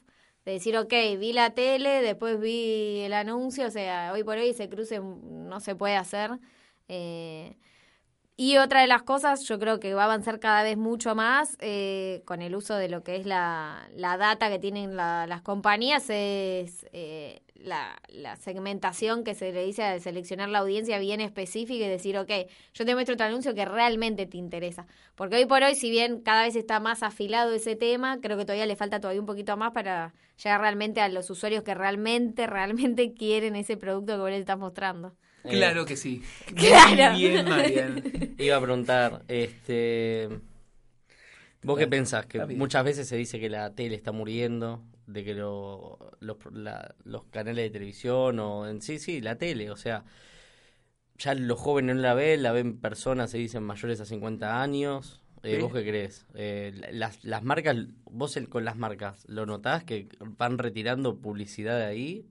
De 0.45 0.53
decir, 0.53 0.75
ok, 0.77 0.91
vi 1.19 1.31
la 1.33 1.51
tele, 1.53 2.01
después 2.01 2.39
vi 2.39 2.99
el 3.01 3.13
anuncio, 3.13 3.67
o 3.67 3.71
sea, 3.71 4.11
hoy 4.13 4.23
por 4.23 4.37
hoy 4.37 4.49
ese 4.49 4.69
cruce 4.69 4.99
no 4.99 5.59
se 5.61 5.75
puede 5.75 5.95
hacer. 5.95 6.31
Eh, 6.89 7.57
y 8.35 8.57
otra 8.57 8.81
de 8.81 8.87
las 8.87 9.03
cosas, 9.03 9.43
yo 9.47 9.59
creo 9.59 9.79
que 9.79 9.93
va 9.93 10.01
a 10.03 10.05
avanzar 10.05 10.39
cada 10.39 10.63
vez 10.63 10.75
mucho 10.77 11.13
más 11.15 11.55
eh, 11.61 12.23
con 12.25 12.41
el 12.41 12.55
uso 12.55 12.75
de 12.75 12.89
lo 12.89 13.03
que 13.03 13.15
es 13.17 13.25
la, 13.27 13.87
la 13.95 14.17
data 14.17 14.49
que 14.49 14.57
tienen 14.59 14.95
la- 14.95 15.27
las 15.27 15.41
compañías, 15.43 16.05
es 16.09 16.85
eh, 16.93 17.41
la, 17.55 17.95
la 18.09 18.35
segmentación 18.35 19.23
que 19.23 19.35
se 19.35 19.51
le 19.51 19.63
dice 19.63 19.83
de 19.83 19.99
seleccionar 19.99 20.49
la 20.49 20.59
audiencia 20.59 20.97
bien 20.99 21.21
específica 21.21 21.85
y 21.85 21.89
decir, 21.89 22.17
ok, 22.17 22.31
yo 22.73 22.85
te 22.85 22.93
muestro 22.95 23.13
otro 23.13 23.27
anuncio 23.27 23.53
que 23.53 23.65
realmente 23.65 24.25
te 24.25 24.37
interesa. 24.37 24.87
Porque 25.15 25.35
hoy 25.37 25.45
por 25.45 25.61
hoy, 25.63 25.75
si 25.75 25.89
bien 25.91 26.21
cada 26.21 26.43
vez 26.43 26.55
está 26.55 26.79
más 26.79 27.03
afilado 27.03 27.51
ese 27.53 27.75
tema, 27.75 28.19
creo 28.19 28.37
que 28.37 28.45
todavía 28.45 28.65
le 28.65 28.75
falta 28.75 28.99
todavía 28.99 29.21
un 29.21 29.27
poquito 29.27 29.55
más 29.57 29.71
para 29.71 30.13
llegar 30.43 30.61
realmente 30.61 31.01
a 31.01 31.09
los 31.09 31.29
usuarios 31.29 31.63
que 31.63 31.75
realmente, 31.75 32.47
realmente 32.47 33.13
quieren 33.17 33.55
ese 33.55 33.77
producto 33.77 34.13
que 34.13 34.19
vos 34.19 34.29
les 34.31 34.39
estás 34.39 34.57
mostrando. 34.57 35.15
Eh, 35.43 35.49
Claro 35.51 35.85
que 35.85 35.95
sí. 35.97 36.21
Claro. 36.55 37.13
Muy 37.13 37.21
bien, 37.29 37.49
Marian. 37.49 38.35
Iba 38.37 38.55
a 38.57 38.61
preguntar, 38.61 39.23
este, 39.27 40.29
¿vos 41.63 41.77
qué 41.77 41.87
pensás? 41.87 42.25
Que 42.25 42.39
muchas 42.57 42.83
veces 42.83 43.07
se 43.07 43.15
dice 43.17 43.39
que 43.39 43.49
la 43.49 43.73
tele 43.73 43.95
está 43.95 44.11
muriendo, 44.11 44.83
de 45.07 45.23
que 45.23 45.33
lo- 45.33 45.97
los, 46.19 46.37
la- 46.51 46.95
los 47.03 47.23
canales 47.25 47.63
de 47.65 47.69
televisión 47.69 48.39
o 48.39 48.67
en 48.67 48.81
sí, 48.81 48.99
sí, 48.99 49.21
la 49.21 49.37
tele, 49.37 49.69
o 49.69 49.75
sea, 49.75 50.05
ya 51.17 51.33
los 51.35 51.59
jóvenes 51.59 51.95
no 51.97 52.01
la 52.01 52.13
ven, 52.13 52.41
la 52.43 52.51
ven 52.51 52.77
personas, 52.79 53.29
se 53.31 53.37
dicen 53.37 53.63
mayores 53.63 53.99
a 54.01 54.05
50 54.05 54.61
años. 54.61 55.19
Eh, 55.43 55.55
Sí. 55.57 55.61
¿Vos 55.61 55.73
qué 55.73 55.81
crees? 55.83 56.25
Eh, 56.35 56.71
las, 56.93 57.23
las 57.25 57.43
marcas, 57.43 57.75
vos 58.05 58.37
el- 58.37 58.47
con 58.47 58.63
las 58.63 58.77
marcas, 58.77 59.25
¿lo 59.27 59.45
notás 59.45 59.83
que 59.83 60.07
van 60.21 60.57
retirando 60.57 61.17
publicidad 61.19 61.77
de 61.77 61.85
ahí? 61.85 62.25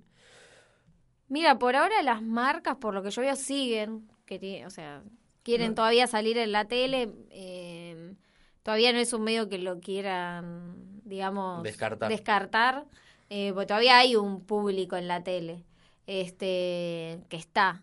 Mira, 1.29 1.59
por 1.59 1.77
ahora 1.77 2.03
las 2.03 2.23
marcas, 2.23 2.77
por 2.77 2.95
lo 2.95 3.03
que 3.03 3.11
yo 3.11 3.23
veo, 3.23 3.37
siguen, 3.37 4.09
que 4.27 4.65
o 4.67 4.71
sea, 4.71 5.03
quieren 5.43 5.75
todavía 5.75 6.07
salir 6.07 6.39
en 6.39 6.53
la 6.53 6.67
tele. 6.67 7.11
eh, 7.31 8.15
todavía 8.63 8.93
no 8.93 8.99
es 8.99 9.13
un 9.13 9.23
medio 9.23 9.49
que 9.49 9.59
lo 9.59 9.81
quieran, 9.81 11.01
digamos, 11.05 11.63
Descartar. 11.63 12.09
descartar, 12.09 12.85
eh, 13.31 13.53
porque 13.55 13.67
todavía 13.67 13.99
hay 13.99 14.17
un 14.17 14.45
público 14.45 14.97
en 14.97 15.09
la 15.09 15.23
tele, 15.23 15.65
este, 16.07 17.21
que 17.29 17.37
está. 17.37 17.83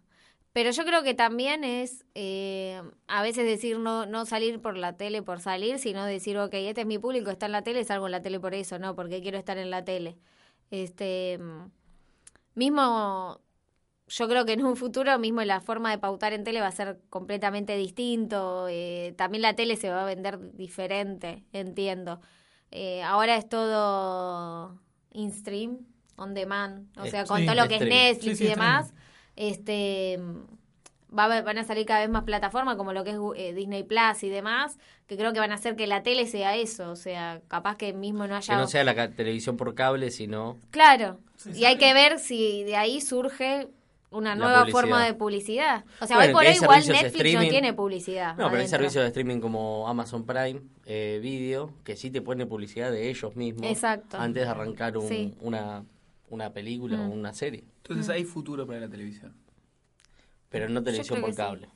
Pero 0.52 0.72
yo 0.72 0.84
creo 0.84 1.04
que 1.04 1.14
también 1.14 1.64
es 1.64 2.06
eh, 2.16 2.82
a 3.08 3.22
veces 3.22 3.46
decir 3.46 3.78
no, 3.78 4.06
no 4.06 4.26
salir 4.26 4.60
por 4.62 4.78
la 4.78 4.98
tele 4.98 5.22
por 5.22 5.40
salir, 5.42 5.78
sino 5.80 6.06
decir, 6.06 6.38
ok, 6.38 6.54
este 6.54 6.82
es 6.82 6.88
mi 6.88 6.98
público, 6.98 7.30
está 7.30 7.46
en 7.46 7.52
la 7.52 7.62
tele, 7.62 7.84
salgo 7.84 8.08
en 8.08 8.14
la 8.14 8.22
tele 8.22 8.40
por 8.40 8.54
eso, 8.56 8.80
no, 8.80 8.96
porque 8.96 9.22
quiero 9.22 9.38
estar 9.38 9.58
en 9.58 9.70
la 9.70 9.84
tele. 9.86 10.18
Este, 10.72 11.40
mismo 12.60 13.42
yo 14.08 14.28
creo 14.30 14.46
que 14.46 14.54
en 14.54 14.66
un 14.66 14.76
futuro 14.78 15.20
mismo 15.20 15.44
la 15.44 15.62
forma 15.62 15.92
de 15.92 16.00
pautar 16.00 16.34
en 16.34 16.44
tele 16.44 16.62
va 16.62 16.68
a 16.68 16.72
ser 16.72 17.00
completamente 17.10 17.76
distinto. 17.78 18.68
eh, 18.70 19.14
también 19.18 19.42
la 19.44 19.56
tele 19.56 19.76
se 19.78 19.90
va 19.92 20.04
a 20.04 20.06
vender 20.06 20.54
diferente, 20.56 21.46
entiendo. 21.54 22.22
Eh, 22.72 23.04
ahora 23.04 23.38
es 23.38 23.50
todo 23.50 24.80
in-stream, 25.14 25.80
on 26.18 26.34
demand, 26.34 26.90
o 27.00 27.06
Eh, 27.06 27.08
sea, 27.08 27.26
con 27.28 27.46
sí, 27.46 27.46
todo 27.46 27.56
lo 27.56 27.68
que 27.68 27.78
es 27.78 27.84
stream. 27.84 27.86
Netflix 27.86 28.20
Sí, 28.20 28.36
sí, 28.36 28.44
y 28.44 28.48
demás. 28.48 28.94
Este 29.36 30.20
va 31.18 31.26
a- 31.26 31.42
van 31.42 31.58
a 31.58 31.64
salir 31.64 31.86
cada 31.86 32.02
vez 32.02 32.10
más 32.10 32.24
plataformas 32.24 32.76
como 32.76 32.94
lo 32.94 33.04
que 33.04 33.12
es 33.12 33.18
eh, 33.36 33.54
Disney 33.54 33.84
Plus 33.84 34.24
y 34.24 34.30
demás, 34.30 34.78
que 35.08 35.18
creo 35.18 35.34
que 35.34 35.40
van 35.40 35.52
a 35.52 35.56
hacer 35.56 35.76
que 35.76 35.88
la 35.88 36.04
tele 36.04 36.28
sea 36.28 36.56
eso, 36.56 36.92
o 36.92 36.96
sea, 36.96 37.42
capaz 37.48 37.78
que 37.78 37.94
mismo 37.94 38.28
no 38.28 38.36
haya 38.36 38.54
Que 38.54 38.60
no 38.60 38.68
sea 38.68 38.84
la 38.84 38.96
ca- 38.96 39.10
televisión 39.12 39.58
por 39.58 39.74
cable, 39.76 40.12
sino 40.12 40.58
Claro. 40.72 41.20
Y 41.56 41.66
hay 41.66 41.78
que 41.78 41.94
ver 41.94 42.20
si 42.20 42.64
de 42.64 42.76
ahí 42.76 43.02
surge 43.02 43.68
una 44.12 44.34
nueva 44.36 44.66
forma 44.68 45.06
de 45.06 45.14
publicidad. 45.14 45.86
O 46.02 46.08
sea, 46.08 46.18
Bueno, 46.18 46.30
hoy 46.30 46.34
por 46.34 46.46
hoy 46.52 46.56
igual 46.64 46.88
Netflix 46.88 47.34
no 47.36 47.42
tiene 47.42 47.74
publicidad. 47.74 48.36
No, 48.38 48.50
pero 48.50 48.62
hay 48.62 48.68
servicios 48.68 49.04
de 49.04 49.08
streaming 49.10 49.40
como 49.40 49.88
Amazon 49.88 50.26
Prime 50.26 50.62
eh, 50.86 51.20
Video 51.22 51.72
que 51.84 51.96
sí 51.96 52.10
te 52.10 52.22
pone 52.22 52.46
publicidad 52.48 52.92
de 52.92 53.10
ellos 53.10 53.36
mismos 53.36 53.68
Exacto. 53.70 54.18
antes 54.18 54.44
de 54.44 54.50
arrancar 54.50 54.98
un- 54.98 55.08
Sí. 55.08 55.36
una, 55.42 55.86
una 56.32 56.52
película 56.52 57.00
o 57.00 57.04
Mm. 57.06 57.12
una 57.12 57.34
serie. 57.34 57.64
Entonces 57.84 58.10
hay 58.10 58.24
futuro 58.24 58.66
para 58.68 58.80
la 58.80 58.90
televisión. 58.90 59.34
Pero 60.50 60.70
no 60.70 60.84
televisión 60.84 61.22
por 61.22 61.32
sí. 61.32 61.38
cable. 61.38 61.70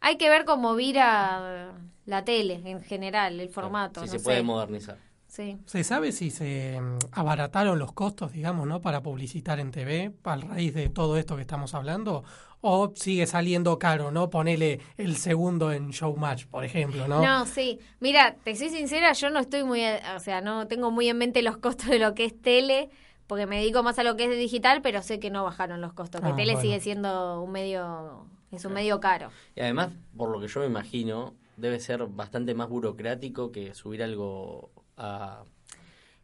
Hay 0.00 0.16
que 0.16 0.30
ver 0.30 0.44
cómo 0.44 0.74
vira 0.74 1.74
la 2.06 2.24
tele 2.24 2.60
en 2.64 2.82
general, 2.82 3.38
el 3.38 3.48
formato. 3.48 4.00
Si 4.00 4.06
no 4.06 4.12
se 4.12 4.18
sé. 4.18 4.24
puede 4.24 4.42
modernizar. 4.42 4.98
Sí. 5.30 5.58
¿Se 5.64 5.84
sabe 5.84 6.10
si 6.10 6.30
se 6.30 6.80
mm, 6.80 6.98
abarataron 7.12 7.78
los 7.78 7.92
costos, 7.92 8.32
digamos, 8.32 8.66
¿no? 8.66 8.82
Para 8.82 9.00
publicitar 9.00 9.60
en 9.60 9.70
TV 9.70 10.12
a 10.24 10.36
raíz 10.36 10.74
de 10.74 10.88
todo 10.88 11.16
esto 11.16 11.36
que 11.36 11.42
estamos 11.42 11.72
hablando? 11.74 12.24
¿O 12.62 12.92
sigue 12.96 13.26
saliendo 13.26 13.78
caro, 13.78 14.10
¿no? 14.10 14.28
Ponele 14.28 14.80
el 14.96 15.16
segundo 15.16 15.70
en 15.70 15.90
Showmatch, 15.90 16.46
por 16.46 16.64
ejemplo, 16.64 17.06
¿no? 17.06 17.22
¿no? 17.22 17.46
sí. 17.46 17.78
Mira, 18.00 18.34
te 18.42 18.56
soy 18.56 18.70
sincera, 18.70 19.12
yo 19.12 19.30
no 19.30 19.38
estoy 19.38 19.62
muy, 19.62 19.82
eh, 19.82 20.00
o 20.16 20.18
sea, 20.18 20.40
no 20.40 20.66
tengo 20.66 20.90
muy 20.90 21.08
en 21.08 21.18
mente 21.18 21.42
los 21.42 21.58
costos 21.58 21.88
de 21.90 22.00
lo 22.00 22.12
que 22.14 22.24
es 22.24 22.42
tele, 22.42 22.90
porque 23.30 23.46
me 23.46 23.58
dedico 23.60 23.84
más 23.84 23.96
a 24.00 24.02
lo 24.02 24.16
que 24.16 24.24
es 24.24 24.30
de 24.30 24.34
digital, 24.34 24.82
pero 24.82 25.02
sé 25.02 25.20
que 25.20 25.30
no 25.30 25.44
bajaron 25.44 25.80
los 25.80 25.92
costos, 25.92 26.20
que 26.20 26.30
Ah, 26.30 26.34
tele 26.34 26.54
bueno. 26.54 26.62
sigue 26.62 26.80
siendo 26.80 27.40
un 27.40 27.52
medio, 27.52 28.26
es 28.50 28.64
un 28.64 28.72
medio 28.72 28.98
caro. 28.98 29.30
Y 29.54 29.60
además, 29.60 29.90
por 30.16 30.30
lo 30.30 30.40
que 30.40 30.48
yo 30.48 30.58
me 30.58 30.66
imagino, 30.66 31.36
debe 31.56 31.78
ser 31.78 32.06
bastante 32.08 32.56
más 32.56 32.68
burocrático 32.68 33.52
que 33.52 33.72
subir 33.72 34.02
algo 34.02 34.72
a... 34.96 35.44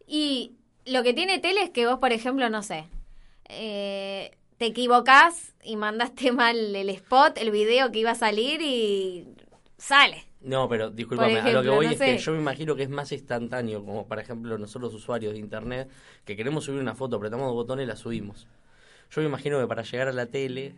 Y 0.05 0.57
lo 0.85 1.05
que 1.05 1.15
tiene 1.15 1.39
tele 1.39 1.63
es 1.63 1.71
que 1.71 1.87
vos, 1.87 2.01
por 2.01 2.11
ejemplo, 2.13 2.51
no 2.51 2.65
sé, 2.65 2.89
eh, 3.49 4.33
te 4.59 4.67
equivocás 4.67 5.55
y 5.63 5.77
mandaste 5.77 6.33
mal 6.33 6.75
el 6.75 6.91
spot, 6.91 7.39
el 7.39 7.53
video 7.53 7.93
que 7.93 8.01
iba 8.01 8.11
a 8.11 8.15
salir 8.17 8.61
y 8.63 9.29
sale. 9.79 10.25
No, 10.47 10.69
pero 10.69 10.91
discúlpame, 10.91 11.41
a 11.41 11.51
lo 11.51 11.63
que 11.63 11.69
voy 11.71 11.87
no 11.87 11.93
es 11.93 11.99
que 11.99 12.19
yo 12.19 12.33
me 12.33 12.39
imagino 12.39 12.77
que 12.77 12.85
es 12.85 12.89
más 12.89 13.11
instantáneo, 13.11 13.85
como 13.85 14.07
por 14.07 14.21
ejemplo 14.21 14.57
nosotros 14.59 14.95
usuarios 14.95 15.33
de 15.33 15.41
internet, 15.41 15.91
que 16.25 16.37
queremos 16.37 16.65
subir 16.65 16.81
una 16.81 16.95
foto, 16.95 17.17
apretamos 17.17 17.47
dos 17.47 17.55
botones 17.55 17.83
y 17.85 17.87
la 17.89 17.97
subimos. 17.97 18.47
Yo 19.11 19.21
me 19.23 19.27
imagino 19.27 19.61
que 19.61 19.67
para 19.67 19.83
llegar 19.83 20.07
a 20.09 20.13
la 20.13 20.27
tele 20.27 20.75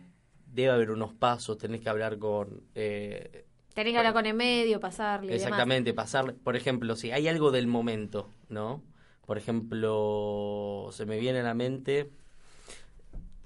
debe 0.51 0.71
haber 0.71 0.89
unos 0.89 1.13
pasos, 1.13 1.57
tenés 1.59 1.81
que 1.81 1.89
hablar 1.89 2.17
con... 2.17 2.61
eh, 2.73 3.45
Tenés 3.75 3.93
que 3.93 3.97
hablar 3.99 4.13
con 4.13 4.25
el 4.25 4.33
medio, 4.33 4.79
pasarle 4.79 5.27
y 5.27 5.29
demás. 5.29 5.43
exactamente, 5.43 5.93
pasar, 5.93 6.33
por 6.33 6.55
ejemplo, 6.55 6.95
si 6.95 7.11
hay 7.11 7.27
algo 7.27 7.51
del 7.51 7.67
momento, 7.67 8.27
¿no? 8.49 8.81
Por 9.27 9.37
ejemplo, 9.37 10.89
se 10.91 11.05
me 11.05 11.19
viene 11.19 11.41
a 11.41 11.43
la 11.43 11.53
mente 11.53 12.09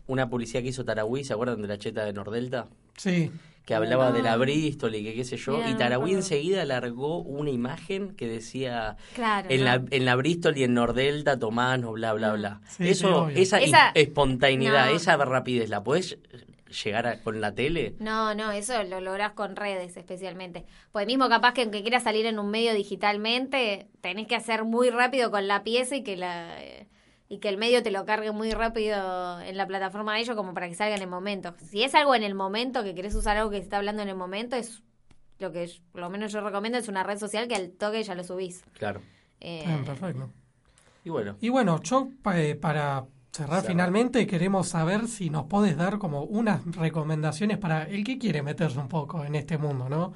una 0.08 0.30
publicidad 0.30 0.62
que 0.62 0.70
hizo 0.70 0.86
Tarahui, 0.86 1.24
¿se 1.26 1.34
acuerdan 1.34 1.62
de 1.62 1.68
la 1.68 1.78
cheta 1.78 2.06
de 2.06 2.14
Nordelta? 2.14 2.68
Sí. 2.98 3.30
Que 3.66 3.74
hablaba 3.76 4.12
de 4.12 4.22
la 4.22 4.36
Bristol 4.36 4.94
y 4.96 5.04
que 5.04 5.14
qué 5.14 5.24
sé 5.24 5.38
yo, 5.38 5.62
y 5.66 5.72
no 5.72 5.78
Tarahui 5.78 6.14
enseguida 6.14 6.66
largó 6.66 7.20
una 7.20 7.50
imagen 7.50 8.14
que 8.16 8.28
decía 8.28 8.98
Claro. 9.16 9.50
en 9.50 9.60
¿no? 9.60 9.66
la, 9.66 9.84
en 9.90 10.06
la 10.06 10.16
Bristol 10.16 10.58
y 10.58 10.64
en 10.64 10.74
Nordelta 10.74 11.40
Tomás, 11.40 11.80
no 11.80 11.94
bla 11.94 12.14
bla 12.14 12.34
Mm. 12.34 12.38
bla. 12.38 12.62
Sí, 12.68 12.90
Eso, 12.90 13.30
esa, 13.30 13.60
Esa- 13.62 13.92
espontaneidad, 13.96 14.90
no. 14.90 14.96
esa 14.96 15.16
rapidez, 15.18 15.70
¿la 15.70 15.82
podés 15.84 16.18
llegar 16.84 17.06
a- 17.08 17.22
con 17.22 17.40
la 17.40 17.54
tele. 17.54 17.94
No, 18.00 18.34
no, 18.34 18.52
eso 18.52 18.82
lo 18.84 19.00
lográs 19.00 19.34
con 19.34 19.56
redes 19.56 19.96
especialmente. 19.96 20.66
Pues 20.92 21.06
mismo 21.06 21.30
capaz 21.30 21.54
que 21.54 21.62
aunque 21.62 21.84
quieras 21.84 22.02
salir 22.04 22.26
en 22.26 22.40
un 22.40 22.50
medio 22.50 22.74
digitalmente, 22.74 23.88
tenés 24.02 24.28
que 24.28 24.36
hacer 24.36 24.64
muy 24.66 24.90
rápido 24.90 25.30
con 25.32 25.48
la 25.48 25.64
pieza 25.64 25.96
y 25.96 26.04
que 26.04 26.18
la 26.18 26.62
eh, 26.64 26.88
y 27.34 27.40
que 27.40 27.50
el 27.50 27.58
medio 27.58 27.82
te 27.82 27.90
lo 27.90 28.06
cargue 28.06 28.32
muy 28.32 28.52
rápido 28.52 29.42
en 29.42 29.58
la 29.58 29.66
plataforma 29.66 30.14
de 30.14 30.22
ellos 30.22 30.36
como 30.36 30.54
para 30.54 30.70
que 30.70 30.76
salga 30.76 30.96
en 30.96 31.02
el 31.02 31.10
momento. 31.10 31.56
Si 31.70 31.84
es 31.84 31.96
algo 31.96 32.14
en 32.14 32.22
el 32.24 32.36
momento, 32.36 32.84
que 32.84 32.94
querés 32.94 33.16
usar 33.16 33.38
algo 33.38 33.50
que 33.50 33.58
se 33.58 33.64
está 33.64 33.78
hablando 33.78 34.02
en 34.04 34.10
el 34.10 34.16
momento, 34.16 34.56
es 34.56 34.84
lo 35.40 35.52
que 35.52 35.66
yo- 35.66 35.82
por 35.92 36.02
lo 36.02 36.10
menos 36.12 36.32
yo 36.32 36.42
recomiendo, 36.42 36.78
es 36.78 36.88
una 36.88 37.02
red 37.04 37.18
social 37.18 37.48
que 37.48 37.56
al 37.56 37.72
toque 37.72 38.04
ya 38.04 38.14
lo 38.14 38.24
subís. 38.24 38.64
Claro. 38.74 39.02
Eh, 39.40 39.64
Bien, 39.66 39.84
perfecto. 39.84 40.30
Y 41.04 41.10
bueno, 41.10 41.36
Y 41.42 41.50
bueno, 41.50 41.82
yo 41.82 42.10
eh, 42.34 42.56
para 42.56 43.06
cerrar 43.32 43.64
finalmente 43.64 44.28
queremos 44.28 44.68
saber 44.70 45.08
si 45.08 45.30
nos 45.32 45.46
podés 45.46 45.76
dar 45.76 45.98
como 45.98 46.24
unas 46.24 46.64
recomendaciones 46.76 47.58
para 47.58 47.84
el 47.84 48.04
que 48.04 48.20
quiere 48.20 48.44
meterse 48.44 48.78
un 48.80 48.88
poco 48.88 49.26
en 49.26 49.34
este 49.36 49.58
mundo, 49.58 49.90
¿no? 49.90 50.14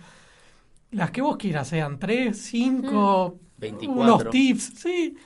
Las 0.91 1.09
que 1.11 1.21
vos 1.21 1.35
quieras, 1.37 1.67
sean 1.67 1.97
tres, 1.99 2.41
cinco, 2.43 3.39
24. 3.57 3.91
unos 3.91 4.29
tips, 4.29 4.73
sí, 4.77 5.17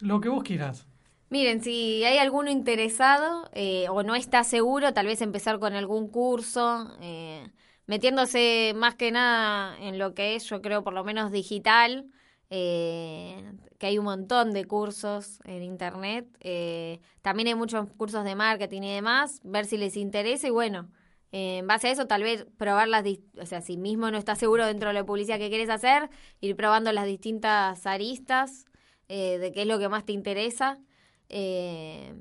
lo 0.00 0.20
que 0.20 0.28
vos 0.28 0.42
quieras. 0.42 0.86
Miren, 1.32 1.62
si 1.62 2.04
hay 2.04 2.18
alguno 2.18 2.50
interesado 2.50 3.48
eh, 3.54 3.86
o 3.88 4.02
no 4.02 4.14
está 4.14 4.44
seguro, 4.44 4.92
tal 4.92 5.06
vez 5.06 5.22
empezar 5.22 5.58
con 5.60 5.72
algún 5.72 6.08
curso, 6.08 6.94
eh, 7.00 7.48
metiéndose 7.86 8.74
más 8.76 8.96
que 8.96 9.10
nada 9.12 9.78
en 9.80 9.98
lo 9.98 10.12
que 10.12 10.34
es, 10.34 10.44
yo 10.44 10.60
creo, 10.60 10.82
por 10.84 10.92
lo 10.92 11.04
menos 11.04 11.32
digital, 11.32 12.04
eh, 12.50 13.50
que 13.78 13.86
hay 13.86 13.96
un 13.98 14.04
montón 14.04 14.52
de 14.52 14.66
cursos 14.66 15.40
en 15.44 15.62
Internet. 15.62 16.26
eh, 16.40 17.00
también 17.22 17.48
hay 17.48 17.54
muchos 17.54 17.88
cursos 17.96 18.24
de 18.24 18.34
marketing 18.34 18.82
y 18.82 18.94
demás, 18.94 19.40
ver 19.42 19.64
si 19.64 19.78
les 19.78 19.96
interesa 19.96 20.48
y 20.48 20.50
bueno. 20.50 20.90
eh, 21.32 21.58
en 21.60 21.66
base 21.66 21.88
a 21.88 21.92
eso, 21.92 22.06
tal 22.06 22.22
vez 22.24 22.46
probar 22.58 22.88
las, 22.88 23.06
o 23.40 23.46
sea, 23.46 23.62
si 23.62 23.78
mismo 23.78 24.10
no 24.10 24.18
estás 24.18 24.38
seguro 24.38 24.66
dentro 24.66 24.88
de 24.90 24.94
la 24.94 25.04
publicidad 25.06 25.38
que 25.38 25.48
quieres 25.48 25.70
hacer, 25.70 26.10
ir 26.42 26.56
probando 26.56 26.92
las 26.92 27.06
distintas 27.06 27.86
aristas 27.86 28.66
eh, 29.08 29.38
de 29.38 29.50
qué 29.52 29.62
es 29.62 29.66
lo 29.66 29.78
que 29.78 29.88
más 29.88 30.04
te 30.04 30.12
interesa. 30.12 30.78
Eh, 31.32 32.14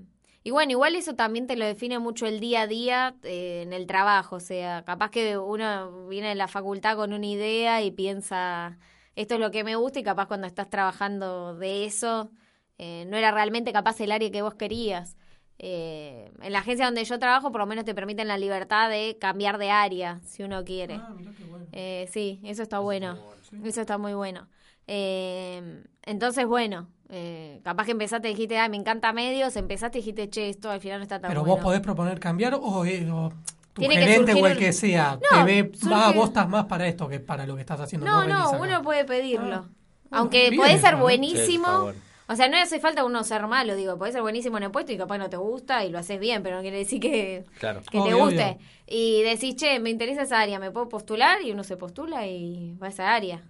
y 0.43 0.49
bueno, 0.49 0.72
igual 0.72 0.95
eso 0.95 1.14
también 1.14 1.45
te 1.45 1.55
lo 1.55 1.66
define 1.66 1.99
mucho 1.99 2.26
el 2.26 2.39
día 2.39 2.62
a 2.62 2.68
día 2.68 3.16
eh, 3.22 3.62
en 3.62 3.74
el 3.74 3.86
trabajo. 3.86 4.38
O 4.38 4.39
sea, 4.39 4.84
capaz 4.84 5.12
que 5.12 5.38
uno 5.38 6.07
viene 6.07 6.30
de 6.30 6.36
la 6.36 6.47
facultad 6.47 6.95
con 6.95 7.14
una 7.14 7.28
idea 7.28 7.84
y 7.84 7.91
piensa, 7.91 8.80
esto 9.16 9.36
es 9.36 9.39
lo 9.39 9.51
que 9.51 9.64
me 9.64 9.76
gusta 9.76 9.99
y 9.99 10.03
capaz 10.03 10.26
cuando 10.26 10.47
estás 10.47 10.70
trabajando 10.70 11.55
de 11.55 11.86
eso, 11.86 12.32
eh, 12.80 13.05
no 13.07 13.18
era 13.18 13.30
realmente 13.32 13.72
capaz 13.72 14.01
el 14.01 14.12
área 14.12 14.32
que 14.32 14.41
vos 14.41 14.55
querías. 14.55 15.16
Eh, 15.59 16.32
en 16.41 16.53
la 16.53 16.59
agencia 16.59 16.86
donde 16.86 17.03
yo 17.03 17.20
trabajo, 17.20 17.51
por 17.51 17.62
lo 17.62 17.68
menos 17.68 17.86
te 17.86 17.93
permiten 17.93 18.28
la 18.28 18.39
libertad 18.39 18.89
de 18.89 19.20
cambiar 19.22 19.59
de 19.59 19.70
área, 19.70 20.20
si 20.26 20.41
uno 20.41 20.64
quiere. 20.66 20.95
Ah, 20.95 21.14
mirá 21.16 21.34
qué 21.38 21.43
bueno. 21.43 21.68
Eh, 21.72 22.09
sí, 22.12 22.39
eso 22.43 22.64
está 22.64 22.80
bueno. 22.80 23.20
Eso 23.64 23.82
está 23.82 23.99
muy 23.99 24.16
bueno. 24.16 24.47
Eh, 24.93 25.83
entonces, 26.03 26.45
bueno, 26.45 26.89
eh, 27.09 27.61
capaz 27.63 27.85
que 27.85 27.91
empezaste 27.91 28.27
y 28.29 28.33
dijiste, 28.33 28.57
ay, 28.57 28.69
me 28.69 28.75
encanta 28.75 29.13
medios, 29.13 29.55
empezaste 29.55 29.99
y 29.99 30.01
dijiste, 30.01 30.29
che, 30.29 30.49
esto 30.49 30.69
al 30.69 30.81
final 30.81 30.99
no 30.99 31.03
está 31.03 31.19
tan 31.21 31.29
Pero 31.29 31.41
bueno. 31.41 31.55
vos 31.55 31.63
podés 31.63 31.79
proponer 31.79 32.19
cambiar 32.19 32.55
o, 32.55 32.83
eh, 32.85 33.09
o 33.09 33.31
tu 33.73 33.79
Tiene 33.79 33.95
gerente 33.97 34.33
o 34.33 34.35
surgir 34.35 34.51
el 34.51 34.57
que 34.57 34.73
sea 34.73 35.17
No, 35.31 35.37
te 35.37 35.43
ve, 35.45 35.71
surge- 35.71 35.93
ah, 35.95 36.11
vos 36.13 36.27
estás 36.27 36.49
más 36.49 36.65
para 36.65 36.87
esto 36.87 37.07
que 37.07 37.21
para 37.21 37.45
lo 37.45 37.55
que 37.55 37.61
estás 37.61 37.79
haciendo. 37.79 38.05
No, 38.05 38.27
no, 38.27 38.49
acá". 38.49 38.57
uno 38.59 38.81
puede 38.81 39.05
pedirlo. 39.05 39.65
Ah, 40.11 40.17
Aunque 40.19 40.49
bien 40.49 40.61
puede 40.61 40.77
ser 40.77 40.97
buenísimo. 40.97 41.91
Sí. 41.93 41.97
O 42.27 42.35
sea, 42.35 42.47
no 42.49 42.57
hace 42.57 42.79
falta 42.79 43.03
uno 43.05 43.23
ser 43.23 43.45
malo, 43.47 43.75
digo, 43.75 43.97
puede 43.97 44.11
ser 44.13 44.21
buenísimo 44.21 44.57
en 44.57 44.63
el 44.63 44.71
puesto 44.71 44.91
y 44.93 44.97
capaz 44.97 45.17
no 45.17 45.29
te 45.29 45.35
gusta 45.37 45.83
y 45.85 45.89
lo 45.89 45.99
haces 45.99 46.17
bien, 46.19 46.43
pero 46.43 46.57
no 46.57 46.61
quiere 46.61 46.77
decir 46.77 46.99
que, 47.01 47.43
Claro. 47.59 47.81
que 47.89 47.99
te 48.01 48.13
guste. 48.13 48.43
obvio. 48.43 48.57
Y 48.87 49.21
decís, 49.23 49.55
che, 49.55 49.79
me 49.79 49.89
interesa 49.89 50.21
esa 50.23 50.39
área, 50.41 50.57
¿me 50.59 50.71
puedo 50.71 50.87
postular? 50.89 51.41
Y 51.41 51.51
uno 51.51 51.63
se 51.63 51.75
postula 51.77 52.27
y 52.27 52.73
va 52.81 52.87
a 52.87 52.89
esa 52.89 53.13
área. 53.13 53.41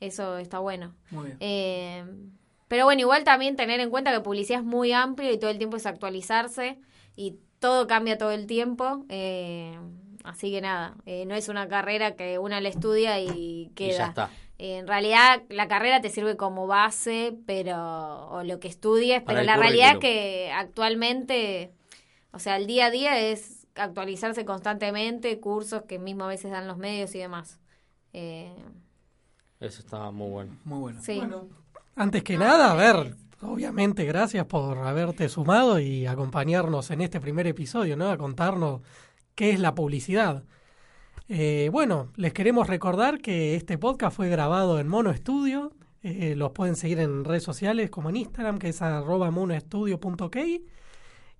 Eso 0.00 0.38
está 0.38 0.58
bueno. 0.58 0.94
Muy 1.10 1.26
bien. 1.26 1.36
Eh, 1.40 2.04
pero 2.68 2.84
bueno, 2.84 3.00
igual 3.00 3.24
también 3.24 3.56
tener 3.56 3.80
en 3.80 3.90
cuenta 3.90 4.12
que 4.12 4.20
publicidad 4.20 4.60
es 4.60 4.64
muy 4.64 4.92
amplio 4.92 5.32
y 5.32 5.38
todo 5.38 5.50
el 5.50 5.58
tiempo 5.58 5.76
es 5.76 5.86
actualizarse 5.86 6.78
y 7.16 7.36
todo 7.58 7.86
cambia 7.86 8.18
todo 8.18 8.32
el 8.32 8.46
tiempo. 8.46 9.04
eh, 9.08 9.78
así 10.24 10.50
que 10.50 10.60
nada, 10.60 10.96
eh, 11.06 11.24
no 11.26 11.34
es 11.34 11.48
una 11.48 11.68
carrera 11.68 12.14
que 12.14 12.38
una 12.38 12.60
la 12.60 12.68
estudia 12.68 13.20
y 13.20 13.72
queda. 13.74 13.88
Y 13.88 13.96
ya 13.96 14.06
está. 14.06 14.30
Eh, 14.58 14.76
en 14.76 14.86
realidad 14.86 15.42
la 15.48 15.68
carrera 15.68 16.02
te 16.02 16.10
sirve 16.10 16.36
como 16.36 16.66
base, 16.66 17.34
pero 17.46 18.28
o 18.28 18.42
lo 18.44 18.60
que 18.60 18.68
estudies, 18.68 19.22
Para 19.22 19.40
pero 19.40 19.46
la 19.46 19.56
realidad 19.56 19.92
es 19.92 19.98
que 19.98 20.52
actualmente, 20.54 21.72
o 22.30 22.38
sea, 22.38 22.56
el 22.56 22.66
día 22.66 22.86
a 22.86 22.90
día 22.90 23.18
es 23.18 23.66
actualizarse 23.74 24.44
constantemente, 24.44 25.40
cursos 25.40 25.84
que 25.88 25.98
mismo 25.98 26.24
a 26.24 26.28
veces 26.28 26.50
dan 26.50 26.68
los 26.68 26.76
medios 26.76 27.14
y 27.14 27.18
demás. 27.18 27.58
Eh, 28.12 28.54
Eso 29.60 29.80
estaba 29.80 30.10
muy 30.10 30.30
bueno. 30.30 30.56
Muy 30.64 30.78
bueno. 30.78 31.00
sí. 31.02 31.18
Bueno, 31.18 31.48
antes 31.96 32.22
que 32.22 32.38
nada, 32.38 32.72
a 32.72 32.74
ver, 32.74 33.14
obviamente 33.42 34.04
gracias 34.04 34.46
por 34.46 34.78
haberte 34.78 35.28
sumado 35.28 35.78
y 35.78 36.06
acompañarnos 36.06 36.90
en 36.90 37.02
este 37.02 37.20
primer 37.20 37.46
episodio, 37.46 37.96
¿no? 37.96 38.10
A 38.10 38.16
contarnos 38.16 38.80
qué 39.34 39.50
es 39.50 39.60
la 39.60 39.74
publicidad. 39.74 40.44
Eh, 41.28 41.68
bueno, 41.70 42.08
les 42.16 42.32
queremos 42.32 42.68
recordar 42.68 43.20
que 43.20 43.54
este 43.54 43.76
podcast 43.76 44.16
fue 44.16 44.28
grabado 44.28 44.80
en 44.80 44.88
Mono 44.88 45.12
Studio. 45.14 45.72
Eh, 46.02 46.34
los 46.36 46.52
pueden 46.52 46.74
seguir 46.74 47.00
en 47.00 47.24
redes 47.24 47.42
sociales 47.42 47.90
como 47.90 48.08
en 48.08 48.16
Instagram, 48.16 48.58
que 48.58 48.70
es 48.70 48.80
arroba 48.80 49.30
monoestudio.ok. 49.30 50.36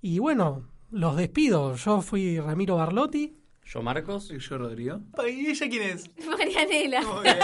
Y 0.02 0.18
bueno, 0.18 0.68
los 0.90 1.16
despido. 1.16 1.74
Yo 1.74 2.02
fui 2.02 2.38
Ramiro 2.38 2.76
Barlotti. 2.76 3.39
Yo, 3.72 3.82
Marcos. 3.82 4.24
Soy 4.24 4.40
yo, 4.40 4.58
Rodrigo. 4.58 5.00
¿Y 5.28 5.46
ella 5.46 5.68
quién 5.68 5.82
es? 5.82 6.10
Marianela. 6.28 7.02
Muy 7.02 7.22
bien. 7.22 7.36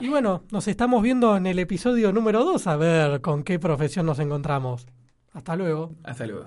Y 0.00 0.08
bueno, 0.08 0.44
nos 0.50 0.66
estamos 0.68 1.02
viendo 1.02 1.36
en 1.36 1.46
el 1.46 1.58
episodio 1.58 2.12
número 2.12 2.44
2 2.44 2.66
a 2.66 2.76
ver 2.76 3.20
con 3.20 3.42
qué 3.42 3.58
profesión 3.58 4.06
nos 4.06 4.18
encontramos. 4.20 4.86
Hasta 5.34 5.54
luego. 5.54 5.92
Hasta 6.02 6.26
luego. 6.26 6.46